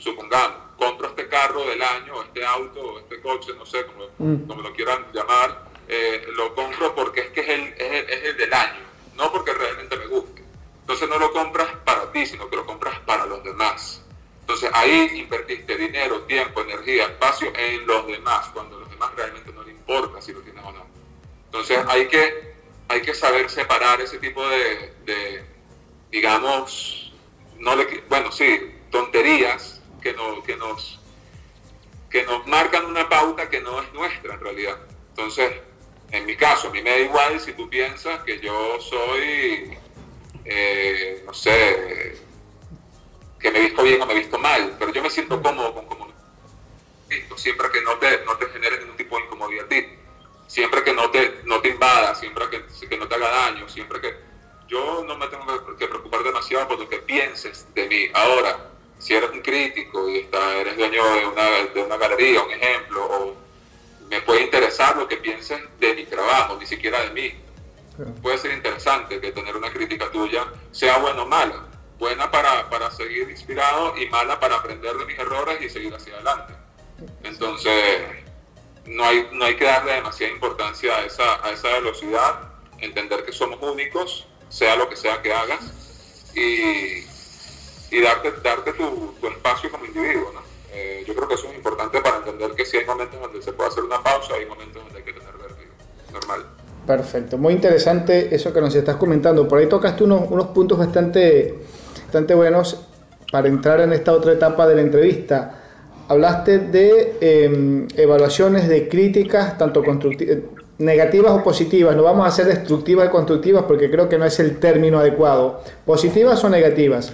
Supongamos, 0.00 0.56
compro 0.76 1.08
este 1.08 1.28
carro 1.28 1.64
del 1.66 1.80
año, 1.82 2.22
este 2.22 2.44
auto, 2.44 2.98
este 2.98 3.20
coche, 3.20 3.52
no 3.56 3.66
sé, 3.66 3.84
como, 3.84 4.06
mm. 4.18 4.46
como 4.46 4.62
lo 4.62 4.72
quieran 4.72 5.06
llamar, 5.12 5.66
eh, 5.86 6.26
lo 6.34 6.54
compro 6.54 6.94
porque 6.94 7.20
es 7.20 7.28
que 7.28 7.40
es 7.40 7.48
el, 7.48 7.60
es, 7.76 7.92
el, 7.92 8.10
es 8.10 8.24
el 8.24 8.36
del 8.36 8.52
año, 8.52 8.80
no 9.16 9.30
porque 9.30 9.52
realmente 9.52 9.96
me 9.96 10.06
guste. 10.06 10.42
Entonces 10.80 11.08
no 11.08 11.18
lo 11.18 11.32
compras 11.32 11.68
para 11.84 12.10
ti, 12.10 12.26
sino 12.26 12.48
que 12.48 12.56
lo 12.56 12.66
compras 12.66 12.98
para 13.00 13.26
los 13.26 13.44
demás. 13.44 14.02
Entonces 14.40 14.70
ahí 14.72 15.10
invertiste 15.14 15.76
dinero, 15.76 16.22
tiempo, 16.22 16.62
energía, 16.62 17.04
espacio 17.04 17.52
en 17.54 17.86
los 17.86 18.06
demás, 18.06 18.48
cuando 18.52 18.76
a 18.76 18.80
los 18.80 18.90
demás 18.90 19.10
realmente 19.14 19.52
no 19.52 19.62
le 19.62 19.70
importa 19.70 20.20
si 20.20 20.32
lo 20.32 20.40
tienes 20.40 20.64
o 20.64 20.72
no. 20.72 20.84
Entonces 21.44 21.78
hay 21.86 22.08
que, 22.08 22.54
hay 22.88 23.02
que 23.02 23.14
saber 23.14 23.48
separar 23.50 24.00
ese 24.00 24.18
tipo 24.18 24.42
de, 24.48 25.44
digamos, 26.10 27.12
no 27.58 27.76
le, 27.76 28.02
bueno, 28.08 28.32
sí, 28.32 28.74
tonterías 28.90 29.79
que, 30.00 30.12
no, 30.14 30.42
que, 30.42 30.56
nos, 30.56 30.98
que 32.10 32.24
nos 32.24 32.46
marcan 32.46 32.86
una 32.86 33.08
pauta 33.08 33.48
que 33.48 33.60
no 33.60 33.80
es 33.80 33.92
nuestra 33.92 34.34
en 34.34 34.40
realidad. 34.40 34.78
Entonces, 35.10 35.52
en 36.10 36.26
mi 36.26 36.36
caso, 36.36 36.68
a 36.68 36.70
mí 36.70 36.82
me 36.82 36.90
da 36.90 36.98
igual 36.98 37.40
si 37.40 37.52
tú 37.52 37.68
piensas 37.68 38.22
que 38.24 38.40
yo 38.40 38.80
soy, 38.80 39.76
eh, 40.44 41.22
no 41.24 41.32
sé, 41.34 42.20
que 43.38 43.50
me 43.50 43.60
visto 43.60 43.82
bien 43.82 44.02
o 44.02 44.06
me 44.06 44.14
visto 44.14 44.38
mal, 44.38 44.76
pero 44.78 44.92
yo 44.92 45.02
me 45.02 45.10
siento 45.10 45.40
cómodo 45.42 45.74
con 45.74 45.86
cómo 45.86 46.10
visto, 47.08 47.36
siempre 47.36 47.68
que 47.70 47.82
no 47.82 47.96
te, 47.98 48.24
no 48.24 48.36
te 48.36 48.46
genere 48.46 48.78
ningún 48.78 48.96
tipo 48.96 49.16
de 49.16 49.24
incomodidad 49.24 49.64
a 49.64 49.68
ti, 49.68 49.86
siempre 50.46 50.84
que 50.84 50.92
no 50.92 51.10
te, 51.10 51.40
no 51.44 51.60
te 51.60 51.68
invada, 51.68 52.14
siempre 52.14 52.44
que, 52.48 52.88
que 52.88 52.96
no 52.96 53.08
te 53.08 53.14
haga 53.16 53.28
daño, 53.28 53.68
siempre 53.68 54.00
que 54.00 54.14
yo 54.68 55.04
no 55.04 55.18
me 55.18 55.26
tengo 55.26 55.44
que 55.76 55.88
preocupar 55.88 56.22
demasiado 56.22 56.68
por 56.68 56.78
lo 56.78 56.88
que 56.88 56.98
pienses 56.98 57.66
de 57.74 57.88
mí. 57.88 58.08
Ahora, 58.14 58.70
si 59.00 59.14
eres 59.14 59.30
un 59.30 59.40
crítico 59.40 60.08
y 60.08 60.18
está, 60.18 60.56
eres 60.56 60.76
dueño 60.76 61.02
de 61.14 61.26
una, 61.26 61.50
de 61.74 61.82
una 61.82 61.96
galería, 61.96 62.42
un 62.42 62.52
ejemplo, 62.52 63.04
o 63.04 63.34
me 64.08 64.20
puede 64.22 64.42
interesar 64.42 64.96
lo 64.96 65.08
que 65.08 65.16
pienses 65.16 65.60
de 65.80 65.94
mi 65.94 66.04
trabajo, 66.04 66.56
ni 66.60 66.66
siquiera 66.66 67.02
de 67.02 67.10
mí. 67.10 67.34
Puede 68.22 68.38
ser 68.38 68.52
interesante 68.52 69.20
que 69.20 69.32
tener 69.32 69.56
una 69.56 69.72
crítica 69.72 70.10
tuya 70.10 70.46
sea 70.70 70.98
buena 70.98 71.22
o 71.22 71.26
mala 71.26 71.66
buena 72.00 72.30
para, 72.30 72.68
para 72.70 72.90
seguir 72.90 73.30
inspirado 73.30 73.96
y 73.96 74.08
mala 74.08 74.40
para 74.40 74.56
aprender 74.56 74.96
de 74.96 75.04
mis 75.04 75.18
errores 75.18 75.60
y 75.60 75.68
seguir 75.68 75.94
hacia 75.94 76.14
adelante. 76.14 76.54
Entonces, 77.22 78.02
no 78.86 79.04
hay, 79.04 79.28
no 79.32 79.44
hay 79.44 79.56
que 79.56 79.66
darle 79.66 79.92
demasiada 79.92 80.32
importancia 80.32 80.96
a 80.96 81.04
esa, 81.04 81.46
a 81.46 81.50
esa 81.50 81.68
velocidad, 81.68 82.52
entender 82.78 83.24
que 83.24 83.32
somos 83.32 83.58
únicos, 83.60 84.26
sea 84.48 84.76
lo 84.76 84.88
que 84.88 84.96
sea 84.96 85.20
que 85.20 85.32
hagas, 85.32 86.32
y, 86.34 87.04
y 87.90 88.00
darte, 88.00 88.32
darte 88.42 88.72
tu, 88.72 89.14
tu, 89.20 89.26
espacio 89.26 89.70
como 89.70 89.84
individuo. 89.86 90.32
¿no? 90.32 90.40
Eh, 90.72 91.04
yo 91.06 91.14
creo 91.14 91.28
que 91.28 91.34
eso 91.34 91.48
es 91.48 91.56
importante 91.56 92.00
para 92.00 92.18
entender 92.18 92.52
que 92.52 92.64
si 92.64 92.78
hay 92.78 92.86
momentos 92.86 93.20
donde 93.20 93.42
se 93.42 93.52
puede 93.52 93.70
hacer 93.70 93.84
una 93.84 94.02
pausa, 94.02 94.34
hay 94.34 94.46
momentos 94.46 94.82
donde 94.82 94.98
hay 94.98 95.04
que 95.04 95.12
tener 95.12 95.32
vértigo. 95.32 95.72
Normal. 96.12 96.46
Perfecto, 96.86 97.38
muy 97.38 97.52
interesante 97.52 98.34
eso 98.34 98.52
que 98.52 98.60
nos 98.60 98.74
estás 98.74 98.96
comentando. 98.96 99.46
Por 99.46 99.58
ahí 99.58 99.68
tocaste 99.68 100.04
unos, 100.04 100.30
unos 100.30 100.46
puntos 100.48 100.78
bastante 100.78 101.58
bastante 102.10 102.34
buenos 102.34 102.76
para 103.30 103.46
entrar 103.46 103.80
en 103.80 103.92
esta 103.92 104.12
otra 104.12 104.32
etapa 104.32 104.66
de 104.66 104.74
la 104.74 104.82
entrevista. 104.82 105.60
Hablaste 106.08 106.58
de 106.58 107.18
em, 107.20 107.86
evaluaciones 107.96 108.68
de 108.68 108.88
críticas, 108.88 109.56
tanto 109.56 109.84
negativas 110.78 111.30
o 111.30 111.44
positivas. 111.44 111.94
No 111.94 112.02
vamos 112.02 112.24
a 112.24 112.28
hacer 112.28 112.46
destructivas 112.46 113.06
y 113.06 113.10
constructivas 113.10 113.62
porque 113.62 113.88
creo 113.88 114.08
que 114.08 114.18
no 114.18 114.24
es 114.24 114.40
el 114.40 114.58
término 114.58 114.98
adecuado. 114.98 115.62
Positivas 115.86 116.42
o 116.42 116.48
negativas. 116.48 117.12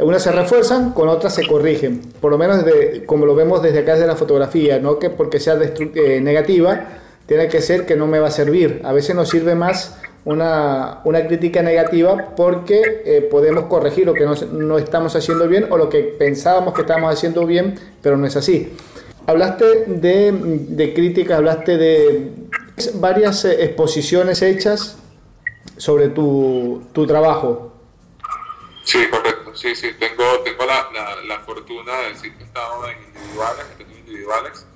Unas 0.00 0.22
se 0.22 0.32
refuerzan, 0.32 0.92
con 0.92 1.08
otras 1.08 1.34
se 1.34 1.46
corrigen. 1.46 2.00
Por 2.20 2.32
lo 2.32 2.38
menos 2.38 2.64
como 3.06 3.26
lo 3.26 3.34
vemos 3.34 3.62
desde 3.62 3.80
acá 3.80 3.92
desde 3.92 4.06
la 4.06 4.16
fotografía, 4.16 4.78
no 4.78 4.98
que 4.98 5.10
porque 5.10 5.38
sea 5.38 5.56
eh, 5.56 6.20
negativa 6.20 7.00
tiene 7.26 7.48
que 7.48 7.62
ser 7.62 7.86
que 7.86 7.96
no 7.96 8.06
me 8.06 8.18
va 8.18 8.28
a 8.28 8.30
servir. 8.30 8.80
A 8.84 8.92
veces 8.92 9.14
nos 9.14 9.28
sirve 9.30 9.54
más 9.54 9.96
una, 10.24 11.00
una 11.04 11.26
crítica 11.26 11.62
negativa 11.62 12.34
porque 12.36 13.02
eh, 13.04 13.28
podemos 13.30 13.66
corregir 13.66 14.06
lo 14.06 14.14
que 14.14 14.24
no, 14.24 14.34
no, 14.52 14.78
estamos 14.78 15.14
haciendo 15.16 15.46
bien 15.48 15.66
o 15.70 15.76
lo 15.76 15.88
que 15.88 16.00
pensábamos 16.00 16.74
que 16.74 16.82
estábamos 16.82 17.12
haciendo 17.12 17.46
bien, 17.46 17.74
pero 18.02 18.16
no 18.16 18.26
es 18.26 18.36
así. 18.36 18.72
Hablaste 19.26 19.84
de, 19.86 20.32
de 20.32 20.92
críticas, 20.92 21.38
hablaste 21.38 21.78
de 21.78 22.32
varias 22.94 23.44
eh, 23.44 23.64
exposiciones 23.64 24.42
hechas 24.42 24.98
sobre 25.76 26.08
tu, 26.08 26.82
tu, 26.92 27.06
trabajo. 27.06 27.72
Sí, 28.84 28.98
correcto. 29.10 29.43
Sí, 29.54 29.74
sí, 29.76 29.92
tengo, 29.94 30.40
tengo 30.40 30.64
la, 30.66 30.90
la, 31.26 31.40
fortuna 31.40 31.96
de 32.00 32.08
decir 32.08 32.36
que 32.36 32.42
he 32.42 32.46
estado 32.46 32.88
en 32.88 33.02
individuales, 33.04 33.66
en 33.78 33.90
individuales 33.90 34.66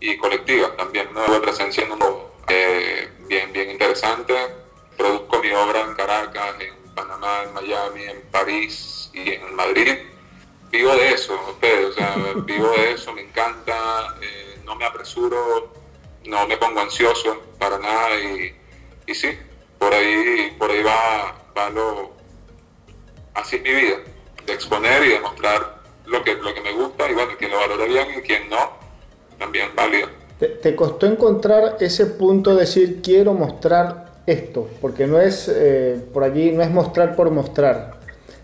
y 0.00 0.16
colectivas 0.18 0.76
también, 0.76 1.08
una 1.08 1.40
presencia 1.40 1.84
en 1.84 1.92
un 1.92 2.02
eh, 2.48 3.08
bien, 3.26 3.52
bien 3.52 3.70
interesante 3.70 4.34
produzco 4.96 5.40
mi 5.40 5.50
obra 5.52 5.80
en 5.80 5.94
Caracas, 5.94 6.54
en 6.60 6.94
Panamá, 6.94 7.42
en 7.44 7.54
Miami, 7.54 8.04
en 8.04 8.22
París 8.30 9.10
y 9.14 9.32
en 9.32 9.54
Madrid. 9.56 9.98
Vivo 10.70 10.94
de 10.94 11.12
eso, 11.12 11.38
ustedes, 11.48 11.86
o 11.86 11.92
sea, 11.92 12.16
vivo 12.44 12.70
de 12.70 12.92
eso, 12.92 13.12
me 13.12 13.22
encanta, 13.22 14.16
eh, 14.20 14.60
no 14.64 14.76
me 14.76 14.84
apresuro, 14.84 15.72
no 16.24 16.46
me 16.46 16.56
pongo 16.58 16.80
ansioso 16.80 17.42
para 17.58 17.78
nada 17.78 18.18
y, 18.18 18.54
y 19.06 19.14
sí, 19.14 19.38
por 19.78 19.92
ahí, 19.92 20.54
por 20.58 20.70
ahí 20.70 20.82
va, 20.82 21.34
va 21.56 21.70
lo, 21.70 22.21
así 23.34 23.56
es 23.56 23.62
mi 23.62 23.70
vida, 23.70 23.96
de 24.46 24.52
exponer 24.52 25.04
y 25.04 25.10
demostrar 25.10 25.82
lo 26.06 26.22
que, 26.22 26.34
lo 26.34 26.54
que 26.54 26.60
me 26.60 26.72
gusta 26.72 27.10
y 27.10 27.14
bueno, 27.14 27.32
quien 27.38 27.50
lo 27.50 27.58
valora 27.58 27.84
bien 27.84 28.06
y 28.18 28.22
quien 28.22 28.48
no, 28.50 28.58
también 29.38 29.68
válido. 29.74 30.08
¿Te, 30.38 30.48
¿Te, 30.48 30.74
costó 30.74 31.06
encontrar 31.06 31.76
ese 31.80 32.06
punto 32.06 32.54
de 32.54 32.60
decir 32.60 33.00
quiero 33.02 33.32
mostrar 33.32 34.12
esto, 34.26 34.68
porque 34.80 35.06
no 35.06 35.20
es 35.20 35.48
eh, 35.48 36.00
por 36.12 36.24
allí, 36.24 36.52
no 36.52 36.62
es 36.62 36.70
mostrar 36.70 37.16
por 37.16 37.30
mostrar, 37.30 37.98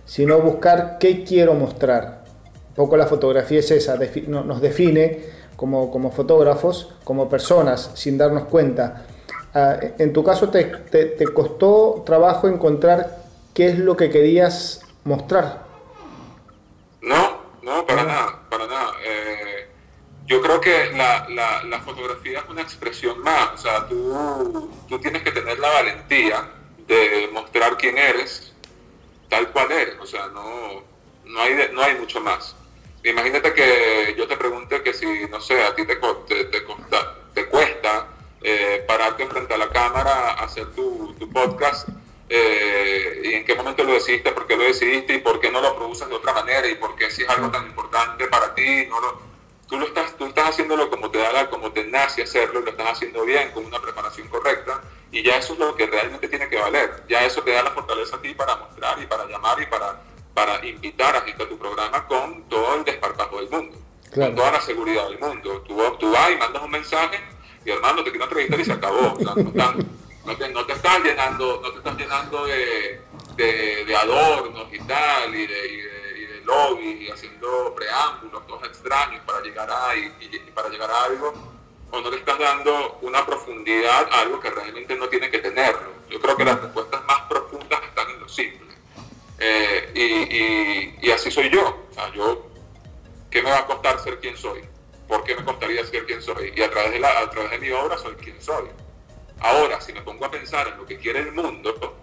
sino 0.05 0.41
buscar 0.41 0.99
qué 0.99 1.25
quiero 1.25 1.55
mostrar. 1.55 2.25
Un 2.71 2.75
poco 2.75 2.97
la 2.97 3.07
fotografía 3.07 3.61
es 3.61 3.71
esa, 3.71 3.99
nos 4.27 4.61
define 4.61 5.21
como, 5.57 5.91
como, 5.91 6.11
fotógrafos, 6.11 6.95
como 7.05 7.29
personas, 7.29 7.91
sin 7.95 8.17
darnos 8.17 8.45
cuenta. 8.45 9.05
Ah, 9.55 9.79
en 9.99 10.13
tu 10.13 10.23
caso, 10.23 10.49
te, 10.51 10.65
te, 10.65 11.25
costó 11.33 12.03
trabajo 12.07 12.49
encontrar 12.49 13.18
qué 13.59 13.67
es 13.67 13.79
lo 13.81 13.97
que 13.97 14.09
querías 14.09 14.83
mostrar? 15.03 15.67
No, 17.01 17.43
no, 17.63 17.85
para 17.85 18.05
nada, 18.05 18.49
para 18.49 18.69
nada. 18.69 18.93
Eh, 19.05 19.67
yo 20.27 20.41
creo 20.41 20.61
que 20.61 20.93
la, 20.93 21.27
la, 21.65 21.81
fotografía 21.81 22.39
es 22.39 22.49
una 22.49 22.63
expresión 22.63 23.21
más, 23.21 23.55
o 23.55 23.59
sea, 23.59 23.89
tú, 23.89 24.71
tú, 24.89 25.01
tienes 25.01 25.25
que 25.25 25.33
tener 25.33 25.59
la 25.59 25.71
valentía 25.73 26.49
de 26.87 27.29
mostrar 27.33 27.77
quién 27.77 27.99
eres, 27.99 28.53
tal 29.29 29.51
cual 29.51 29.73
eres, 29.73 29.97
o 30.01 30.07
sea, 30.07 30.29
no, 30.29 30.85
no, 31.25 31.41
hay, 31.41 31.57
no 31.73 31.83
hay 31.83 31.97
mucho 31.97 32.21
más. 32.21 32.55
Imagínate 33.03 33.53
que 33.55 34.15
yo 34.17 34.29
te 34.29 34.37
pregunte 34.37 34.83
que 34.85 34.95
si, 34.95 35.27
no 35.29 35.41
sé, 35.41 35.65
a 35.65 35.75
ti 35.75 35.85
te, 35.85 35.97
te, 35.97 36.45
te, 36.45 36.61
te 37.35 37.47
cuesta 37.47 38.07
eh, 38.41 38.85
pararte 38.87 39.27
frente 39.27 39.53
a 39.53 39.59
la 39.59 39.69
cámara, 39.69 40.35
hacer 40.35 40.67
tu, 40.77 41.13
tu 41.19 41.29
podcast, 41.29 41.89
eh, 42.29 43.23
y 43.25 43.33
en 43.35 43.45
qué 43.45 43.55
momento 43.55 43.85
lo 43.85 43.93
decidiste, 43.95 44.33
por 44.33 44.47
qué 44.47 44.57
lo 44.57 44.65
decidiste 44.65 45.15
y 45.15 45.19
por 45.19 45.41
qué 45.41 45.51
no 45.51 45.61
lo 45.61 45.77
produces 45.77 46.09
de 46.09 46.15
otra 46.15 46.33
manera 46.33 46.67
y 46.69 46.75
por 46.75 46.95
qué 46.97 47.11
si 47.11 47.23
es 47.23 47.29
algo 47.29 47.51
tan 47.51 47.67
importante 47.67 48.27
para 48.27 48.55
ti, 48.55 48.87
no 48.87 49.01
lo 49.01 49.29
tú 49.69 49.79
lo 49.79 49.87
estás, 49.87 50.17
tú 50.17 50.27
estás 50.27 50.51
haciéndolo 50.51 50.89
como 50.91 51.11
te 51.11 51.19
da 51.19 51.49
como 51.51 51.71
te 51.71 51.85
nace 51.85 52.23
hacerlo, 52.23 52.61
lo 52.61 52.71
estás 52.71 52.93
haciendo 52.93 53.25
bien, 53.25 53.51
con 53.53 53.65
una 53.67 53.81
preparación 53.81 54.27
correcta, 54.29 54.81
y 55.13 55.23
ya 55.23 55.37
eso 55.37 55.53
es 55.53 55.59
lo 55.59 55.77
que 55.77 55.87
realmente 55.87 56.29
tiene 56.29 56.49
que 56.49 56.57
valer. 56.57 57.05
Ya 57.09 57.25
eso 57.25 57.43
te 57.43 57.53
da 57.53 57.63
la 57.63 57.71
fortaleza 57.71 58.17
a 58.17 58.21
ti 58.21 58.35
para 58.35 58.57
mostrar 58.57 59.01
y 59.01 59.07
para 59.07 59.27
llamar 59.27 59.61
y 59.61 59.67
para, 59.67 60.01
para 60.35 60.65
invitar 60.67 61.17
a 61.17 61.21
gente 61.21 61.43
a 61.43 61.49
tu 61.49 61.59
programa 61.59 62.07
con 62.07 62.43
todo 62.49 62.77
el 62.77 62.85
desparpajo 62.85 63.37
del 63.37 63.51
mundo. 63.51 63.79
con 64.15 64.35
toda 64.35 64.53
la 64.53 64.61
seguridad 64.61 65.09
del 65.09 65.19
mundo. 65.19 65.63
Tú, 65.67 65.77
tú 65.99 66.11
vas 66.11 66.31
y 66.31 66.37
mandas 66.37 66.63
un 66.63 66.71
mensaje 66.71 67.21
y 67.65 67.71
hermano 67.71 68.03
te 68.03 68.11
quiero 68.11 68.25
entrevistar 68.25 68.61
y 68.61 68.65
se 68.65 68.73
acabó. 68.73 69.15
O 69.15 69.19
sea, 69.19 69.35
no, 69.35 69.75
no, 70.53 70.67
te, 70.67 70.73
estás 70.73 71.01
llenando, 71.03 71.61
no 71.63 71.71
te 71.71 71.79
estás 71.79 71.97
llenando 71.97 72.47
de, 72.47 73.01
de, 73.37 73.97
adornos 73.97 74.67
y 74.73 74.79
tal, 74.81 75.35
y 75.35 75.47
de, 75.47 75.69
y 75.69 75.77
de, 75.81 76.39
y 76.41 76.45
lobby, 76.45 77.07
y 77.07 77.11
haciendo 77.11 77.75
preámbulos, 77.75 78.47
todos 78.47 78.65
extraños 78.65 79.23
para 79.25 79.41
llegar 79.41 79.71
a, 79.71 79.97
y, 79.97 80.13
y 80.21 80.51
para 80.53 80.69
llegar 80.69 80.91
a 80.91 81.05
algo 81.05 81.59
o 81.91 82.01
no 82.01 82.11
le 82.11 82.19
estás 82.19 82.39
dando 82.39 82.99
una 83.03 83.25
profundidad 83.25 84.09
a 84.11 84.21
algo 84.21 84.41
que 84.41 84.51
realmente 84.51 84.95
no 84.97 85.09
tiene 85.09 85.31
que 85.31 85.39
tenerlo. 85.39 85.93
Yo 86.11 86.21
creo 86.21 86.37
que 86.37 86.45
las 86.45 86.61
respuestas 86.61 87.05
más 87.07 87.21
profundas 87.23 87.81
están 87.85 88.11
en 88.11 88.21
lo 88.21 88.29
simple. 88.29 88.75
Eh, 89.39 90.97
y, 91.03 91.11
así 91.11 91.31
soy 91.31 91.51
yo. 91.51 91.87
O 91.91 91.95
sea, 91.95 92.13
yo, 92.13 92.47
¿qué 93.31 93.43
me 93.43 93.51
va 93.51 93.61
a 93.61 93.67
costar 93.67 93.99
ser 94.01 94.21
quien 94.21 94.37
soy? 94.37 94.63
¿Por 95.07 95.25
qué 95.25 95.35
me 95.35 95.45
costaría 95.45 95.85
ser 95.87 96.05
quien 96.05 96.21
soy? 96.21 96.53
Y 96.55 96.63
a 96.63 96.71
través 96.71 96.93
de, 96.93 97.01
la, 97.01 97.21
a 97.21 97.31
través 97.31 97.51
de 97.53 97.59
mi 97.59 97.71
obra 97.71 97.97
soy 97.97 98.15
quien 98.17 98.41
soy. 98.43 98.69
Ahora, 99.41 99.81
si 99.81 99.93
me 99.93 100.03
pongo 100.03 100.25
a 100.25 100.31
pensar 100.31 100.69
en 100.69 100.79
lo 100.79 100.87
que 100.87 100.99
quiere 100.99 101.21
el 101.21 101.33
mundo, 101.33 101.97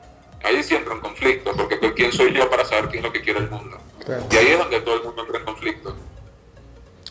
ahí 0.44 0.64
siempre 0.64 0.94
un 0.94 1.02
conflicto, 1.02 1.52
porque 1.56 1.80
¿quién 1.94 2.12
soy 2.12 2.34
yo 2.34 2.50
para 2.50 2.66
saber 2.66 2.90
qué 2.90 2.98
es 2.98 3.04
lo 3.04 3.12
que 3.12 3.22
quiere 3.22 3.40
el 3.40 3.50
mundo? 3.50 3.78
Y 4.32 4.36
ahí 4.36 4.48
es 4.48 4.58
donde 4.58 4.82
todo 4.82 4.96
el 4.96 5.04
mundo 5.04 5.22
entra 5.24 5.40
en 5.40 5.46
conflicto. 5.46 5.96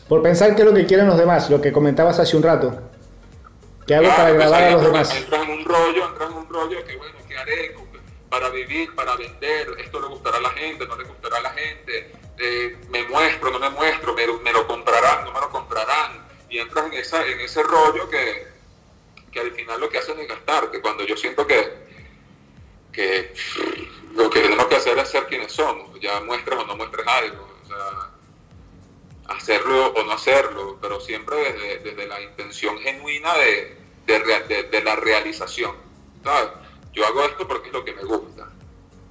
Por 0.07 0.21
pensar 0.21 0.55
qué 0.55 0.61
es 0.61 0.67
lo 0.67 0.73
que 0.73 0.85
quieren 0.85 1.07
los 1.07 1.17
demás, 1.17 1.49
lo 1.49 1.61
que 1.61 1.71
comentabas 1.71 2.19
hace 2.19 2.37
un 2.37 2.43
rato. 2.43 2.79
¿Qué 3.87 3.95
hago 3.95 4.07
para 4.07 4.27
agradar 4.29 4.63
a 4.63 4.71
los 4.71 4.83
demás? 4.83 5.15
Entras 5.15 5.43
en 5.43 5.49
un 5.49 5.65
rollo, 5.65 6.07
entras 6.07 6.31
en 6.31 6.37
un 6.37 6.49
rollo 6.49 6.85
que 6.85 6.95
bueno, 6.97 7.15
¿qué 7.27 7.37
haré 7.37 7.75
para 8.29 8.49
vivir, 8.49 8.93
para 8.95 9.15
vender? 9.15 9.67
¿Esto 9.79 10.01
le 10.01 10.07
gustará 10.07 10.37
a 10.37 10.41
la 10.41 10.49
gente? 10.49 10.87
¿No 10.87 10.97
le 10.97 11.03
gustará 11.03 11.37
a 11.37 11.41
la 11.41 11.51
gente? 11.51 12.11
Eh, 12.37 12.77
¿Me 12.89 13.03
muestro, 13.03 13.51
no 13.51 13.59
me 13.59 13.69
muestro? 13.69 14.13
¿Me, 14.13 14.25
lo 14.25 14.67
comprarán, 14.67 15.25
no 15.25 15.31
me 15.31 15.39
lo 15.39 15.49
comprarán? 15.49 16.25
Y 16.49 16.59
entras 16.59 16.85
en, 16.85 16.93
esa, 16.93 17.25
en 17.25 17.39
ese 17.39 17.63
rollo 17.63 18.09
que, 18.09 18.54
que 19.35 19.41
al 19.41 19.51
final 19.51 19.81
lo 19.81 19.89
que 19.89 19.97
hacen 19.97 20.17
es 20.17 20.29
gastarte. 20.29 20.79
Cuando 20.79 21.03
yo 21.03 21.17
siento 21.17 21.45
que, 21.45 21.73
que 22.93 23.33
lo 24.13 24.29
que 24.29 24.39
tenemos 24.39 24.65
que 24.67 24.77
hacer 24.77 24.97
es 24.97 25.09
ser 25.09 25.27
quienes 25.27 25.51
somos, 25.51 25.99
ya 25.99 26.21
muestres 26.21 26.57
o 26.57 26.65
no 26.65 26.77
muestres 26.77 27.05
algo. 27.05 27.43
O 27.43 29.33
hacerlo 29.33 29.87
o 29.87 30.03
no 30.03 30.13
hacerlo, 30.13 30.77
pero 30.81 31.01
siempre 31.01 31.35
desde, 31.83 32.07
la 32.07 32.21
intención 32.21 32.77
genuina 32.79 33.33
de, 33.35 33.77
de, 34.07 34.81
la 34.81 34.95
realización. 34.95 35.75
Yo 36.93 37.05
hago 37.05 37.25
esto 37.25 37.45
porque 37.45 37.67
es 37.67 37.73
lo 37.73 37.83
que 37.83 37.93
me 37.93 38.03
gusta. 38.03 38.49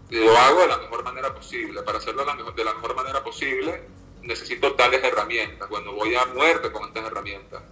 Lo 0.08 0.38
hago 0.38 0.60
de 0.62 0.68
la 0.68 0.78
mejor 0.78 1.04
manera 1.04 1.34
posible. 1.34 1.82
Para 1.82 1.98
hacerlo 1.98 2.22
de 2.22 2.28
la 2.28 2.34
mejor, 2.34 2.54
de 2.54 2.64
la 2.64 2.72
mejor 2.72 2.94
manera 2.96 3.22
posible 3.22 3.82
necesito 4.22 4.72
tales 4.72 5.04
herramientas. 5.04 5.68
Cuando 5.68 5.92
voy 5.92 6.14
a 6.14 6.24
muerte 6.26 6.72
con 6.72 6.84
estas 6.84 7.04
herramientas. 7.04 7.62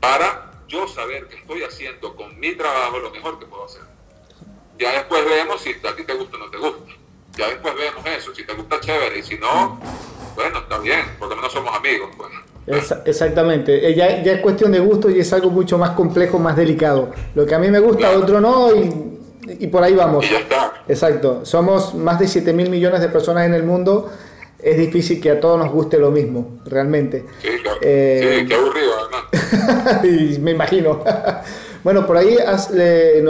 Para 0.00 0.55
yo 0.68 0.88
saber 0.88 1.26
que 1.28 1.36
estoy 1.36 1.62
haciendo 1.62 2.14
con 2.16 2.38
mi 2.38 2.54
trabajo 2.54 2.98
lo 2.98 3.10
mejor 3.10 3.38
que 3.38 3.46
puedo 3.46 3.64
hacer. 3.64 3.82
Ya 4.78 4.92
después 4.92 5.24
vemos 5.24 5.60
si 5.60 5.70
a 5.70 5.96
ti 5.96 6.04
te 6.04 6.14
gusta 6.14 6.36
o 6.36 6.40
no 6.40 6.50
te 6.50 6.58
gusta. 6.58 6.92
Ya 7.36 7.48
después 7.48 7.74
vemos 7.74 8.04
eso. 8.06 8.34
Si 8.34 8.44
te 8.44 8.54
gusta, 8.54 8.80
chévere. 8.80 9.18
Y 9.18 9.22
si 9.22 9.38
no, 9.38 9.80
bueno, 10.34 10.58
está 10.58 10.78
bien, 10.78 11.00
por 11.18 11.28
lo 11.28 11.36
menos 11.36 11.52
somos 11.52 11.74
amigos. 11.74 12.10
Pues. 12.16 12.92
exactamente, 13.04 13.88
eh, 13.88 13.94
ya, 13.94 14.22
ya, 14.22 14.32
es 14.32 14.40
cuestión 14.40 14.72
de 14.72 14.80
gusto 14.80 15.08
y 15.08 15.20
es 15.20 15.32
algo 15.32 15.50
mucho 15.50 15.78
más 15.78 15.90
complejo, 15.90 16.38
más 16.38 16.56
delicado. 16.56 17.12
Lo 17.34 17.46
que 17.46 17.54
a 17.54 17.58
mí 17.58 17.70
me 17.70 17.80
gusta, 17.80 18.08
a 18.08 18.18
otro 18.18 18.40
no, 18.40 18.74
y, 18.74 19.18
y, 19.60 19.66
por 19.68 19.82
ahí 19.82 19.94
vamos. 19.94 20.24
Y 20.26 20.30
ya 20.30 20.40
está. 20.40 20.72
Exacto, 20.88 21.44
somos 21.44 21.94
más 21.94 22.18
de 22.18 22.28
7 22.28 22.52
mil 22.52 22.70
millones 22.70 23.00
de 23.00 23.08
personas 23.08 23.46
en 23.46 23.54
el 23.54 23.62
mundo, 23.62 24.10
es 24.62 24.78
difícil 24.78 25.20
que 25.20 25.30
a 25.30 25.40
todos 25.40 25.58
nos 25.58 25.72
guste 25.72 25.98
lo 25.98 26.10
mismo, 26.10 26.58
realmente. 26.64 27.24
Sí, 27.40 27.48
claro. 27.62 27.78
Eh, 27.82 28.38
sí, 28.40 28.46
qué 28.46 28.54
aburrido 28.54 28.92
además. 29.00 30.04
y 30.36 30.38
me 30.40 30.52
imagino. 30.52 31.02
bueno, 31.84 32.06
por 32.06 32.16
ahí 32.16 32.36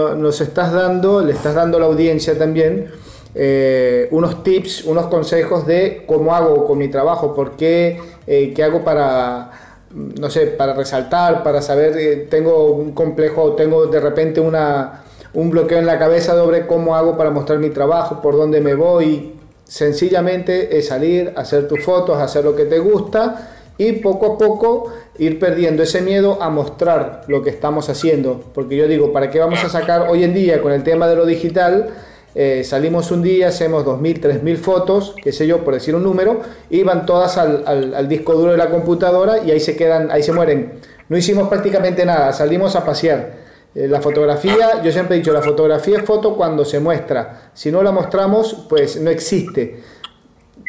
nos 0.07 0.41
estás 0.41 0.73
dando, 0.73 1.23
le 1.23 1.33
estás 1.33 1.55
dando 1.55 1.79
a 1.79 1.81
la 1.81 1.87
audiencia 1.87 2.39
también 2.39 2.91
eh, 3.39 4.09
unos 4.13 4.43
tips, 4.43 4.85
unos 4.87 5.09
consejos 5.09 5.67
de 5.67 6.05
cómo 6.07 6.35
hago 6.35 6.65
con 6.65 6.79
mi 6.79 6.89
trabajo, 6.89 7.35
por 7.35 7.51
qué, 7.55 8.01
eh, 8.27 8.55
qué 8.57 8.65
hago 8.65 8.83
para, 8.83 9.51
no 9.91 10.31
sé, 10.31 10.47
para 10.47 10.73
resaltar, 10.73 11.43
para 11.43 11.61
saber, 11.61 11.99
eh, 11.99 12.27
tengo 12.31 12.73
un 12.73 12.93
complejo, 12.93 13.53
tengo 13.53 13.89
de 13.89 14.01
repente 14.01 14.41
una, 14.41 15.05
un 15.35 15.51
bloqueo 15.51 15.79
en 15.79 15.85
la 15.85 15.99
cabeza 15.99 16.33
sobre 16.33 16.67
cómo 16.67 16.97
hago 16.97 17.19
para 17.19 17.31
mostrar 17.31 17.59
mi 17.59 17.69
trabajo, 17.69 18.23
por 18.23 18.37
dónde 18.37 18.63
me 18.63 18.75
voy. 18.75 19.35
Sencillamente 19.67 20.79
es 20.79 20.89
salir, 20.89 21.33
hacer 21.37 21.67
tus 21.67 21.83
fotos, 21.85 22.19
hacer 22.19 22.45
lo 22.45 22.55
que 22.55 22.65
te 22.65 22.79
gusta 22.79 23.51
y 23.79 23.93
poco 23.93 24.35
a 24.35 24.39
poco 24.39 24.93
ir 25.19 25.39
perdiendo 25.39 25.83
ese 25.83 26.01
miedo 26.01 26.39
a 26.41 26.49
mostrar 26.51 27.23
lo 27.27 27.43
que 27.43 27.51
estamos 27.51 27.89
haciendo. 27.89 28.43
Porque 28.55 28.77
yo 28.77 28.87
digo, 28.87 29.13
¿para 29.13 29.31
qué 29.31 29.39
vamos 29.41 29.63
a 29.65 29.69
sacar 29.69 30.09
hoy 30.09 30.25
en 30.25 30.35
día 30.35 30.63
con 30.63 30.73
el 30.73 30.83
tema 30.83 31.09
de 31.09 31.17
lo 31.17 31.27
digital? 31.27 31.91
Eh, 32.35 32.65
salimos 32.65 33.11
un 33.11 33.23
día, 33.23 33.49
hacemos 33.49 33.85
2.000, 33.85 34.21
3.000 34.21 34.57
fotos, 34.59 35.15
qué 35.23 35.33
sé 35.33 35.47
yo, 35.47 35.65
por 35.65 35.75
decir 35.75 35.95
un 35.95 36.05
número, 36.05 36.43
y 36.69 36.83
van 36.83 37.07
todas 37.07 37.39
al, 37.39 38.09
disco 38.09 38.35
duro 38.35 38.53
de 38.53 38.59
la 38.59 38.69
computadora 38.69 39.39
y 39.45 39.51
ahí 39.51 39.61
se 39.61 39.75
quedan, 39.75 40.11
ahí 40.11 40.23
se 40.23 40.33
mueren. 40.33 40.75
No 41.09 41.17
hicimos 41.17 41.49
prácticamente 41.49 42.05
nada, 42.05 42.33
salimos 42.33 42.77
a 42.77 42.85
pasear. 42.85 43.46
Eh, 43.77 43.87
la 43.89 44.01
fotografía, 44.01 44.83
yo 44.83 44.91
siempre 44.91 45.17
he 45.17 45.19
dicho, 45.19 45.35
la 45.35 45.43
fotografía 45.43 45.99
es 45.99 46.05
foto 46.05 46.35
cuando 46.35 46.65
se 46.65 46.81
muestra. 46.81 47.51
Si 47.53 47.71
no 47.71 47.83
la 47.83 47.93
mostramos, 47.93 48.65
pues 48.71 48.99
no 48.99 49.11
existe. 49.11 49.83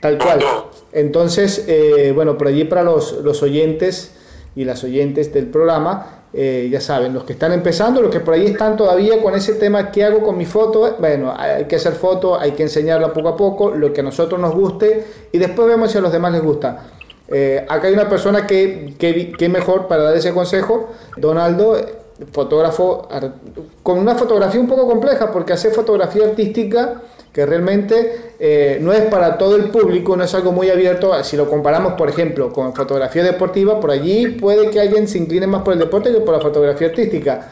Tal 0.02 0.18
cual. 0.18 0.44
Entonces, 0.92 1.64
eh, 1.68 2.12
bueno, 2.14 2.38
por 2.38 2.48
allí 2.48 2.66
para 2.66 2.84
los, 2.84 3.14
los 3.24 3.42
oyentes 3.42 4.12
y 4.58 4.66
las 4.66 4.84
oyentes 4.84 5.34
del 5.34 5.46
programa, 5.46 6.26
eh, 6.34 6.68
ya 6.70 6.82
saben, 6.82 7.14
los 7.14 7.24
que 7.24 7.32
están 7.32 7.54
empezando, 7.54 8.02
los 8.02 8.12
que 8.12 8.20
por 8.20 8.34
ahí 8.34 8.48
están 8.48 8.76
todavía 8.76 9.22
con 9.22 9.34
ese 9.36 9.54
tema, 9.54 9.90
¿qué 9.90 10.04
hago 10.04 10.22
con 10.22 10.38
mi 10.38 10.46
foto? 10.46 10.98
Bueno, 11.00 11.34
hay 11.36 11.64
que 11.64 11.78
hacer 11.78 11.94
foto, 11.94 12.38
hay 12.38 12.52
que 12.52 12.64
enseñarla 12.64 13.14
poco 13.14 13.30
a 13.30 13.38
poco, 13.38 13.72
lo 13.72 13.94
que 13.94 14.02
a 14.02 14.04
nosotros 14.04 14.40
nos 14.40 14.54
guste 14.54 15.06
y 15.32 15.38
después 15.38 15.66
vemos 15.68 15.92
si 15.92 15.98
a 15.98 16.02
los 16.02 16.12
demás 16.12 16.34
les 16.34 16.42
gusta. 16.42 16.88
Acá 17.70 17.88
hay 17.88 17.94
una 17.94 18.10
persona 18.10 18.46
que, 18.46 18.96
que, 18.98 19.32
que, 19.32 19.50
mejor 19.50 19.88
para 19.88 20.04
dar 20.04 20.16
ese 20.16 20.34
consejo, 20.34 20.90
Donaldo, 21.18 21.76
fotógrafo, 22.32 23.08
con 23.84 24.00
una 24.00 24.16
fotografía 24.16 24.60
un 24.60 24.68
poco 24.68 24.88
compleja, 24.88 25.32
porque 25.32 25.54
hacer 25.54 25.72
fotografía 25.72 26.26
artística 26.26 27.02
que 27.38 27.46
realmente 27.46 28.34
eh, 28.40 28.80
no 28.82 28.94
es 28.94 29.02
para 29.02 29.38
todo 29.38 29.56
el 29.58 29.66
público, 29.66 30.18
no 30.18 30.24
es 30.24 30.34
algo 30.34 30.52
muy 30.52 30.72
abierto. 30.72 31.12
Si 31.24 31.38
lo 31.38 31.48
comparamos, 31.48 31.94
por 31.94 32.10
ejemplo, 32.10 32.52
con 32.52 32.74
fotografía 32.74 33.24
deportiva, 33.24 33.80
por 33.80 33.92
allí 33.92 34.30
puede 34.30 34.72
que 34.72 34.80
alguien 34.80 35.08
se 35.08 35.20
incline 35.20 35.46
más 35.46 35.62
por 35.62 35.74
el 35.74 35.80
deporte 35.80 36.12
que 36.12 36.20
por 36.22 36.34
la 36.34 36.42
fotografía 36.42 36.88
artística. 36.88 37.52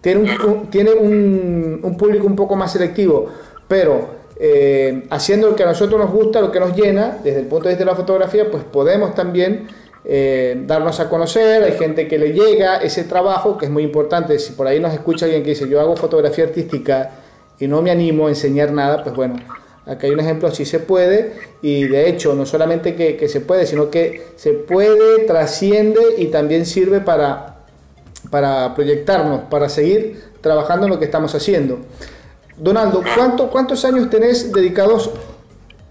Tiene 0.00 0.22
un, 0.22 0.70
tiene 0.70 0.92
un, 0.92 1.96
público 1.98 2.26
un 2.26 2.34
poco 2.34 2.56
más 2.56 2.72
selectivo, 2.72 3.26
pero 3.68 4.08
eh, 4.38 5.06
haciendo 5.10 5.48
lo 5.48 5.54
que 5.54 5.64
a 5.64 5.66
nosotros 5.66 6.00
nos 6.00 6.10
gusta, 6.10 6.40
lo 6.40 6.50
que 6.50 6.60
nos 6.60 6.74
llena, 6.74 7.18
desde 7.22 7.40
el 7.40 7.46
punto 7.46 7.64
de 7.64 7.74
vista 7.74 7.84
de 7.84 7.90
la 7.90 7.96
fotografía, 7.96 8.50
pues 8.50 8.64
podemos 8.64 9.14
también 9.14 9.68
eh, 10.04 10.62
darnos 10.66 10.98
a 10.98 11.10
conocer, 11.10 11.62
hay 11.62 11.72
gente 11.72 12.08
que 12.08 12.18
le 12.18 12.32
llega 12.32 12.78
ese 12.78 13.04
trabajo, 13.04 13.58
que 13.58 13.66
es 13.66 13.70
muy 13.70 13.82
importante, 13.82 14.38
si 14.38 14.52
por 14.52 14.66
ahí 14.66 14.80
nos 14.80 14.94
escucha 14.94 15.26
alguien 15.26 15.42
que 15.42 15.50
dice, 15.50 15.68
yo 15.68 15.80
hago 15.80 15.96
fotografía 15.96 16.44
artística 16.44 17.10
y 17.58 17.68
no 17.68 17.82
me 17.82 17.90
animo 17.90 18.26
a 18.26 18.30
enseñar 18.30 18.72
nada, 18.72 19.02
pues 19.02 19.14
bueno, 19.14 19.36
acá 19.84 20.06
hay 20.06 20.12
un 20.12 20.20
ejemplo, 20.20 20.50
sí 20.50 20.64
se 20.64 20.78
puede, 20.78 21.34
y 21.60 21.84
de 21.84 22.08
hecho 22.08 22.34
no 22.34 22.46
solamente 22.46 22.94
que, 22.94 23.28
se 23.28 23.40
puede, 23.42 23.66
sino 23.66 23.90
que 23.90 24.28
se 24.36 24.52
puede, 24.52 25.24
trasciende 25.26 26.00
y 26.16 26.26
también 26.26 26.64
sirve 26.64 27.00
para, 27.00 27.58
para 28.30 28.74
proyectarnos, 28.74 29.42
para 29.50 29.68
seguir 29.68 30.30
trabajando 30.40 30.86
en 30.86 30.92
lo 30.92 30.98
que 30.98 31.04
estamos 31.04 31.34
haciendo. 31.34 31.78
Donaldo, 32.56 33.02
¿cuánto, 33.14 33.50
¿cuántos 33.50 33.84
años 33.84 34.08
tenés 34.08 34.50
dedicados 34.50 35.10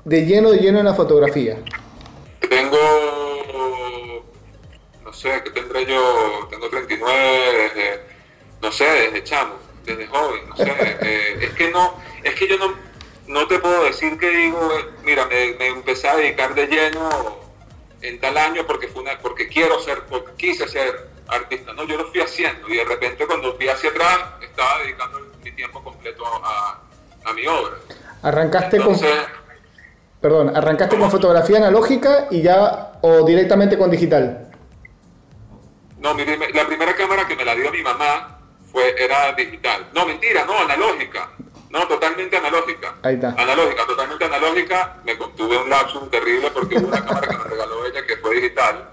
de 0.03 0.25
lleno, 0.25 0.49
de 0.51 0.57
lleno 0.57 0.79
en 0.79 0.85
la 0.85 0.95
fotografía? 0.95 1.57
Sé, 5.19 5.43
que 5.43 5.51
tendré 5.51 5.85
yo, 5.85 6.47
tengo 6.49 6.69
39, 6.69 8.01
no 8.61 8.71
sé, 8.71 8.85
desde 8.85 9.23
chamo 9.23 9.69
desde 9.85 10.07
joven, 10.07 10.49
no 10.49 10.55
sé, 10.55 10.65
eh, 11.01 11.37
es 11.41 11.49
que 11.51 11.71
no, 11.71 11.93
es 12.23 12.35
que 12.35 12.47
yo 12.47 12.57
no, 12.57 12.73
no 13.27 13.47
te 13.47 13.59
puedo 13.59 13.83
decir 13.83 14.17
que 14.17 14.29
digo, 14.29 14.59
mira, 15.03 15.25
me, 15.27 15.67
empecé 15.67 16.07
a 16.07 16.15
dedicar 16.15 16.53
de 16.53 16.67
lleno 16.67 17.09
en 18.01 18.19
tal 18.19 18.37
año 18.37 18.65
porque 18.65 18.87
fue 18.87 19.01
una, 19.01 19.17
porque 19.19 19.47
quiero 19.47 19.79
ser, 19.79 20.03
porque 20.09 20.31
quise 20.37 20.67
ser 20.67 21.09
artista, 21.27 21.73
no, 21.73 21.85
yo 21.85 21.97
lo 21.97 22.07
fui 22.07 22.21
haciendo 22.21 22.67
y 22.69 22.77
de 22.77 22.85
repente 22.85 23.25
cuando 23.25 23.55
fui 23.55 23.67
hacia 23.67 23.89
atrás 23.89 24.17
estaba 24.41 24.79
dedicando 24.79 25.19
mi 25.43 25.51
tiempo 25.51 25.83
completo 25.83 26.23
a, 26.25 26.83
mi 27.35 27.45
obra. 27.45 27.75
Arrancaste 28.23 28.77
con, 28.79 28.99
perdón, 30.19 30.55
arrancaste 30.55 30.97
con 30.97 31.11
fotografía 31.11 31.57
analógica 31.57 32.27
y 32.31 32.41
ya 32.41 32.93
o 33.01 33.23
directamente 33.23 33.77
con 33.77 33.91
digital. 33.91 34.48
No, 35.99 36.15
la 36.15 36.67
primera 36.67 36.95
cámara 36.95 37.27
que 37.27 37.35
me 37.35 37.43
la 37.43 37.55
dio 37.55 37.71
mi 37.71 37.81
mamá 37.81 38.39
fue, 38.71 38.95
era 38.97 39.33
digital. 39.33 39.89
No, 39.93 40.05
mentira, 40.05 40.45
no, 40.45 40.57
analógica. 40.59 41.29
No, 41.69 41.87
totalmente 41.87 42.37
analógica. 42.37 42.95
Ahí 43.03 43.15
está. 43.15 43.29
Analógica, 43.37 43.85
totalmente 43.85 44.25
analógica. 44.25 44.97
Me 45.05 45.15
tuve 45.15 45.57
un 45.57 45.69
lapsus 45.69 46.09
terrible 46.09 46.49
porque 46.51 46.77
hubo 46.77 46.87
una 46.87 47.05
cámara 47.05 47.27
que 47.27 47.37
me 47.37 47.43
regaló 47.43 47.85
ella 47.85 48.05
que 48.05 48.17
fue 48.17 48.35
digital. 48.35 48.89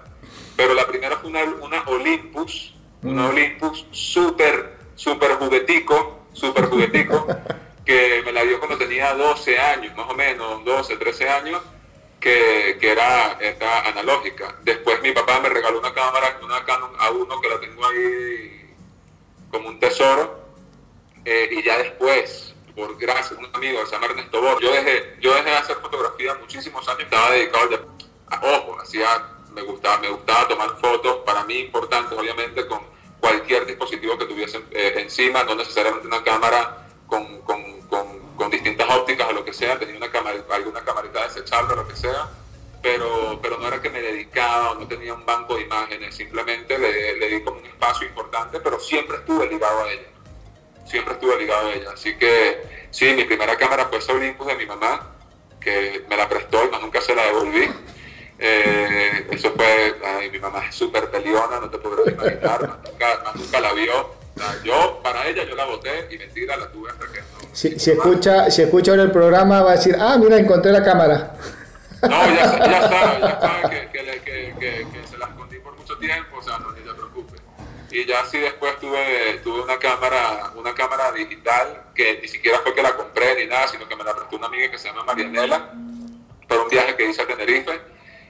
pero 0.55 0.73
la 0.73 0.85
primera 0.85 1.17
fue 1.17 1.29
una, 1.29 1.43
una 1.43 1.83
Olympus, 1.87 2.73
una 3.03 3.23
mm. 3.23 3.29
Olympus 3.29 3.85
súper, 3.91 4.77
súper 4.95 5.31
juguetico, 5.33 6.25
súper 6.33 6.65
juguetico, 6.65 7.27
que 7.85 8.21
me 8.25 8.31
la 8.31 8.43
dio 8.43 8.59
cuando 8.59 8.77
tenía 8.77 9.13
12 9.13 9.57
años, 9.59 9.95
más 9.95 10.09
o 10.09 10.13
menos, 10.13 10.65
12, 10.65 10.97
13 10.97 11.29
años, 11.29 11.61
que, 12.19 12.77
que 12.79 12.91
era, 12.91 13.37
era, 13.39 13.87
analógica. 13.87 14.55
Después 14.63 15.01
mi 15.01 15.11
papá 15.11 15.39
me 15.39 15.49
regaló 15.49 15.79
una 15.79 15.93
cámara, 15.93 16.39
una 16.43 16.63
Canon 16.65 16.95
A1 16.97 17.41
que 17.41 17.49
la 17.49 17.59
tengo 17.59 17.85
ahí 17.85 18.75
como 19.51 19.69
un 19.69 19.79
tesoro, 19.79 20.39
eh, 21.25 21.49
y 21.51 21.63
ya 21.63 21.77
después, 21.77 22.53
por 22.75 22.97
gracias 22.97 23.33
a 23.33 23.39
un 23.39 23.49
amigo 23.53 23.85
se 23.85 23.91
llama 23.93 24.07
Ernesto 24.07 24.41
Bor, 24.41 24.61
yo 24.61 24.71
dejé, 24.71 25.17
yo 25.19 25.33
dejé 25.33 25.49
de 25.49 25.57
hacer 25.57 25.77
fotografía 25.77 26.33
muchísimos 26.35 26.87
años, 26.87 27.01
estaba 27.01 27.31
dedicado 27.31 27.87
a, 28.29 28.45
ojo, 28.45 28.77
hacía 28.81 29.07
me 29.53 29.63
gustaba, 29.63 29.97
me 29.97 30.09
gustaba 30.09 30.47
tomar 30.47 30.69
fotos, 30.79 31.17
para 31.25 31.43
mí 31.45 31.59
importantes, 31.59 32.17
obviamente, 32.17 32.67
con 32.67 32.79
cualquier 33.19 33.65
dispositivo 33.65 34.17
que 34.17 34.25
tuviese 34.25 34.61
eh, 34.71 34.93
encima, 34.97 35.43
no 35.43 35.55
necesariamente 35.55 36.07
una 36.07 36.23
cámara 36.23 36.87
con, 37.07 37.41
con, 38.37 38.49
distintas 38.49 38.89
ópticas 38.89 39.27
o 39.29 39.33
lo 39.33 39.43
que 39.43 39.53
sea, 39.53 39.77
tenía 39.77 39.97
una 39.97 40.11
cámara, 40.11 40.37
alguna 40.51 40.81
camarita 40.81 41.23
desechable 41.23 41.73
o 41.73 41.75
lo 41.77 41.87
que 41.87 41.95
sea, 41.95 42.29
pero, 42.81 43.39
pero 43.41 43.57
no 43.57 43.67
era 43.67 43.81
que 43.81 43.89
me 43.89 44.01
dedicaba 44.01 44.71
o 44.71 44.75
no 44.75 44.87
tenía 44.87 45.13
un 45.13 45.25
banco 45.25 45.55
de 45.55 45.63
imágenes, 45.63 46.15
simplemente 46.15 46.77
le, 46.77 47.17
le 47.17 47.27
di 47.27 47.41
como 47.41 47.59
un 47.59 47.65
espacio 47.65 48.07
importante, 48.07 48.59
pero 48.59 48.79
siempre 48.79 49.17
estuve 49.17 49.47
ligado 49.47 49.83
a 49.83 49.91
ella, 49.91 50.09
siempre 50.85 51.13
estuve 51.15 51.37
ligado 51.39 51.67
a 51.67 51.73
ella, 51.73 51.91
así 51.93 52.15
que 52.17 52.87
sí, 52.91 53.13
mi 53.13 53.25
primera 53.25 53.57
cámara 53.57 53.85
fue 53.85 53.97
esa 53.97 54.13
Olympus 54.13 54.47
de 54.47 54.55
mi 54.55 54.65
mamá, 54.65 55.17
que 55.59 56.05
me 56.09 56.15
la 56.15 56.29
prestó 56.29 56.65
y 56.65 56.69
más 56.69 56.81
nunca 56.81 57.01
se 57.01 57.13
la 57.13 57.25
devolví. 57.25 57.69
Eh, 58.39 59.27
eso 59.31 59.51
fue, 59.51 59.99
ay, 60.05 60.29
mi 60.29 60.39
mamá 60.39 60.65
es 60.67 60.75
súper 60.75 61.09
peleona, 61.09 61.59
no 61.59 61.69
te 61.69 61.77
podrás 61.77 62.07
imaginar, 62.07 62.67
más 62.67 62.77
nunca, 62.83 63.33
nunca, 63.35 63.59
la 63.59 63.73
vio. 63.73 64.15
Yo, 64.63 64.99
para 65.03 65.27
ella, 65.27 65.43
yo 65.43 65.55
la 65.55 65.65
voté 65.65 66.07
y 66.11 66.17
mentira, 66.17 66.57
la 66.57 66.71
tuve 66.71 66.89
hasta 66.89 67.05
que 67.11 67.19
no. 67.19 67.49
Si, 67.53 67.91
escucha, 67.91 68.49
si 68.51 68.61
escucha 68.61 68.91
ahora 68.91 69.03
el 69.03 69.11
programa, 69.11 69.61
va 69.61 69.71
a 69.71 69.75
decir, 69.75 69.95
ah, 69.99 70.17
mira, 70.19 70.37
encontré 70.37 70.71
la 70.71 70.83
cámara. 70.83 71.35
No, 72.01 72.09
ya, 72.09 72.59
ya 72.59 72.81
sabe, 72.89 73.21
ya 73.21 73.39
sabe 73.39 73.69
que, 73.69 73.89
que, 73.91 74.21
que, 74.59 74.87
que, 74.91 75.07
se 75.07 75.17
la 75.17 75.25
escondí 75.25 75.57
por 75.59 75.75
mucho 75.75 75.97
tiempo, 75.97 76.37
o 76.37 76.41
sea, 76.41 76.59
no 76.59 76.71
ni 76.71 76.81
te 76.81 76.93
preocupes. 76.93 77.41
Y 77.89 78.05
ya 78.05 78.25
sí 78.25 78.37
después 78.39 78.77
tuve, 78.79 79.39
tuve 79.43 79.61
una 79.61 79.77
cámara, 79.77 80.51
una 80.55 80.73
cámara 80.75 81.11
digital 81.11 81.83
que 81.95 82.19
ni 82.21 82.27
siquiera 82.27 82.59
fue 82.59 82.75
que 82.75 82.83
la 82.83 82.95
compré 82.95 83.35
ni 83.35 83.47
nada, 83.47 83.67
sino 83.67 83.87
que 83.87 83.95
me 83.95 84.03
la 84.03 84.15
prestó 84.15 84.35
una 84.35 84.47
amiga 84.47 84.69
que 84.69 84.77
se 84.77 84.89
llama 84.89 85.03
Marianela, 85.03 85.73
por 86.47 86.59
un 86.59 86.69
viaje 86.69 86.95
que 86.95 87.09
hice 87.09 87.21
a 87.21 87.27
Tenerife 87.27 87.79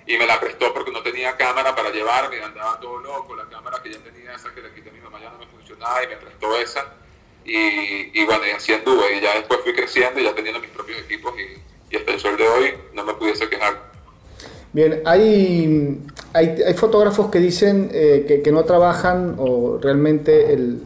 y 0.07 0.17
me 0.17 0.25
la 0.25 0.39
prestó 0.39 0.73
porque 0.73 0.91
no 0.91 1.03
tenía 1.03 1.35
cámara 1.35 1.75
para 1.75 1.89
llevarme, 1.89 2.41
andaba 2.41 2.79
todo 2.79 2.99
loco, 2.99 3.35
la 3.35 3.45
cámara 3.45 3.79
que 3.83 3.91
ya 3.91 3.99
tenía, 3.99 4.33
esa 4.33 4.53
que 4.53 4.61
le 4.61 4.71
quité 4.73 4.86
a 5.81 5.99
mi 5.99 6.01
mamá 6.01 6.01
ya 6.01 6.01
no 6.01 6.01
me 6.01 6.01
funcionaba 6.01 6.03
y 6.03 6.07
me 6.07 6.15
prestó 6.17 6.57
esa. 6.57 6.85
Y, 7.45 8.21
y 8.21 8.25
bueno, 8.25 8.45
y 8.45 8.51
así 8.51 8.73
anduve, 8.73 9.17
y 9.17 9.21
ya 9.21 9.35
después 9.35 9.59
fui 9.63 9.73
creciendo 9.73 10.19
y 10.19 10.23
ya 10.23 10.35
teniendo 10.35 10.59
mis 10.59 10.69
propios 10.71 10.99
equipos 10.99 11.33
y, 11.39 11.93
y 11.93 11.97
hasta 11.97 12.11
el 12.11 12.19
sol 12.19 12.37
de 12.37 12.47
hoy 12.47 12.73
no 12.93 13.03
me 13.03 13.13
pudiese 13.13 13.47
quejar. 13.47 13.87
Bien, 14.73 15.01
hay, 15.05 16.01
hay, 16.33 16.61
hay 16.65 16.73
fotógrafos 16.73 17.31
que 17.31 17.39
dicen 17.39 17.89
eh, 17.93 18.25
que, 18.27 18.41
que, 18.41 18.51
no 18.51 18.65
trabajan 18.65 19.35
o 19.37 19.79
realmente 19.81 20.53
el, 20.53 20.81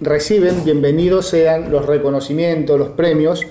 reciben, 0.00 0.64
bienvenidos 0.64 1.28
sean 1.28 1.70
los 1.70 1.84
reconocimientos, 1.84 2.78
los 2.78 2.90
premios, 2.90 3.46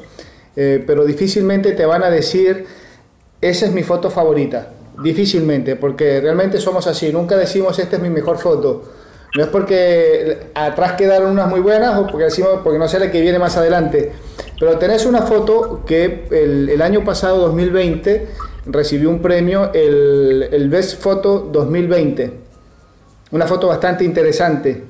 eh, 0.56 0.84
pero 0.88 1.06
difícilmente 1.06 1.74
te 1.74 1.86
van 1.86 2.04
a 2.04 2.10
decir, 2.10 2.66
esa 3.42 3.66
es 3.66 3.72
mi 3.72 3.84
foto 3.84 4.10
favorita. 4.10 4.72
Difícilmente, 5.04 5.76
porque 5.76 6.20
realmente 6.22 6.60
somos 6.60 6.88
así. 6.88 7.14
Nunca 7.14 7.38
decimos 7.38 7.78
esta 7.78 7.98
es 7.98 8.02
mi 8.02 8.10
mejor 8.10 8.40
foto. 8.40 8.84
No 9.36 9.44
es 9.44 9.50
porque 9.50 10.50
atrás 10.56 10.94
quedaron 10.94 11.32
unas 11.32 11.48
muy 11.48 11.60
buenas 11.60 11.98
o 11.98 12.08
porque 12.08 12.26
decimos 12.26 12.62
porque 12.64 12.80
no 12.80 12.88
sé 12.88 13.00
la 13.00 13.12
que 13.12 13.22
viene 13.22 13.40
más 13.40 13.58
adelante. 13.58 14.14
Pero 14.60 14.78
tenés 14.78 15.06
una 15.06 15.22
foto 15.22 15.84
que 15.86 16.28
el, 16.32 16.70
el 16.70 16.82
año 16.82 17.04
pasado, 17.04 17.40
2020, 17.40 18.28
recibió 18.66 19.10
un 19.10 19.22
premio, 19.22 19.72
el, 19.74 20.50
el, 20.52 20.70
Best 20.70 21.02
Photo 21.02 21.40
2020. 21.40 22.32
Una 23.32 23.46
foto 23.46 23.68
bastante 23.68 24.04
interesante. 24.04 24.84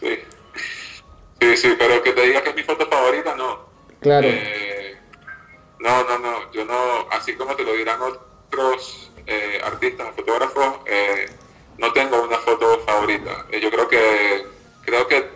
Sí. 0.00 0.18
Sí, 1.40 1.56
sí, 1.56 1.74
pero 1.78 2.02
que 2.02 2.12
te 2.12 2.22
diga 2.26 2.42
que 2.42 2.50
es 2.50 2.56
mi 2.56 2.62
foto 2.62 2.86
favorita, 2.86 3.34
no. 3.36 3.60
Claro. 4.00 4.28
Eh, 4.28 4.96
no, 5.80 6.04
no, 6.04 6.18
no. 6.18 6.52
Yo 6.52 6.64
no, 6.64 7.08
así 7.10 7.34
como 7.34 7.54
te 7.54 7.62
lo 7.62 7.72
dirán 7.74 7.98
otros 8.02 9.10
eh, 9.26 9.60
artistas 9.64 10.08
o 10.10 10.12
fotógrafos, 10.12 10.80
eh, 10.86 11.26
no 11.78 11.92
tengo 11.92 12.22
una 12.22 12.38
foto 12.38 12.80
favorita. 12.80 13.46
Eh, 13.50 13.60
yo 13.60 13.70
creo 13.70 13.88
que 13.88 14.46
creo 14.84 15.06
que 15.08 15.30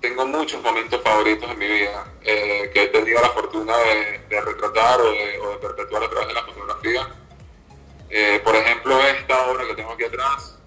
tengo 0.00 0.26
muchos 0.26 0.62
momentos 0.62 1.00
favoritos 1.02 1.50
en 1.50 1.58
mi 1.58 1.66
vida 1.66 2.06
que 2.22 2.82
he 2.82 2.86
tenido 2.88 3.20
la 3.22 3.30
fortuna 3.30 3.74
de, 4.28 4.40
retratar 4.40 5.00
o 5.00 5.10
de, 5.10 5.58
perpetuar 5.62 6.02
a 6.02 6.10
través 6.10 6.28
de 6.28 6.34
la 6.34 6.42
fotografía. 6.42 7.08
por 8.44 8.54
ejemplo, 8.54 9.00
esta 9.02 9.46
obra 9.50 9.66
que 9.66 9.74
tengo 9.74 9.92
aquí 9.92 10.04
atrás 10.04 10.58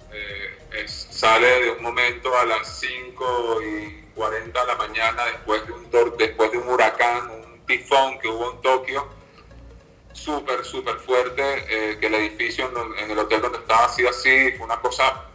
sale 0.86 1.48
de 1.62 1.72
un 1.72 1.84
momento 1.84 2.36
a 2.38 2.46
las 2.46 2.80
5 2.80 3.62
y 3.62 4.02
40 4.16 4.60
de 4.60 4.68
la 4.68 4.76
mañana 4.76 5.26
después 5.26 5.66
de 5.66 5.74
un, 5.74 6.18
después 6.18 6.52
de 6.52 6.58
un 6.58 6.70
huracán, 6.70 7.30
un 7.30 7.66
tifón 7.66 8.20
que 8.20 8.28
hubo 8.28 8.52
en 8.52 8.62
Tokio 8.62 9.17
súper, 10.18 10.66
súper 10.66 10.96
fuerte, 10.98 11.44
eh, 11.70 11.98
que 12.00 12.08
el 12.08 12.16
edificio 12.16 12.70
en, 12.98 13.12
el 13.12 13.20
hotel 13.20 13.42
donde 13.42 13.60
estaba 13.60 13.86
así, 13.86 14.06
así, 14.06 14.52
fue 14.54 14.66
una 14.66 14.82
cosa 14.82 15.26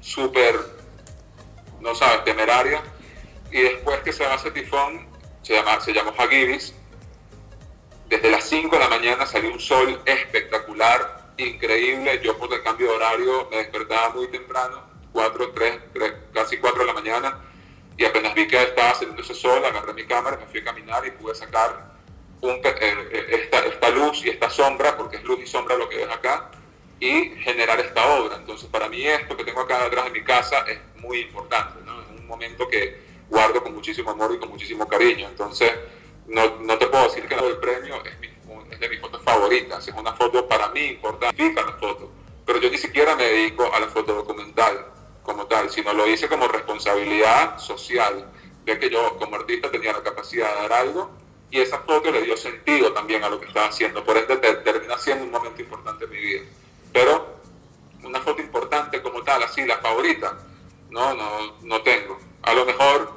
súper, 0.00 0.58
no 1.80 1.94
sabes, 1.94 2.24
temeraria. 2.24 2.82
Y 3.50 3.60
después 3.60 4.00
que 4.00 4.12
se 4.12 4.26
va 4.26 4.34
ese 4.34 4.50
tifón, 4.50 5.06
se, 5.42 5.54
llama, 5.54 5.80
se 5.80 5.92
llamó 5.92 6.14
Hagibis, 6.16 6.74
desde 8.08 8.30
las 8.30 8.44
5 8.44 8.74
de 8.74 8.82
la 8.82 8.88
mañana 8.88 9.26
salió 9.26 9.52
un 9.52 9.60
sol 9.60 10.00
espectacular, 10.04 11.32
increíble. 11.36 12.20
Yo 12.22 12.36
por 12.38 12.52
el 12.52 12.62
cambio 12.62 12.88
de 12.88 12.96
horario 12.96 13.48
me 13.50 13.58
despertaba 13.58 14.10
muy 14.10 14.28
temprano, 14.28 14.82
4, 15.12 15.52
3, 15.52 15.78
casi 16.32 16.56
4 16.56 16.80
de 16.80 16.86
la 16.86 16.94
mañana, 16.94 17.38
y 17.96 18.04
apenas 18.04 18.34
vi 18.34 18.48
que 18.48 18.62
estaba 18.62 18.94
saliendo 18.94 19.22
ese 19.22 19.34
sol, 19.34 19.64
agarré 19.64 19.92
mi 19.92 20.06
cámara, 20.06 20.38
me 20.38 20.46
fui 20.46 20.60
a 20.60 20.64
caminar 20.64 21.06
y 21.06 21.10
pude 21.12 21.34
sacar 21.34 21.91
eh, 22.42 23.08
eh, 23.12 23.48
esta, 23.72 23.90
luz 23.90 24.24
y 24.24 24.30
esta 24.30 24.50
sombra, 24.50 24.96
porque 24.96 25.18
es 25.18 25.22
luz 25.22 25.38
y 25.44 25.46
sombra 25.46 25.76
lo 25.76 25.88
que 25.88 25.98
ves 25.98 26.10
acá, 26.10 26.50
y 26.98 27.30
generar 27.36 27.78
esta 27.78 28.04
obra. 28.16 28.36
Entonces, 28.36 28.68
para 28.68 28.88
mí 28.88 29.06
esto 29.06 29.36
que 29.36 29.44
tengo 29.44 29.60
acá 29.60 29.84
detrás 29.84 30.06
de 30.06 30.10
mi 30.10 30.24
casa 30.24 30.64
es 30.68 30.80
muy 31.00 31.20
importante, 31.20 31.80
¿no? 31.84 32.00
Es 32.00 32.08
un 32.08 32.26
momento 32.26 32.68
que 32.68 33.00
guardo 33.28 33.62
con 33.62 33.74
muchísimo 33.74 34.10
amor 34.10 34.34
y 34.34 34.38
con 34.38 34.48
muchísimo 34.48 34.88
cariño. 34.88 35.28
Entonces, 35.28 35.72
no, 36.26 36.58
no 36.58 36.78
te 36.78 36.86
puedo 36.88 37.04
decir 37.04 37.28
que 37.28 37.34
el 37.34 37.58
premio 37.58 38.02
es, 38.04 38.12
es, 38.72 38.80
de 38.80 38.88
mis 38.88 39.00
fotos 39.00 39.22
favoritas, 39.22 39.86
es 39.86 39.94
una 39.94 40.12
foto 40.14 40.48
para 40.48 40.68
mí 40.70 40.80
importante, 40.80 41.36
fija 41.36 41.62
la 41.62 41.72
foto, 41.74 42.10
pero 42.44 42.58
yo 42.58 42.70
ni 42.70 42.78
siquiera 42.78 43.14
me 43.14 43.24
dedico 43.24 43.72
a 43.72 43.78
la 43.78 43.86
foto 43.86 44.14
documental 44.14 44.86
como 45.22 45.46
tal, 45.46 45.70
sino 45.70 45.92
lo 45.92 46.08
hice 46.08 46.28
como 46.28 46.48
responsabilidad 46.48 47.58
social, 47.58 48.28
de 48.64 48.78
que 48.78 48.90
yo 48.90 49.16
como 49.18 49.36
artista 49.36 49.70
tenía 49.70 49.92
la 49.92 50.02
capacidad 50.02 50.52
de 50.54 50.62
dar 50.62 50.72
algo 50.72 51.22
y 51.52 51.60
esa 51.60 51.80
foto 51.80 52.10
le 52.10 52.22
dio 52.22 52.34
sentido 52.34 52.94
también 52.94 53.22
a 53.22 53.28
lo 53.28 53.38
que 53.38 53.46
estaba 53.46 53.66
haciendo. 53.66 54.02
Por 54.02 54.16
ende, 54.16 54.38
termina 54.38 54.96
siendo 54.98 55.24
un 55.26 55.30
momento 55.30 55.60
importante 55.60 56.06
en 56.06 56.10
mi 56.10 56.16
vida. 56.16 56.40
Pero 56.94 57.36
una 58.02 58.20
foto 58.20 58.40
importante 58.40 59.02
como 59.02 59.22
tal, 59.22 59.42
así, 59.42 59.62
la 59.66 59.76
favorita, 59.76 60.38
no, 60.88 61.12
no, 61.12 61.58
no 61.60 61.82
tengo. 61.82 62.18
A 62.40 62.54
lo 62.54 62.64
mejor 62.64 63.12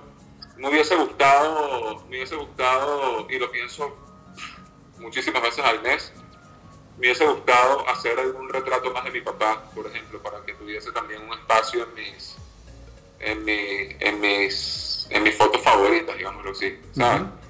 me 0.58 0.68
hubiese 0.68 0.98
gustado, 0.98 2.04
me 2.10 2.18
hubiese 2.18 2.36
gustado, 2.36 3.26
y 3.30 3.40
lo 3.40 3.50
pienso 3.50 3.96
muchísimas 5.00 5.42
veces 5.42 5.64
al 5.64 5.82
mes, 5.82 6.12
me 6.98 7.08
hubiese 7.08 7.26
gustado 7.26 7.88
hacer 7.88 8.20
algún 8.20 8.50
retrato 8.50 8.92
más 8.92 9.06
de 9.06 9.12
mi 9.12 9.22
papá, 9.22 9.64
por 9.74 9.88
ejemplo, 9.88 10.22
para 10.22 10.44
que 10.44 10.54
tuviese 10.56 10.92
también 10.92 11.22
un 11.22 11.32
espacio 11.40 11.84
en 11.84 11.94
mis, 11.94 12.36
en, 13.20 13.46
mi, 13.46 13.96
en 13.98 14.20
mis, 14.20 15.08
en 15.10 15.24
mis 15.24 15.38
fotos 15.38 15.62
favoritas, 15.62 16.18
digámoslo 16.18 16.52
así, 16.52 16.78
¿sabes? 16.92 17.45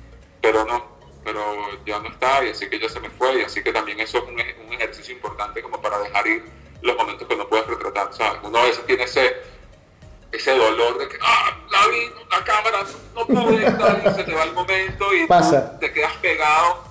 Pero 0.46 0.64
no, 0.64 0.86
pero 1.24 1.42
ya 1.88 2.00
no 2.00 2.08
está 2.10 2.46
y 2.46 2.52
así 2.52 2.70
que 2.70 2.80
ya 2.80 2.88
se 2.88 3.00
me 3.00 3.10
fue 3.10 3.40
y 3.40 3.42
así 3.42 3.64
que 3.64 3.74
también 3.74 4.00
eso 4.00 4.20
es 4.20 4.24
un, 4.26 4.34
un 4.34 4.74
ejercicio 4.74 5.16
importante 5.16 5.60
como 5.64 5.82
para 5.82 5.98
dejar 5.98 6.28
ir 6.28 6.46
los 6.84 6.96
momentos 6.96 7.28
que 7.28 7.36
no 7.36 7.50
puedes 7.50 7.66
retratar, 7.66 8.14
¿sabes? 8.14 8.42
Uno 8.44 8.60
a 8.60 8.66
veces 8.66 8.86
tiene 8.86 9.06
ese, 9.06 9.38
ese 10.32 10.56
dolor 10.56 11.00
de 11.00 11.08
que, 11.08 11.18
ah, 11.20 11.58
la 11.72 11.88
vi, 11.88 12.12
la 12.30 12.44
cámara, 12.44 12.86
no 13.16 13.26
pude 13.26 13.66
estar 13.66 14.04
y 14.06 14.16
se 14.16 14.24
te 14.24 14.34
va 14.36 14.44
el 14.44 14.54
momento 14.54 15.16
y 15.16 15.28
te 15.80 15.92
quedas 15.92 16.14
pegado, 16.18 16.84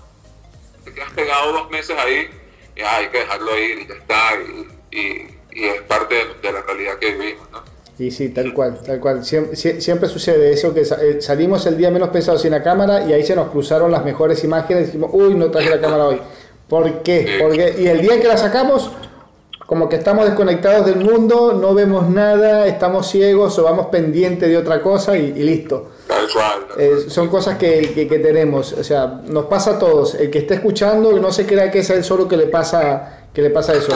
te 0.85 0.93
quedas 0.93 1.13
pegado 1.13 1.53
dos 1.53 1.71
meses 1.71 1.97
ahí 1.97 2.29
y 2.75 2.83
hay 2.83 3.07
que 3.07 3.19
dejarlo 3.19 3.57
ir 3.57 3.79
y 3.79 3.87
ya 3.87 3.95
está 3.95 4.35
y, 4.35 4.99
y, 4.99 5.39
y 5.53 5.65
es 5.65 5.81
parte 5.83 6.13
de, 6.13 6.35
de 6.35 6.53
la 6.53 6.61
realidad 6.63 6.99
que 6.99 7.13
vivimos, 7.13 7.49
¿no? 7.53 7.74
Y 7.99 8.11
sí, 8.11 8.31
tal 8.31 8.53
cual, 8.53 8.79
tal 8.85 8.99
cual. 8.99 9.25
Siempre, 9.25 10.09
sucede 10.09 10.53
eso, 10.53 10.75
que 10.75 10.81
eh, 10.81 11.21
salimos 11.21 11.65
el 11.67 11.77
día 11.77 11.91
menos 11.91 12.09
pensado 12.09 12.39
sin 12.39 12.51
la 12.51 12.63
cámara 12.63 13.05
y 13.05 13.13
ahí 13.13 13.25
se 13.25 13.37
nos 13.37 13.51
cruzaron 13.51 13.93
las 13.93 14.05
mejores 14.05 14.43
imágenes 14.43 14.85
y 14.85 14.87
dijimos, 14.87 15.11
uy, 15.13 15.35
no 15.35 15.51
traje 15.51 15.71
la 15.71 15.81
cámara 15.81 16.07
hoy. 16.07 16.21
¿Por 16.69 17.03
qué? 17.03 17.39
Porque, 17.41 17.75
y 17.79 17.87
el 17.87 18.01
día 18.01 18.21
que 18.21 18.27
la 18.27 18.37
sacamos, 18.37 18.91
como 19.67 19.89
que 19.89 19.97
estamos 19.97 20.25
desconectados 20.25 20.87
del 20.87 20.97
mundo, 20.97 21.53
no 21.53 21.73
vemos 21.73 22.09
nada, 22.09 22.67
estamos 22.67 23.09
ciegos 23.09 23.59
o 23.59 23.63
vamos 23.63 23.87
pendientes 23.87 24.49
de 24.49 24.57
otra 24.57 24.83
cosa 24.83 25.17
y, 25.17 25.33
listo. 25.33 25.91
Eh, 26.79 27.05
son 27.09 27.29
cosas 27.29 27.59
que, 27.59 27.93
que, 27.95 28.19
tenemos, 28.19 28.73
o 28.73 28.83
sea, 28.83 29.21
nos 29.27 29.47
pasa 29.47 29.73
a 29.73 29.79
todos. 29.79 30.17
El 30.17 30.31
que 30.31 30.39
esté 30.39 30.55
escuchando, 30.55 31.13
no 31.13 31.33
se 31.33 31.47
crea 31.47 31.71
que 31.71 31.79
es 31.79 31.91
el 31.91 32.03
solo 32.03 32.27
que 32.27 32.37
le 32.37 32.47
pasa, 32.47 33.27
que 33.33 33.41
le 33.41 33.51
pasa 33.51 33.75
eso. 33.75 33.93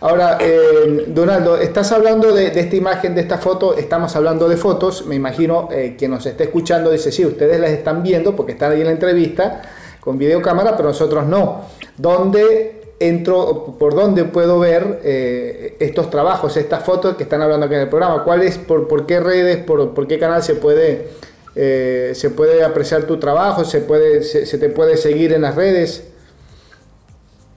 Ahora, 0.00 0.38
eh, 0.40 1.04
Donaldo, 1.08 1.58
estás 1.58 1.92
hablando 1.92 2.32
de, 2.32 2.46
esta 2.46 2.74
imagen, 2.74 3.14
de 3.14 3.20
esta 3.20 3.36
foto, 3.36 3.76
estamos 3.76 4.16
hablando 4.16 4.48
de 4.48 4.56
fotos, 4.56 5.04
me 5.04 5.14
imagino 5.14 5.68
eh, 5.70 5.94
que 5.98 6.08
nos 6.08 6.24
esté 6.24 6.44
escuchando 6.44 6.90
dice, 6.90 7.12
sí, 7.12 7.26
ustedes 7.26 7.60
las 7.60 7.70
están 7.70 8.02
viendo 8.02 8.34
porque 8.34 8.52
están 8.52 8.72
ahí 8.72 8.80
en 8.80 8.86
la 8.86 8.92
entrevista 8.92 9.60
con 10.00 10.16
videocámara, 10.16 10.74
pero 10.74 10.88
nosotros 10.88 11.26
no. 11.26 11.66
¿Dónde 11.98 12.94
entro, 12.98 13.76
por 13.78 13.94
dónde 13.94 14.24
puedo 14.24 14.58
ver 14.58 15.00
eh, 15.04 15.76
estos 15.80 16.08
trabajos, 16.08 16.56
estas 16.56 16.82
fotos 16.82 17.16
que 17.16 17.24
están 17.24 17.42
hablando 17.42 17.66
aquí 17.66 17.74
en 17.74 17.82
el 17.82 17.88
programa? 17.90 18.24
¿Cuál 18.24 18.42
por, 18.66 18.88
por 18.88 19.04
qué 19.04 19.20
redes, 19.20 19.58
por, 19.58 19.92
por 19.92 20.06
qué 20.06 20.18
canal 20.18 20.42
se 20.42 20.54
puede, 20.54 21.08
se 21.54 22.30
puede 22.30 22.64
apreciar 22.64 23.02
tu 23.02 23.18
trabajo, 23.18 23.66
se, 23.66 23.80
puede, 23.80 24.22
se 24.22 24.56
te 24.56 24.70
puede 24.70 24.96
seguir 24.96 25.34
en 25.34 25.42
las 25.42 25.56
redes? 25.56 26.04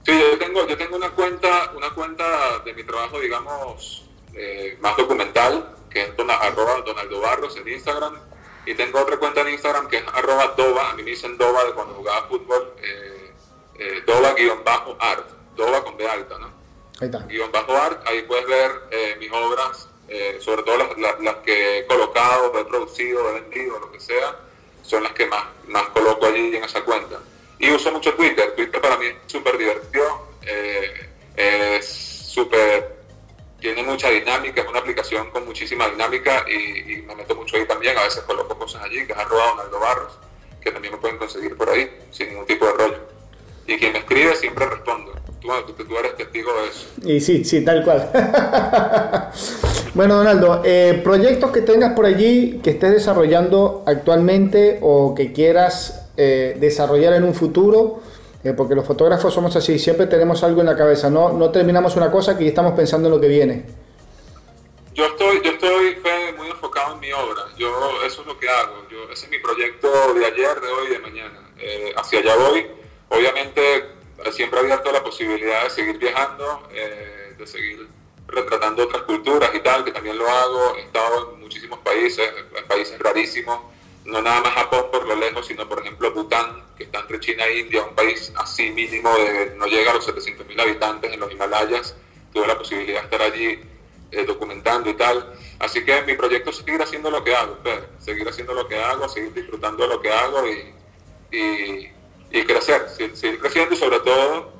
Sí, 0.04 0.12
yo 0.12 0.38
tengo, 0.38 0.66
yo 0.66 0.76
tengo 0.76 0.96
una 0.96 1.10
cuenta, 1.10 1.72
una 1.74 1.90
cuenta 1.90 2.58
de 2.58 2.74
mi 2.74 2.84
trabajo, 2.84 3.18
digamos, 3.20 4.04
eh, 4.34 4.76
más 4.80 4.96
documental, 4.98 5.74
que 5.88 6.02
es 6.02 6.10
arroba 6.18 6.82
Donaldo 6.82 7.20
Barros 7.20 7.56
en 7.56 7.68
Instagram. 7.68 8.18
Y 8.66 8.74
tengo 8.74 9.00
otra 9.00 9.16
cuenta 9.16 9.40
en 9.40 9.50
Instagram 9.50 9.88
que 9.88 9.98
es 9.98 10.04
arroba 10.12 10.48
Doba, 10.56 10.90
a 10.90 10.94
mí 10.94 11.02
me 11.02 11.10
dicen 11.10 11.38
Doba 11.38 11.64
de 11.64 11.72
cuando 11.72 11.94
jugaba 11.94 12.26
fútbol, 12.28 12.74
eh, 12.82 13.32
eh, 13.78 14.02
Doba-art, 14.06 15.26
Doba 15.56 15.84
con 15.84 15.96
B 15.96 16.06
alta, 16.06 16.38
¿no? 16.38 16.52
Ahí 17.00 17.06
está. 17.06 17.18
Guión 17.20 17.50
bajo 17.50 17.72
art, 17.72 18.06
ahí 18.06 18.22
puedes 18.22 18.46
ver 18.46 19.18
mis 19.18 19.30
obras, 19.32 19.88
sobre 20.40 20.62
todo 20.62 20.76
las, 20.78 21.18
las, 21.20 21.36
que 21.36 21.78
he 21.78 21.86
colocado, 21.86 22.58
he 22.58 22.64
producido, 22.64 23.30
he 23.30 23.40
vendido, 23.40 23.78
lo 23.78 23.90
que 23.90 24.00
sea, 24.00 24.36
son 24.82 25.02
las 25.02 25.12
que 25.12 25.26
más, 25.26 25.44
más 25.66 25.88
coloco 25.88 26.26
allí 26.26 26.56
en 26.56 26.64
esa 26.64 26.82
cuenta. 26.84 27.20
Y 27.64 27.70
uso 27.70 27.90
mucho 27.92 28.12
Twitter. 28.14 28.52
Twitter 28.54 28.80
para 28.80 28.98
mí 28.98 29.06
es 29.06 29.14
súper 29.26 29.56
divertido. 29.56 30.04
Eh, 30.42 31.08
es 31.34 31.86
súper. 31.86 32.94
Tiene 33.58 33.82
mucha 33.82 34.10
dinámica, 34.10 34.60
es 34.60 34.68
una 34.68 34.80
aplicación 34.80 35.30
con 35.30 35.46
muchísima 35.46 35.88
dinámica 35.88 36.44
y, 36.46 36.96
me 37.02 37.14
meto 37.14 37.34
mucho 37.34 37.56
ahí 37.56 37.66
también. 37.66 37.96
A 37.96 38.02
veces 38.02 38.22
coloco 38.24 38.58
cosas 38.58 38.82
allí, 38.84 39.06
que 39.06 39.14
es 39.14 39.18
arroba 39.18 39.46
Donaldo 39.46 39.80
Barros, 39.80 40.18
que 40.60 40.70
también 40.70 40.92
me 40.92 41.00
pueden 41.00 41.16
conseguir 41.16 41.56
por 41.56 41.70
ahí, 41.70 41.90
sin 42.10 42.28
ningún 42.28 42.44
tipo 42.44 42.66
de 42.66 42.72
rollo. 42.72 42.98
Y 43.66 43.78
quien 43.78 43.94
me 43.94 44.00
escribe 44.00 44.36
siempre 44.36 44.66
respondo. 44.66 45.12
Tú, 45.40 45.50
eres 45.98 46.16
testigo 46.16 46.50
de 46.60 46.68
eso. 46.68 46.86
Y 47.02 47.20
sí, 47.20 47.44
sí, 47.44 47.64
tal 47.64 47.82
cual. 47.82 48.10
bueno, 49.94 50.16
Donaldo, 50.16 50.60
eh, 50.64 51.00
proyectos 51.02 51.50
que 51.50 51.62
tengas 51.62 51.94
por 51.94 52.04
allí, 52.04 52.60
que 52.62 52.70
estés 52.70 52.92
desarrollando 52.92 53.84
actualmente 53.86 54.78
o 54.82 55.14
que 55.14 55.32
quieras 55.32 56.03
eh, 56.16 56.56
desarrollar 56.58 57.14
en 57.14 57.24
un 57.24 57.34
futuro, 57.34 58.00
eh, 58.42 58.52
porque 58.52 58.74
los 58.74 58.86
fotógrafos 58.86 59.32
somos 59.32 59.56
así, 59.56 59.78
siempre 59.78 60.06
tenemos 60.06 60.42
algo 60.42 60.60
en 60.60 60.66
la 60.66 60.76
cabeza, 60.76 61.10
no, 61.10 61.32
no 61.32 61.50
terminamos 61.50 61.96
una 61.96 62.10
cosa 62.10 62.36
que 62.36 62.44
ya 62.44 62.50
estamos 62.50 62.74
pensando 62.74 63.08
en 63.08 63.14
lo 63.14 63.20
que 63.20 63.28
viene. 63.28 63.64
Yo 64.94 65.06
estoy, 65.06 65.40
yo 65.42 65.50
estoy 65.50 65.98
muy 66.36 66.48
enfocado 66.48 66.94
en 66.94 67.00
mi 67.00 67.12
obra, 67.12 67.42
yo 67.56 67.68
eso 68.06 68.20
es 68.20 68.26
lo 68.26 68.38
que 68.38 68.48
hago, 68.48 68.86
yo, 68.90 69.10
ese 69.12 69.26
es 69.26 69.30
mi 69.30 69.38
proyecto 69.38 69.88
de 70.14 70.24
ayer, 70.24 70.60
de 70.60 70.68
hoy 70.68 70.86
y 70.88 70.92
de 70.92 70.98
mañana, 71.00 71.50
eh, 71.58 71.92
hacia 71.96 72.20
allá 72.20 72.36
voy, 72.36 72.66
obviamente 73.08 73.60
siempre 74.30 74.60
he 74.60 74.62
abierto 74.62 74.92
la 74.92 75.02
posibilidad 75.02 75.64
de 75.64 75.70
seguir 75.70 75.98
viajando, 75.98 76.68
de 77.36 77.46
seguir 77.46 77.88
retratando 78.28 78.84
otras 78.84 79.02
culturas 79.02 79.50
y 79.54 79.60
tal, 79.60 79.84
que 79.84 79.90
también 79.90 80.16
lo 80.16 80.28
hago, 80.28 80.76
he 80.76 80.82
estado 80.82 81.34
en 81.34 81.40
muchísimos 81.40 81.78
países, 81.80 82.30
en 82.56 82.66
países 82.66 82.98
rarísimos, 82.98 83.58
no 84.04 84.20
nada 84.20 84.40
más 84.42 84.52
Japón 84.52 84.86
por 84.92 85.06
lo 85.06 85.16
lejos, 85.16 85.46
sino 85.46 85.68
por 85.68 85.80
ejemplo 85.80 86.12
Bután, 86.12 86.62
que 86.76 86.84
está 86.84 87.00
entre 87.00 87.20
China 87.20 87.46
e 87.46 87.60
India, 87.60 87.82
un 87.82 87.94
país 87.94 88.32
así 88.36 88.70
mínimo, 88.70 89.10
de, 89.16 89.54
no 89.56 89.66
llega 89.66 89.92
a 89.92 89.94
los 89.94 90.06
700.000 90.06 90.60
habitantes 90.60 91.12
en 91.12 91.20
los 91.20 91.32
Himalayas. 91.32 91.96
Tuve 92.32 92.46
la 92.46 92.58
posibilidad 92.58 93.00
de 93.00 93.04
estar 93.04 93.22
allí 93.22 93.60
eh, 94.10 94.24
documentando 94.26 94.90
y 94.90 94.94
tal. 94.94 95.34
Así 95.58 95.84
que 95.84 96.02
mi 96.02 96.14
proyecto 96.14 96.50
es 96.50 96.56
seguir 96.56 96.82
haciendo 96.82 97.10
lo 97.10 97.24
que 97.24 97.34
hago, 97.34 97.58
seguir 97.98 98.28
haciendo 98.28 98.52
lo 98.52 98.68
que 98.68 98.76
hago, 98.76 99.08
seguir 99.08 99.32
disfrutando 99.32 99.84
de 99.84 99.94
lo 99.94 100.02
que 100.02 100.10
hago 100.10 100.46
y, 100.46 100.74
y, 102.30 102.44
crecer, 102.44 102.88
seguir 103.14 103.38
creciendo 103.40 103.74
y 103.74 103.78
sobre 103.78 104.00
todo 104.00 104.52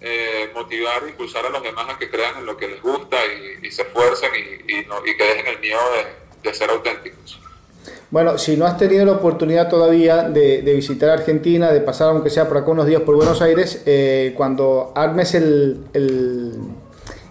eh, 0.00 0.50
motivar 0.54 1.04
e 1.04 1.10
impulsar 1.10 1.46
a 1.46 1.50
los 1.50 1.62
demás 1.62 1.86
a 1.90 1.98
que 1.98 2.10
crean 2.10 2.38
en 2.38 2.46
lo 2.46 2.56
que 2.56 2.66
les 2.66 2.82
gusta 2.82 3.18
y, 3.26 3.70
se 3.70 3.82
esfuercen 3.82 4.30
y, 4.66 4.84
no, 4.86 5.02
que 5.02 5.14
dejen 5.14 5.46
el 5.46 5.60
miedo 5.60 5.80
de 6.42 6.54
ser 6.54 6.70
auténticos. 6.70 7.38
Bueno, 8.12 8.36
si 8.36 8.58
no 8.58 8.66
has 8.66 8.76
tenido 8.76 9.06
la 9.06 9.12
oportunidad 9.12 9.70
todavía 9.70 10.28
de, 10.28 10.60
visitar 10.60 11.08
Argentina, 11.08 11.72
de 11.72 11.80
pasar 11.80 12.10
aunque 12.10 12.28
sea 12.28 12.46
por 12.46 12.58
acá 12.58 12.70
unos 12.70 12.86
días 12.86 13.00
por 13.00 13.16
Buenos 13.16 13.40
Aires, 13.40 13.80
eh, 13.86 14.34
cuando 14.36 14.92
armes 14.94 15.34
el, 15.34 15.80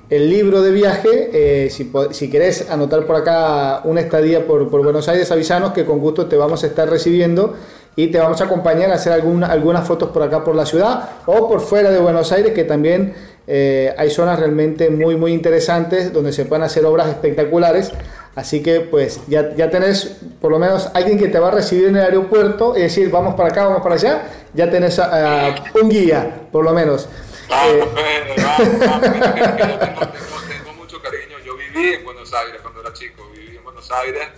libro 0.10 0.64
de 0.64 0.72
viaje, 0.72 1.30
eh, 1.34 1.70
si, 1.70 1.92
si, 2.10 2.32
querés 2.32 2.72
anotar 2.72 3.06
por 3.06 3.16
acá 3.16 3.82
una 3.84 4.02
estadía 4.02 4.48
por, 4.48 4.72
por, 4.72 4.84
Buenos 4.84 5.08
Aires, 5.08 5.32
avisanos 5.32 5.72
que 5.72 5.86
con 5.86 6.00
gusto 6.00 6.26
te 6.26 6.36
vamos 6.36 6.64
a 6.64 6.68
estar 6.68 6.90
recibiendo 6.90 7.54
y 7.96 8.08
te 8.08 8.18
vamos 8.18 8.42
a 8.42 8.46
acompañar 8.46 8.90
a 8.90 8.96
hacer 8.96 9.14
alguna, 9.14 9.48
algunas 9.48 9.88
fotos 9.88 10.10
por 10.10 10.24
acá 10.24 10.44
por 10.44 10.56
la 10.56 10.66
ciudad 10.66 11.10
o 11.28 11.48
por 11.48 11.62
fuera 11.62 11.92
de 11.92 12.00
Buenos 12.00 12.32
Aires, 12.32 12.54
que 12.54 12.64
también 12.64 13.14
eh, 13.48 13.94
hay 13.98 14.10
zonas 14.10 14.40
realmente 14.40 14.90
muy, 14.90 15.16
muy 15.16 15.34
interesantes 15.34 16.14
donde 16.14 16.32
se 16.32 16.46
pueden 16.46 16.64
hacer 16.64 16.86
obras 16.86 17.10
espectaculares. 17.10 17.92
Así 18.36 18.64
que 18.64 18.80
pues 18.80 19.20
ya, 19.28 19.54
ya 19.56 19.70
tenés 19.70 20.18
por 20.40 20.52
lo 20.52 20.60
menos 20.60 20.90
alguien 20.94 21.20
que 21.20 21.28
te 21.28 21.38
va 21.38 21.50
a 21.50 21.52
recibir 21.52 21.88
en 21.88 21.98
el 21.98 22.04
aeropuerto 22.04 22.78
y 22.78 22.82
decir 22.82 23.12
vamos 23.12 23.36
para 23.36 23.50
acá, 23.50 23.66
vamos 23.66 23.82
para 23.82 23.96
allá, 23.96 24.30
ya 24.54 24.70
tenés 24.70 24.98
uh, 25.00 25.82
un 25.82 25.90
guía, 25.90 26.48
por 26.50 26.64
lo 26.64 26.72
menos. 26.72 27.10
Vamos, 27.50 27.88
eh, 27.98 28.36
vamos, 28.38 29.02
tengo, 30.48 30.74
mucho 30.78 31.02
cariño. 31.02 31.38
Yo 31.44 31.58
viví 31.58 31.96
en 31.96 32.06
Buenos 32.06 32.34
Aires 32.34 32.62
cuando 32.62 32.80
era 32.80 32.94
chico, 32.94 33.30
viví 33.36 33.58
en 33.58 33.64
Buenos 33.66 33.92
Aires, 33.92 34.30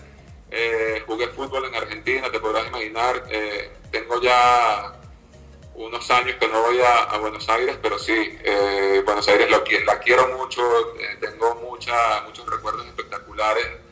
eh, 0.50 1.04
jugué 1.06 1.28
fútbol 1.28 1.66
en 1.66 1.76
Argentina, 1.76 2.32
te 2.32 2.40
podrás 2.40 2.66
imaginar. 2.66 3.26
Eh, 3.30 3.70
tengo 3.92 4.20
ya 4.20 4.94
unos 5.76 6.10
años 6.10 6.36
que 6.40 6.48
no 6.48 6.64
voy 6.64 6.80
a, 6.82 7.16
Buenos 7.20 7.48
Aires, 7.48 7.78
pero 7.80 8.00
sí, 8.00 8.40
eh, 8.44 9.04
Buenos 9.06 9.28
Aires 9.28 9.52
lo, 9.52 9.64
la 9.86 10.00
quiero 10.00 10.36
mucho, 10.36 10.64
tengo 11.22 11.56
mucha, 11.56 12.22
muchos 12.26 12.50
recuerdos 12.50 12.88
espectaculares 12.88 13.83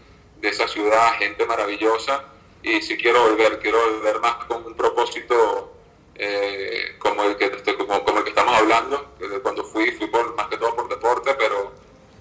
de 0.41 0.49
esa 0.49 0.67
ciudad, 0.67 1.13
gente 1.19 1.45
maravillosa, 1.45 2.23
y 2.63 2.81
si 2.81 2.97
quiero 2.97 3.29
volver, 3.29 3.59
quiero 3.59 3.77
volver 3.91 4.19
más 4.19 4.45
con 4.45 4.65
un 4.65 4.75
propósito 4.75 5.73
eh, 6.15 6.95
como, 6.99 7.23
el 7.23 7.35
que, 7.35 7.49
como, 7.77 8.03
como, 8.03 8.17
el 8.19 8.23
que 8.23 8.29
estamos 8.29 8.55
hablando, 8.55 9.15
cuando 9.41 9.63
fui, 9.63 9.91
fui 9.91 10.07
por, 10.07 10.35
más 10.35 10.47
que 10.47 10.57
todo 10.57 10.75
por 10.75 10.89
deporte, 10.89 11.31
pero, 11.37 11.71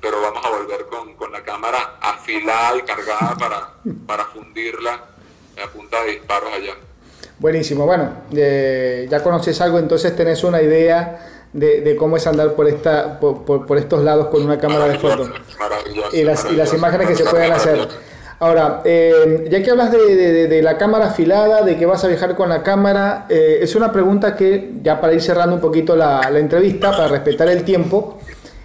pero 0.01 0.23
vamos 0.23 0.45
a 0.45 0.51
volver 0.51 0.87
con, 0.87 1.14
con 1.14 1.33
la 1.33 1.43
cámara 1.43 1.99
afilada 2.01 2.77
y 2.79 2.83
cargada 2.83 3.37
para, 3.39 3.75
para 4.07 4.25
fundirla 4.27 5.05
a 5.62 5.68
punta 5.68 6.03
de 6.05 6.12
disparos 6.12 6.53
allá. 6.53 6.75
Buenísimo, 7.39 7.87
bueno, 7.87 8.23
eh, 8.35 9.07
ya 9.11 9.23
conoces 9.23 9.61
algo, 9.61 9.79
entonces 9.79 10.14
tenés 10.14 10.45
una 10.45 10.62
idea 10.62 11.47
de, 11.53 11.97
cómo 11.99 12.16
es 12.16 12.27
andar 12.27 12.55
por, 12.55 12.68
esta, 12.68 13.18
por, 13.18 13.45
por, 13.45 13.77
estos 13.79 14.03
lados 14.03 14.29
con 14.29 14.43
una 14.43 14.59
cámara 14.59 14.87
de 14.87 14.99
fotos 14.99 15.31
y 16.12 16.23
las, 16.23 16.45
y 16.51 16.55
las 16.55 16.73
imágenes 16.73 17.09
que 17.09 17.16
se 17.16 17.25
pueden 17.25 17.53
hacer. 17.53 17.89
Ahora, 18.41 18.80
eh, 18.86 19.47
ya 19.51 19.62
que 19.62 19.70
hablas 19.70 19.93
de, 19.93 20.49
de, 20.49 20.62
la 20.62 20.78
cámara 20.78 21.09
afilada, 21.09 21.61
de 21.61 21.76
que 21.76 21.84
vas 21.84 22.03
a 22.05 22.09
viajar 22.09 22.34
con 22.34 22.49
la 22.49 22.62
cámara, 22.62 23.26
eh, 23.28 23.59
es 23.61 23.74
una 23.74 23.93
pregunta 23.93 24.34
que, 24.34 24.70
ya 24.82 24.99
para 24.99 25.12
ir 25.12 25.20
cerrando 25.20 25.57
un 25.57 25.61
poquito 25.61 25.95
la, 25.95 26.26
la 26.30 26.38
entrevista, 26.38 26.91
para 26.91 27.09
respetar 27.09 27.49
el 27.49 27.64
tiempo, 27.64 28.18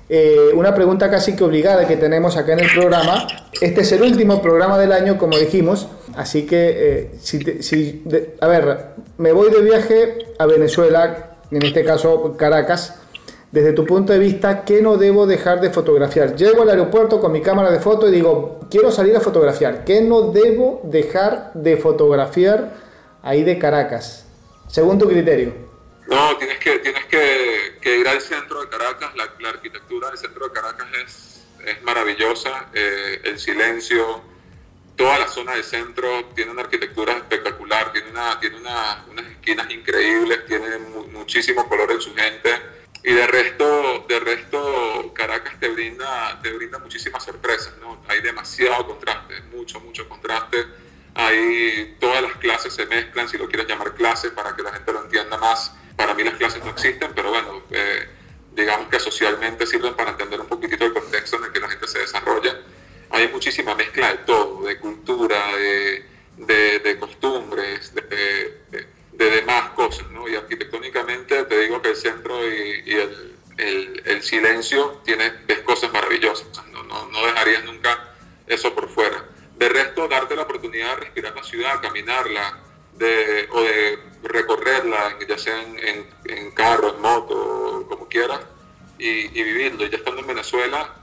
eh, 0.07 0.51
una 0.53 0.73
pregunta 0.73 1.09
casi 1.11 1.35
que 1.35 1.43
obligada 1.43 1.85
que 1.85 1.97
tenemos 1.97 2.37
acá 2.37 2.53
en 2.53 2.61
el 2.61 2.71
programa. 2.73 3.27
Este 3.59 3.81
es 3.81 3.91
el 3.91 4.03
último 4.03 4.41
programa 4.41 4.77
del 4.79 4.93
año, 4.93 5.17
como 5.17 5.37
dijimos, 5.37 5.89
así 6.15 6.45
que, 6.45 7.11
si, 7.21 7.61
si 7.61 8.01
a 8.39 8.47
ver, 8.47 8.77
me 9.17 9.33
voy 9.33 9.51
de 9.51 9.61
viaje 9.61 10.19
a 10.39 10.45
Venezuela, 10.45 11.31
en 11.51 11.63
este 11.63 11.83
caso 11.83 12.37
Caracas, 12.37 12.95
desde 13.55 13.71
tu 13.71 13.85
punto 13.85 14.11
de 14.11 14.19
vista, 14.19 14.65
¿qué 14.65 14.81
no 14.81 14.97
debo 14.97 15.25
dejar 15.25 15.61
de 15.61 15.69
fotografiar? 15.69 16.35
Llego 16.35 16.63
al 16.63 16.69
aeropuerto 16.71 17.21
con 17.21 17.31
mi 17.31 17.41
cámara 17.41 17.71
de 17.71 17.79
foto 17.79 18.09
y 18.09 18.11
digo, 18.11 18.59
quiero 18.69 18.91
salir 18.91 19.15
a 19.15 19.21
fotografiar. 19.21 19.85
¿Qué 19.85 20.01
no 20.01 20.33
debo 20.33 20.81
dejar 20.83 21.53
de 21.53 21.77
fotografiar 21.77 22.75
ahí 23.23 23.45
de 23.45 23.57
Caracas? 23.57 24.25
Según 24.67 24.99
tu 24.99 25.07
criterio. 25.07 25.53
No, 26.05 26.35
tienes 26.35 26.59
que, 26.59 26.79
tienes 26.79 27.05
que, 27.05 27.97
ir 27.97 28.05
al 28.05 28.19
centro 28.19 28.59
de 28.59 28.67
Caracas. 28.67 29.11
La, 29.15 29.49
arquitectura 29.49 30.09
del 30.09 30.17
centro 30.17 30.49
de 30.49 30.51
Caracas 30.51 30.87
es, 31.05 31.45
es 31.65 31.81
maravillosa. 31.81 32.67
Eh, 32.73 33.21
el 33.23 33.39
silencio, 33.39 34.19
toda 34.97 35.17
la 35.17 35.29
zona 35.29 35.53
del 35.53 35.63
centro 35.63 36.25
tiene 36.35 36.51
una 36.51 36.63
arquitectura 36.63 37.13
espectacular, 37.13 37.93
tiene, 37.93 38.09
una, 38.09 38.37
tiene 38.37 38.57
una, 38.57 39.05
unas 39.09 39.25
esquinas 39.27 39.71
increíbles, 39.71 40.45
tiene 40.45 40.77
muchísimo 41.13 41.65
color 41.69 41.93
en 41.93 42.01
su 42.01 42.13
gente 42.13 42.74
y 43.05 43.13
de 43.13 43.27
resto, 43.27 44.05
de 44.07 44.19
resto 44.19 45.13
Caracas 45.13 45.59
te 45.59 45.69
brinda, 45.69 46.39
te 46.41 46.51
brinda 46.51 46.79
muchísimas 46.79 47.23
sorpresas, 47.23 47.75
¿no? 47.79 48.01
Hay 48.07 48.21
demasiado 48.21 48.87
contraste, 48.87 49.41
mucho, 49.53 49.79
mucho 49.79 50.09
contraste. 50.09 50.65
Hay, 51.13 51.95
todas 51.99 52.21
las 52.21 52.33
clases 52.33 52.73
se 52.73 52.85
mezclan, 52.87 53.29
si 53.29 53.37
lo 53.37 53.47
quieres 53.47 53.67
llamar 53.67 53.93
clases, 53.93 54.31
para 54.31 54.55
que 54.55 54.63
la 54.63 54.73
gente 54.73 54.91
lo 54.91 55.03
entienda 55.03 55.37
más. 55.37 55.73
Para 55.95 56.13
mí 56.13 56.23
las 56.23 56.33
clases 56.33 56.63
no 56.63 56.71
existen, 56.71 57.11
pero 57.15 57.29
bueno, 57.29 57.63
eh, 57.71 58.09
digamos 58.53 58.89
que 58.89 58.99
socialmente 58.99 59.65
sirven 59.65 59.93
para 59.93 60.11
entender 60.11 60.41
un 60.41 60.47
poquitito 60.47 60.85
el 60.85 60.93
contexto 60.93 61.37
en 61.37 61.45
el 61.45 61.51
que 61.51 61.59
la 61.59 61.69
gente 61.69 61.87
se 61.87 61.99
desarrolla. 61.99 62.59
Hay 63.11 63.27
muchísima 63.29 63.75
mezcla 63.75 64.11
de 64.11 64.17
todo, 64.19 64.63
de 64.63 64.77
cultura, 64.79 65.55
de, 65.55 66.05
de, 66.37 66.97
costumbres, 66.99 67.93
de, 67.93 68.01
de, 69.13 69.29
demás 69.29 69.71
cosas, 69.71 70.09
¿no? 70.11 70.27
Y 70.27 70.35
arquitectónicamente 70.35 71.43
te 71.43 71.59
digo 71.59 71.81
que 71.81 71.89
el 71.89 71.95
centro 71.95 72.35
y, 72.45 72.93
el, 72.93 73.35
el, 74.05 74.23
el, 74.55 74.63
silencio 74.63 75.01
tiene 75.03 75.31
ves 75.47 75.59
cosas 75.59 75.91
maravillosas, 75.91 76.47
no, 76.71 76.83
no, 76.83 77.07
no, 77.07 77.25
dejarías 77.25 77.63
nunca 77.63 78.13
eso 78.47 78.73
por 78.73 78.89
fuera. 78.89 79.25
De 79.57 79.69
resto, 79.69 80.07
darte 80.07 80.35
la 80.35 80.43
oportunidad 80.43 80.95
de 80.95 81.05
respirar 81.05 81.35
la 81.35 81.43
ciudad, 81.43 81.81
caminarla, 81.81 82.59
de, 82.93 83.47
o 83.51 83.61
de 83.61 83.99
recorrerla, 84.23 85.17
ya 85.27 85.37
sea 85.37 85.61
en, 85.61 86.07
en, 86.25 86.51
carro, 86.51 86.95
en 86.95 87.01
moto, 87.01 87.85
como 87.87 88.07
quieras, 88.07 88.41
y, 88.97 89.07
y 89.07 89.43
vivirlo. 89.43 89.85
Y 89.85 89.89
ya 89.89 89.97
estando 89.97 90.21
en 90.21 90.27
Venezuela, 90.27 90.93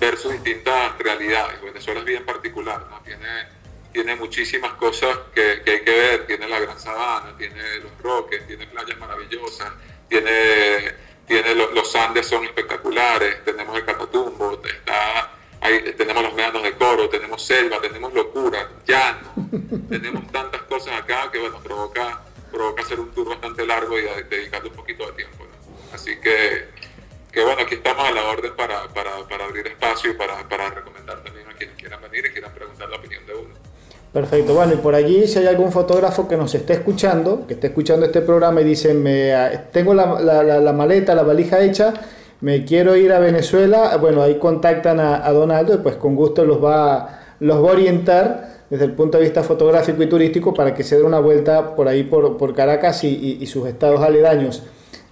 ver 0.00 0.16
sus 0.16 0.32
distintas 0.32 0.98
realidades. 0.98 1.62
Venezuela 1.62 2.00
es 2.00 2.06
bien 2.06 2.24
particular, 2.24 2.86
¿no? 2.90 3.00
Tiene 3.00 3.58
tiene 3.92 4.14
muchísimas 4.16 4.74
cosas 4.74 5.18
que, 5.34 5.62
que, 5.64 5.70
hay 5.72 5.80
que 5.80 5.90
ver. 5.90 6.26
Tiene 6.26 6.48
la 6.48 6.60
Gran 6.60 6.78
Sabana, 6.78 7.36
tiene 7.36 7.78
los 7.82 7.90
Roques, 8.00 8.46
tiene 8.46 8.66
playas 8.66 8.98
maravillosas, 8.98 9.72
tiene, 10.08 10.94
tiene 11.26 11.54
los, 11.54 11.72
los 11.72 11.87
Andes 11.98 12.26
son 12.26 12.44
espectaculares, 12.44 13.44
tenemos 13.44 13.76
el 13.76 13.84
Catatumbo, 13.84 14.62
está, 14.64 15.32
ahí, 15.60 15.92
tenemos 15.96 16.22
los 16.22 16.32
médanos 16.32 16.62
de 16.62 16.72
Coro, 16.72 17.08
tenemos 17.08 17.44
selva, 17.44 17.80
tenemos 17.80 18.12
locura, 18.12 18.70
llano, 18.86 19.34
tenemos 19.88 20.30
tantas 20.30 20.62
cosas 20.62 21.00
acá 21.00 21.28
que 21.32 21.38
bueno, 21.38 21.58
provoca, 21.58 22.20
provoca 22.52 22.82
hacer 22.82 23.00
un 23.00 23.10
tour 23.10 23.28
bastante 23.28 23.66
largo 23.66 23.98
y 23.98 24.02
dedicarle 24.30 24.68
un 24.68 24.76
poquito 24.76 25.06
de 25.06 25.12
tiempo. 25.12 25.44
Así 25.92 26.20
que, 26.20 26.68
que 27.32 27.42
bueno, 27.42 27.62
aquí 27.62 27.74
estamos 27.74 28.08
a 28.08 28.12
la 28.12 28.24
orden 28.28 28.54
para, 28.54 28.86
para, 28.88 29.26
para 29.26 29.44
abrir 29.44 29.66
espacio 29.66 30.12
y 30.12 30.14
para, 30.14 30.48
para 30.48 30.70
recomendar 30.70 31.22
también 31.24 31.48
a 31.48 31.54
quienes 31.54 31.76
quieran 31.76 32.00
venir 32.00 32.26
y 32.26 32.30
quieran 32.30 32.54
preguntar 32.54 32.88
la 32.88 32.96
opinión 32.96 33.26
de 33.26 33.34
uno. 33.34 33.54
Perfecto, 34.12 34.54
bueno, 34.54 34.72
y 34.72 34.76
por 34.78 34.94
allí 34.94 35.26
si 35.26 35.38
hay 35.38 35.46
algún 35.46 35.70
fotógrafo 35.70 36.26
que 36.26 36.36
nos 36.36 36.54
esté 36.54 36.72
escuchando, 36.72 37.46
que 37.46 37.54
esté 37.54 37.66
escuchando 37.66 38.06
este 38.06 38.22
programa 38.22 38.62
y 38.62 38.64
dice, 38.64 38.94
me, 38.94 39.32
tengo 39.70 39.92
la, 39.92 40.20
la, 40.20 40.72
maleta, 40.72 41.14
la 41.14 41.22
valija 41.22 41.60
hecha, 41.60 41.92
me 42.40 42.64
quiero 42.64 42.96
ir 42.96 43.12
a 43.12 43.18
Venezuela, 43.18 43.96
bueno, 43.98 44.22
ahí 44.22 44.38
contactan 44.38 44.98
a, 44.98 45.30
Donaldo 45.30 45.74
y 45.74 45.78
pues 45.78 45.96
con 45.96 46.16
gusto 46.16 46.44
los 46.46 46.62
va, 46.64 47.36
los 47.40 47.62
va 47.62 47.68
a 47.68 47.72
orientar 47.72 48.48
desde 48.70 48.86
el 48.86 48.92
punto 48.92 49.18
de 49.18 49.24
vista 49.24 49.42
fotográfico 49.42 50.02
y 50.02 50.06
turístico 50.06 50.54
para 50.54 50.74
que 50.74 50.84
se 50.84 50.96
dé 50.96 51.02
una 51.02 51.20
vuelta 51.20 51.76
por 51.76 51.86
ahí 51.86 52.04
por, 52.04 52.38
por 52.38 52.54
Caracas 52.54 53.04
y, 53.04 53.38
y, 53.40 53.46
sus 53.46 53.66
estados 53.68 54.00
aledaños. 54.00 54.62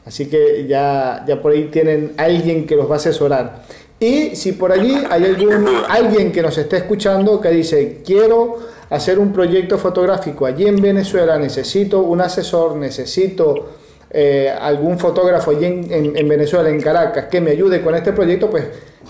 Así 0.07 0.26
que 0.26 0.66
ya, 0.66 1.22
ya 1.26 1.42
por 1.42 1.53
ahí 1.53 1.64
tienen 1.64 2.14
alguien 2.16 2.66
que 2.66 2.76
los 2.76 2.88
va 2.88 2.94
a 2.94 2.97
asesorar. 2.97 3.62
Y 3.99 4.36
si 4.36 4.53
por 4.53 4.72
allí 4.72 4.97
hay 5.11 5.24
algún, 5.24 5.66
alguien 5.88 6.32
que 6.32 6.42
nos 6.42 6.57
esté 6.59 6.78
escuchando 6.78 7.40
que 7.40 7.51
dice, 7.51 8.03
quiero 8.05 8.76
hacer 8.91 9.18
un 9.18 9.32
proyecto 9.32 9.78
fotográfico 9.78 10.47
allí 10.47 10.66
en 10.66 10.80
Venezuela, 10.80 11.39
necesito 11.39 12.01
un 12.01 12.20
asesor, 12.20 12.76
necesito 12.76 13.68
eh, 14.11 14.53
algún 14.61 14.99
fotógrafo 14.99 15.51
allí 15.51 15.64
en, 15.66 16.28
Venezuela, 16.28 16.68
en 16.68 16.80
Caracas, 16.80 17.26
que 17.26 17.41
me 17.41 17.51
ayude 17.51 17.82
con 17.82 17.95
este 17.95 18.12
proyecto, 18.12 18.49
pues 18.49 18.64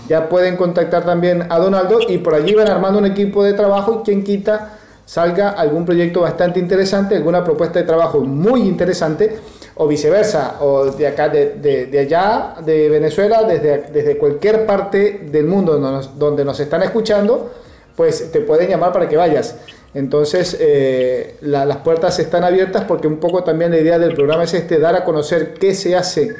ya 0.09 0.27
pueden 0.27 0.57
contactar 0.57 1.05
también 1.05 1.45
a 1.49 1.59
Donaldo 1.59 1.99
y 2.07 2.17
por 2.17 2.33
allí 2.33 2.53
van 2.53 2.69
armando 2.69 2.99
un 2.99 3.05
equipo 3.05 3.43
de 3.43 3.53
trabajo 3.53 3.99
y 4.01 4.05
quien 4.05 4.23
quita 4.23 4.79
salga 5.05 5.51
algún 5.51 5.85
proyecto 5.85 6.21
bastante 6.21 6.59
interesante, 6.59 7.15
alguna 7.15 7.43
propuesta 7.43 7.79
de 7.79 7.85
trabajo 7.85 8.19
muy 8.21 8.61
interesante 8.61 9.37
o 9.75 9.87
viceversa, 9.87 10.57
o 10.59 10.85
de 10.85 11.07
acá, 11.07 11.29
de, 11.29 11.85
de, 11.89 11.99
allá, 11.99 12.55
de 12.65 12.89
Venezuela, 12.89 13.43
desde, 13.43 13.83
desde 13.93 14.17
cualquier 14.17 14.65
parte 14.65 15.27
del 15.31 15.45
mundo 15.45 15.73
donde 15.73 15.91
nos, 15.91 16.17
donde 16.17 16.43
nos 16.43 16.59
están 16.59 16.81
escuchando, 16.81 17.51
pues 17.97 18.31
te 18.31 18.39
pueden 18.41 18.69
llamar 18.69 18.93
para 18.93 19.09
que 19.09 19.17
vayas. 19.17 19.55
Entonces, 19.93 20.55
eh, 20.59 21.35
las 21.41 21.77
puertas 21.77 22.19
están 22.19 22.43
abiertas 22.43 22.85
porque 22.87 23.07
un 23.07 23.17
poco 23.17 23.43
también 23.43 23.71
la 23.71 23.79
idea 23.79 23.97
del 23.97 24.13
programa 24.13 24.43
es 24.43 24.53
este, 24.53 24.79
dar 24.79 24.95
a 24.95 25.03
conocer 25.03 25.55
qué 25.55 25.73
se 25.73 25.95
hace 25.95 26.35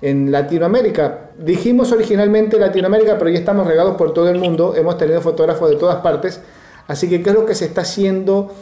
en 0.00 0.30
Latinoamérica. 0.30 1.30
Dijimos 1.36 1.90
originalmente 1.90 2.58
Latinoamérica, 2.58 3.18
pero 3.18 3.28
ya 3.28 3.40
estamos 3.40 3.66
regados 3.66 3.96
por 3.96 4.14
todo 4.14 4.28
el 4.30 4.38
mundo, 4.38 4.74
hemos 4.76 4.96
tenido 4.96 5.20
fotógrafos 5.20 5.68
de 5.68 5.76
todas 5.76 5.96
partes, 5.96 6.40
así 6.86 7.08
que 7.08 7.22
qué 7.22 7.30
es 7.30 7.36
lo 7.36 7.44
que 7.44 7.56
se 7.56 7.64
está 7.64 7.80
haciendo 7.80 8.52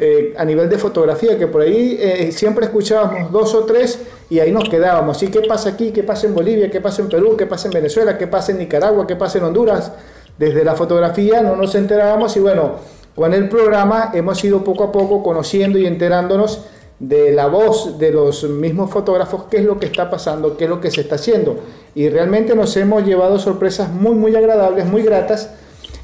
eh, 0.00 0.34
a 0.38 0.44
nivel 0.46 0.70
de 0.70 0.78
fotografía, 0.78 1.36
que 1.36 1.46
por 1.46 1.60
ahí 1.60 1.98
eh, 2.00 2.32
siempre 2.32 2.64
escuchábamos 2.64 3.30
dos 3.30 3.54
o 3.54 3.64
tres 3.64 3.98
y 4.30 4.38
ahí 4.38 4.50
nos 4.50 4.68
quedábamos. 4.68 5.22
¿Y 5.22 5.28
qué 5.28 5.42
pasa 5.42 5.70
aquí? 5.70 5.90
¿Qué 5.90 6.02
pasa 6.02 6.26
en 6.26 6.34
Bolivia? 6.34 6.70
¿Qué 6.70 6.80
pasa 6.80 7.02
en 7.02 7.08
Perú? 7.08 7.36
¿Qué 7.36 7.46
pasa 7.46 7.68
en 7.68 7.74
Venezuela? 7.74 8.16
¿Qué 8.16 8.26
pasa 8.26 8.52
en 8.52 8.58
Nicaragua? 8.58 9.06
¿Qué 9.06 9.16
pasa 9.16 9.38
en 9.38 9.44
Honduras? 9.44 9.92
Desde 10.38 10.64
la 10.64 10.74
fotografía 10.74 11.42
no 11.42 11.56
nos 11.56 11.74
enterábamos 11.74 12.36
y 12.36 12.40
bueno, 12.40 12.76
con 13.14 13.34
el 13.34 13.48
programa 13.48 14.12
hemos 14.14 14.42
ido 14.44 14.62
poco 14.62 14.84
a 14.84 14.92
poco 14.92 15.22
conociendo 15.22 15.78
y 15.78 15.86
enterándonos 15.86 16.64
de 16.98 17.32
la 17.32 17.46
voz 17.46 17.98
de 17.98 18.10
los 18.10 18.44
mismos 18.44 18.90
fotógrafos, 18.90 19.44
qué 19.50 19.58
es 19.58 19.64
lo 19.64 19.78
que 19.78 19.86
está 19.86 20.10
pasando, 20.10 20.56
qué 20.56 20.64
es 20.64 20.70
lo 20.70 20.80
que 20.80 20.90
se 20.90 21.02
está 21.02 21.14
haciendo. 21.14 21.58
Y 21.94 22.08
realmente 22.08 22.54
nos 22.54 22.76
hemos 22.76 23.04
llevado 23.04 23.38
sorpresas 23.38 23.90
muy, 23.90 24.14
muy 24.14 24.34
agradables, 24.34 24.86
muy 24.86 25.02
gratas. 25.02 25.50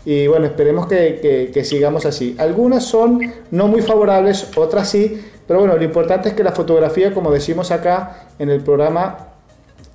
Y 0.04 0.26
bueno, 0.26 0.46
esperemos 0.46 0.86
que, 0.86 1.50
que, 1.52 1.64
sigamos 1.64 2.04
así. 2.04 2.36
Algunas 2.38 2.84
son 2.84 3.20
no 3.50 3.68
muy 3.68 3.80
favorables, 3.80 4.48
otras 4.56 4.88
sí. 4.88 5.24
Pero 5.46 5.60
bueno, 5.60 5.76
lo 5.76 5.82
importante 5.82 6.28
es 6.28 6.34
que 6.34 6.44
la 6.44 6.52
fotografía, 6.52 7.12
como 7.12 7.30
decimos 7.30 7.70
acá 7.70 8.28
en 8.38 8.50
el 8.50 8.60
programa, 8.62 9.28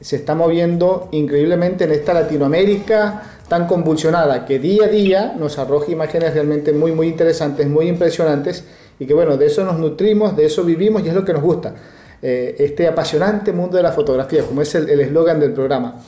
se 0.01 0.15
está 0.15 0.35
moviendo 0.35 1.09
increíblemente 1.11 1.83
en 1.83 1.91
esta 1.91 2.13
Latinoamérica, 2.13 3.38
tan 3.49 3.67
convulsionada 3.67 4.45
que 4.45 4.59
día 4.59 4.85
a 4.85 4.87
día 4.87 5.35
nos 5.37 5.57
arroja 5.57 5.91
imágenes 5.91 6.33
realmente 6.33 6.71
muy, 6.71 6.91
muy 6.93 7.07
interesantes, 7.07 7.67
muy 7.67 7.87
impresionantes 7.87 8.63
y 8.99 9.05
que 9.05 9.13
bueno, 9.13 9.35
de 9.35 9.47
eso 9.47 9.65
nos 9.65 9.77
nutrimos, 9.77 10.37
de 10.37 10.45
eso 10.45 10.63
vivimos 10.63 11.03
y 11.03 11.09
es 11.09 11.13
lo 11.13 11.25
que 11.25 11.33
nos 11.33 11.41
gusta. 11.41 11.73
Eh, 12.21 12.55
este 12.59 12.87
apasionante 12.87 13.51
mundo 13.51 13.77
de 13.77 13.83
la 13.83 13.91
fotografía, 13.91 14.43
como 14.43 14.61
es 14.61 14.75
el 14.75 14.99
eslogan 14.99 15.39
del 15.39 15.53
programa. 15.53 16.01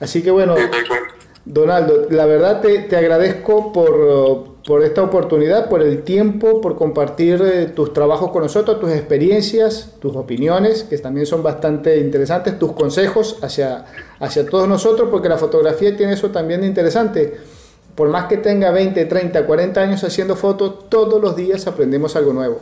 Así 0.00 0.22
que 0.22 0.30
bueno, 0.30 0.54
Donaldo, 1.44 2.06
la 2.10 2.26
verdad 2.26 2.60
te, 2.60 2.80
te 2.80 2.96
agradezco 2.96 3.72
por, 3.72 4.57
por, 4.68 4.84
esta 4.84 5.02
oportunidad, 5.02 5.70
por 5.70 5.82
el 5.82 6.02
tiempo, 6.02 6.60
por 6.60 6.76
compartir 6.76 7.40
eh, 7.40 7.72
tus 7.74 7.94
trabajos 7.94 8.30
con 8.30 8.42
nosotros, 8.42 8.78
tus 8.78 8.90
experiencias, 8.90 9.94
tus 9.98 10.14
opiniones, 10.14 10.82
que 10.82 10.98
también 10.98 11.24
son 11.24 11.42
bastante 11.42 11.96
interesantes, 11.96 12.58
tus 12.58 12.72
consejos 12.72 13.38
hacia, 13.42 13.86
hacia 14.20 14.46
todos 14.46 14.68
nosotros, 14.68 15.08
porque 15.10 15.30
la 15.30 15.38
fotografía 15.38 15.96
tiene 15.96 16.12
eso 16.12 16.30
también 16.30 16.60
de 16.60 16.66
interesante. 16.66 17.40
Por 17.94 18.10
más 18.10 18.26
que 18.26 18.36
tenga 18.36 18.70
20, 18.70 19.06
30, 19.06 19.46
40 19.46 19.80
años 19.80 20.04
haciendo 20.04 20.36
fotos, 20.36 20.90
todos 20.90 21.18
los 21.18 21.34
días 21.34 21.66
aprendemos 21.66 22.14
algo 22.14 22.34
nuevo. 22.34 22.60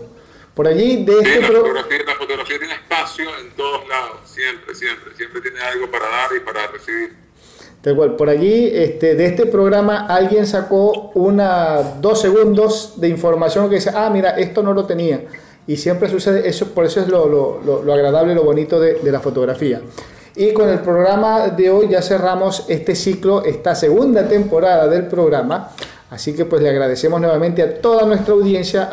Por 0.55 0.69
allí, 0.69 1.05
de 1.05 1.13
este 1.13 1.41
la, 1.41 1.49
fotografía, 1.49 1.99
la 2.07 2.15
fotografía 2.15 2.59
tiene 2.61 2.75
espacio 2.75 3.25
en 3.41 3.51
todos 3.57 3.89
lados, 3.89 4.21
siempre, 4.27 4.77
siempre, 4.77 5.13
siempre 5.17 5.41
tiene 5.41 5.59
algo 5.59 5.91
para 5.91 6.07
dar 6.07 6.29
y 6.37 6.39
para 6.39 6.69
recibir. 6.69 7.26
Tal 7.87 8.16
por 8.16 8.28
allí, 8.28 8.68
este, 8.74 9.14
de 9.14 9.26
este 9.26 9.47
programa 9.47 10.07
alguien 10.09 10.45
sacó 10.45 11.12
una, 11.14 11.78
dos 12.01 12.20
segundos 12.20 12.95
de 12.97 13.09
información 13.09 13.68
que 13.68 13.76
dice, 13.76 13.93
ah, 13.95 14.11
mira, 14.12 14.30
esto 14.30 14.61
no 14.61 14.72
lo 14.72 14.87
tenía. 14.87 15.22
Y 15.68 15.76
siempre 15.76 16.11
sucede 16.11 16.49
eso, 16.49 16.74
por 16.74 16.84
eso 16.84 17.01
es 17.01 17.07
lo, 17.07 17.28
lo, 17.28 17.84
lo 17.84 17.93
agradable, 17.93 18.34
lo 18.34 18.43
bonito 18.43 18.80
de, 18.80 18.95
de, 18.95 19.12
la 19.12 19.20
fotografía. 19.20 19.80
Y 20.34 20.53
con 20.53 20.68
el 20.68 20.80
programa 20.80 21.51
de 21.51 21.70
hoy 21.70 21.87
ya 21.89 22.03
cerramos 22.03 22.64
este 22.66 22.97
ciclo, 22.97 23.45
esta 23.45 23.76
segunda 23.76 24.26
temporada 24.26 24.89
del 24.89 25.07
programa. 25.07 25.70
Así 26.11 26.34
que 26.34 26.45
pues 26.45 26.61
le 26.62 26.70
agradecemos 26.70 27.20
nuevamente 27.20 27.62
a 27.62 27.80
toda 27.80 28.05
nuestra 28.05 28.34
audiencia 28.34 28.91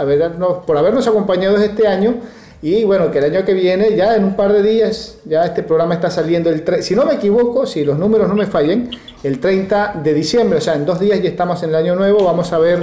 por 0.68 0.78
habernos 0.78 1.08
acompañado 1.08 1.58
este 1.58 1.88
año 1.88 2.18
y 2.64 2.86
bueno, 2.86 3.12
que 3.12 3.18
el 3.18 3.26
año 3.26 3.44
que 3.44 3.54
viene, 3.54 3.94
ya 3.94 4.16
en 4.16 4.24
un 4.24 4.38
par 4.38 4.54
de 4.54 4.64
días, 4.64 5.18
ya 5.26 5.44
este 5.44 5.64
programa 5.64 5.96
está 5.96 6.10
saliendo 6.10 6.50
el 6.50 6.64
si 6.82 6.96
no 6.96 7.04
me 7.04 7.16
equivoco, 7.16 7.66
si 7.66 7.84
los 7.84 8.00
números 8.00 8.30
no 8.30 8.36
me 8.36 8.46
fallen, 8.46 8.90
el 9.22 9.42
30 9.42 10.00
de 10.02 10.14
diciembre, 10.14 10.60
o 10.60 10.62
sea, 10.62 10.76
en 10.76 10.86
dos 10.86 10.98
días 10.98 11.22
ya 11.22 11.28
estamos 11.28 11.62
en 11.64 11.72
el 11.72 11.76
año 11.76 11.94
nuevo, 11.94 12.24
vamos 12.24 12.54
a 12.54 12.60
ver 12.60 12.80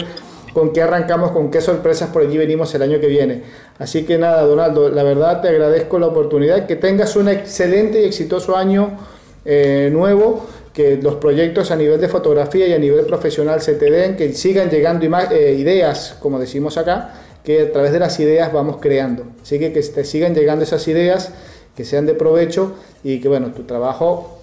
con 0.53 0.75
qué 0.75 0.83
arrancamos, 0.83 1.31
con 1.31 1.51
qué 1.51 1.63
sorpresas 1.63 2.11
por 2.11 2.21
allí 2.21 2.37
venimos 2.37 2.75
el 2.75 2.83
año 2.83 3.01
que 3.01 3.07
viene. 3.07 3.43
Así 3.79 4.05
que 4.05 4.19
nada, 4.19 4.43
Donaldo, 4.43 4.91
la 4.91 5.03
verdad 5.03 5.41
te 5.41 5.49
agradezco 5.49 5.99
la 5.99 6.09
oportunidad, 6.09 6.67
que 6.67 6.77
tengas 6.77 7.17
un 7.17 7.31
excelente 7.31 8.03
y 8.03 8.05
exitoso 8.05 8.59
año 8.59 8.99
eh, 9.47 9.89
nuevo, 9.91 10.47
que 10.75 10.99
los 11.03 11.15
proyectos 11.15 11.71
a 11.71 11.77
nivel 11.77 11.99
de 11.99 12.09
fotografía 12.09 12.67
y 12.67 12.75
a 12.75 12.79
nivel 12.79 13.07
profesional 13.07 13.63
se 13.63 13.77
te 13.77 13.91
den, 13.91 14.15
que 14.15 14.31
sigan 14.35 14.69
llegando 14.69 15.07
eh, 15.31 15.55
ideas, 15.59 16.19
como 16.21 16.39
decimos 16.39 16.77
acá, 16.77 17.15
que 17.45 17.63
a 17.63 17.73
través 17.73 17.93
de 17.93 17.99
las 17.99 18.19
ideas 18.21 18.53
vamos 18.53 18.77
creando. 18.81 19.25
Así 19.43 19.59
que 19.59 19.73
que 19.73 19.81
te 19.81 20.05
sigan 20.05 20.35
llegando 20.35 20.65
esas 20.65 20.87
ideas, 20.89 21.33
que 21.77 21.85
sean 21.85 22.07
de 22.07 22.15
provecho 22.15 22.75
y 23.03 23.21
que 23.21 23.29
bueno, 23.29 23.53
tu 23.53 23.63
trabajo 23.63 24.39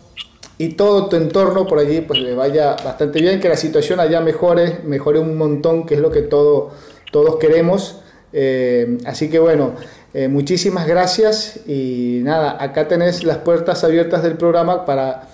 y 0.57 0.69
todo 0.69 1.07
tu 1.07 1.15
entorno 1.15 1.67
por 1.67 1.79
allí 1.79 2.01
pues 2.01 2.19
le 2.19 2.33
vaya 2.33 2.75
bastante 2.83 3.21
bien, 3.21 3.39
que 3.39 3.49
la 3.49 3.57
situación 3.57 3.99
allá 3.99 4.21
mejore, 4.21 4.79
mejore 4.85 5.19
un 5.19 5.37
montón, 5.37 5.85
que 5.85 5.95
es 5.95 5.99
lo 5.99 6.11
que 6.11 6.21
todo, 6.21 6.71
todos 7.11 7.37
queremos. 7.37 8.01
Eh, 8.33 8.97
así 9.05 9.29
que 9.29 9.39
bueno, 9.39 9.73
eh, 10.13 10.27
muchísimas 10.27 10.87
gracias 10.87 11.59
y 11.67 12.21
nada, 12.23 12.57
acá 12.59 12.87
tenés 12.87 13.23
las 13.23 13.37
puertas 13.37 13.83
abiertas 13.83 14.23
del 14.23 14.35
programa 14.35 14.85
para 14.85 15.27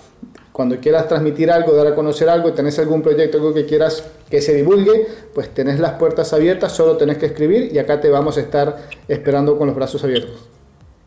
cuando 0.54 0.78
quieras 0.78 1.08
transmitir 1.08 1.50
algo, 1.50 1.74
dar 1.74 1.88
a 1.88 1.96
conocer 1.96 2.28
algo, 2.28 2.52
tenés 2.52 2.78
algún 2.78 3.02
proyecto, 3.02 3.38
algo 3.38 3.52
que 3.52 3.66
quieras 3.66 4.04
que 4.30 4.40
se 4.40 4.54
divulgue, 4.54 5.04
pues 5.34 5.52
tenés 5.52 5.80
las 5.80 5.94
puertas 5.94 6.32
abiertas, 6.32 6.76
solo 6.76 6.96
tenés 6.96 7.18
que 7.18 7.26
escribir 7.26 7.70
y 7.72 7.78
acá 7.80 8.00
te 8.00 8.08
vamos 8.08 8.36
a 8.36 8.40
estar 8.42 8.88
esperando 9.08 9.58
con 9.58 9.66
los 9.66 9.74
brazos 9.74 10.04
abiertos. 10.04 10.48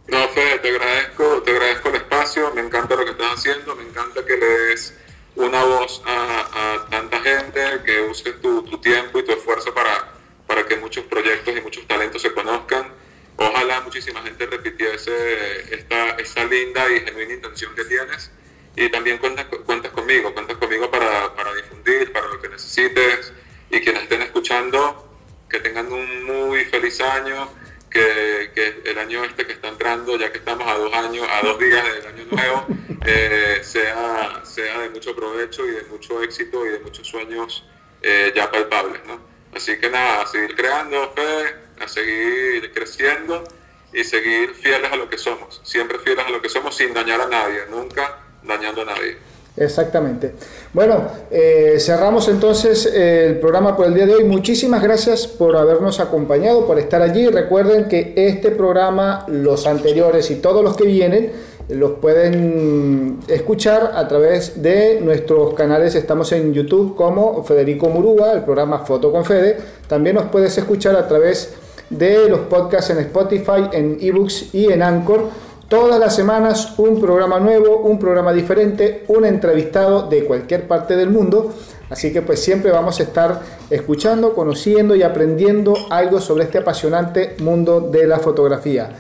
No, 0.09 0.27
Fede, 0.27 0.59
te 0.59 0.67
agradezco, 0.67 1.41
te 1.45 1.51
agradezco 1.51 1.87
el 1.87 1.95
espacio, 1.95 2.53
me 2.55 2.59
encanta 2.59 2.97
lo 2.97 3.05
que 3.05 3.11
estás 3.11 3.35
haciendo, 3.35 3.73
me 3.77 3.83
encanta 3.83 4.25
que 4.25 4.35
le 4.35 4.45
des 4.45 4.93
una 5.37 5.63
voz 5.63 6.01
a, 6.05 6.85
tanta 6.91 7.21
gente, 7.21 7.61
que 7.85 8.01
uses 8.01 8.41
tu, 8.41 8.63
tiempo 8.81 9.19
y 9.19 9.23
tu 9.23 9.31
esfuerzo 9.31 9.73
para, 9.73 10.09
para 10.45 10.65
que 10.65 10.75
muchos 10.75 11.05
proyectos 11.05 11.55
y 11.55 11.61
muchos 11.61 11.87
talentos 11.87 12.21
se 12.21 12.33
conozcan. 12.33 12.91
Ojalá 13.37 13.79
muchísima 13.79 14.21
gente 14.23 14.45
repitiese 14.45 15.73
esta, 15.73 16.09
esta 16.17 16.43
linda 16.43 16.91
y 16.91 16.99
genuina 16.99 17.33
intención 17.33 17.73
que 17.75 17.85
tienes. 17.85 18.29
Y 18.77 18.89
también 18.89 19.17
cuentas, 19.17 19.47
cuentas 19.65 19.91
conmigo, 19.91 20.31
cuentas 20.35 20.55
conmigo 20.57 20.89
para, 20.91 21.35
para 21.35 21.51
difundir, 21.55 22.13
para 22.13 22.27
lo 22.27 22.39
que 22.39 22.47
necesites. 22.47 23.33
Y 23.71 23.81
quienes 23.81 24.03
estén 24.03 24.21
escuchando, 24.21 25.09
que 25.49 25.59
tengan 25.59 25.91
un 25.91 26.23
muy 26.25 26.63
feliz 26.65 27.01
año 27.01 27.49
que, 27.89 28.81
el 28.85 28.97
año 28.99 29.23
este 29.23 29.47
que 29.47 29.53
está 29.53 29.69
entrando, 29.69 30.15
ya 30.15 30.31
que 30.31 30.37
estamos 30.37 30.67
a 30.67 30.75
dos 30.75 30.93
años, 30.93 31.27
a 31.27 31.41
dos 31.41 31.57
días 31.57 31.83
del 31.83 32.05
año 32.05 32.25
nuevo, 32.29 32.67
eh, 33.03 33.61
sea, 33.63 34.41
sea 34.45 34.79
de 34.81 34.89
mucho 34.89 35.15
provecho 35.15 35.65
y 35.65 35.71
de 35.71 35.83
mucho 35.85 36.21
éxito 36.21 36.63
y 36.63 36.69
de 36.69 36.79
muchos 36.79 37.07
sueños 37.07 37.65
eh, 38.03 38.31
ya 38.35 38.51
palpables, 38.51 39.03
¿no? 39.07 39.19
Así 39.55 39.79
que 39.79 39.89
nada, 39.89 40.21
a 40.21 40.27
seguir 40.27 40.55
creando 40.55 41.13
fe, 41.15 41.55
a 41.83 41.87
seguir 41.87 42.71
creciendo 42.73 43.43
y 43.91 44.03
seguir 44.03 44.53
fieles 44.53 44.91
a 44.91 44.95
lo 44.97 45.09
que 45.09 45.17
somos, 45.17 45.61
siempre 45.63 45.97
fieles 45.97 46.27
a 46.27 46.29
lo 46.29 46.43
que 46.43 46.49
somos 46.49 46.75
sin 46.77 46.93
dañar 46.93 47.21
a 47.21 47.27
nadie, 47.27 47.65
nunca 47.71 48.26
dañando 48.47 48.81
a 48.81 48.85
nadie. 48.85 49.27
Exactamente. 49.57 50.33
Bueno, 50.71 51.03
eh, 51.31 51.77
cerramos 51.79 52.27
entonces 52.27 52.85
el 52.85 53.39
programa 53.39 53.75
por 53.75 53.87
el 53.87 53.95
día 53.95 54.05
de 54.05 54.15
hoy. 54.15 54.23
Muchísimas 54.23 54.83
gracias 54.83 55.25
por 55.25 55.57
habernos 55.57 55.99
acompañado, 55.99 56.67
por 56.67 56.77
estar 56.77 57.01
allí. 57.01 57.27
Recuerden 57.27 57.87
que 57.87 58.13
este 58.15 58.51
programa, 58.51 59.25
los 59.27 59.65
anteriores 59.65 60.29
y 60.29 60.35
todos 60.35 60.63
los 60.63 60.77
que 60.77 60.85
vienen, 60.85 61.31
los 61.69 61.93
pueden 61.93 63.19
escuchar 63.27 63.93
a 63.95 64.07
través 64.07 64.61
de 64.61 65.01
nuestros 65.01 65.55
canales. 65.55 65.95
Estamos 65.95 66.31
en 66.31 66.53
YouTube 66.53 66.95
como 66.95 67.43
Federico 67.43 67.89
Murúa, 67.89 68.33
el 68.33 68.43
programa 68.43 68.79
Foto 68.79 69.11
con 69.11 69.25
Fede. 69.25 69.57
También 69.87 70.15
nos 70.15 70.25
puedes 70.25 70.55
escuchar 70.57 70.95
a 70.95 71.07
través 71.07 71.55
de 71.89 72.29
los 72.29 72.41
podcasts 72.41 72.91
en 72.91 72.99
Spotify, 72.99 73.69
en 73.71 73.97
eBooks 73.99 74.53
y 74.53 74.71
en 74.71 74.81
Anchor 74.81 75.29
Todas 75.67 75.99
las 75.99 76.15
semanas 76.15 76.75
un 76.77 77.01
programa 77.01 77.41
nuevo, 77.41 77.79
un 77.79 77.99
programa 77.99 78.31
diferente, 78.31 79.03
un 79.09 79.25
entrevistado 79.25 80.07
de 80.07 80.23
cualquier 80.23 80.65
parte 80.65 80.95
del 80.95 81.09
mundo. 81.09 81.53
Así 81.89 82.13
que 82.13 82.21
pues 82.21 82.39
siempre 82.39 82.71
vamos 82.71 83.01
a 83.01 83.03
estar 83.03 83.41
escuchando, 83.69 84.33
conociendo 84.33 84.95
y 84.95 85.03
aprendiendo 85.03 85.75
algo 85.89 86.21
sobre 86.21 86.45
este 86.45 86.59
apasionante 86.59 87.35
mundo 87.39 87.81
de 87.81 88.07
la 88.07 88.19
fotografía. 88.19 88.91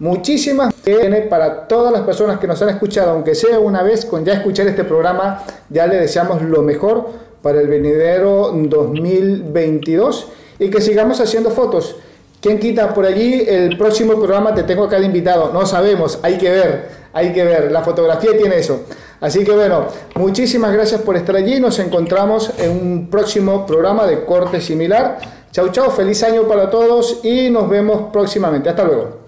Muchísimas 0.00 0.74
gracias 0.84 1.28
para 1.28 1.68
todas 1.68 1.92
las 1.92 2.02
personas 2.02 2.40
que 2.40 2.48
nos 2.48 2.60
han 2.60 2.70
escuchado, 2.70 3.12
aunque 3.12 3.36
sea 3.36 3.60
una 3.60 3.84
vez, 3.84 4.04
con 4.04 4.24
ya 4.24 4.32
escuchar 4.32 4.66
este 4.66 4.82
programa, 4.82 5.44
ya 5.70 5.86
le 5.86 5.94
deseamos 5.94 6.42
lo 6.42 6.60
mejor 6.60 7.08
para 7.40 7.60
el 7.60 7.68
venidero 7.68 8.50
2022 8.52 10.26
y 10.58 10.70
que 10.70 10.80
sigamos 10.80 11.20
haciendo 11.20 11.50
fotos. 11.50 11.96
¿Quién 12.40 12.58
quita 12.58 12.92
por 12.92 13.06
allí? 13.06 13.44
El 13.46 13.76
próximo 13.76 14.14
programa 14.14 14.54
te 14.54 14.62
tengo 14.62 14.84
acá 14.84 14.98
de 15.00 15.06
invitado. 15.06 15.50
No 15.52 15.66
sabemos, 15.66 16.18
hay 16.22 16.38
que 16.38 16.50
ver, 16.50 16.88
hay 17.12 17.32
que 17.32 17.44
ver. 17.44 17.72
La 17.72 17.82
fotografía 17.82 18.36
tiene 18.36 18.58
eso. 18.58 18.82
Así 19.20 19.44
que 19.44 19.52
bueno, 19.52 19.86
muchísimas 20.14 20.72
gracias 20.72 21.00
por 21.00 21.16
estar 21.16 21.34
allí. 21.34 21.58
Nos 21.58 21.78
encontramos 21.78 22.52
en 22.58 22.70
un 22.70 23.10
próximo 23.10 23.66
programa 23.66 24.06
de 24.06 24.24
corte 24.24 24.60
similar. 24.60 25.18
Chau, 25.50 25.70
chau, 25.70 25.90
feliz 25.90 26.22
año 26.22 26.42
para 26.42 26.68
todos 26.68 27.20
y 27.24 27.48
nos 27.48 27.68
vemos 27.68 28.12
próximamente. 28.12 28.68
Hasta 28.68 28.84
luego. 28.84 29.25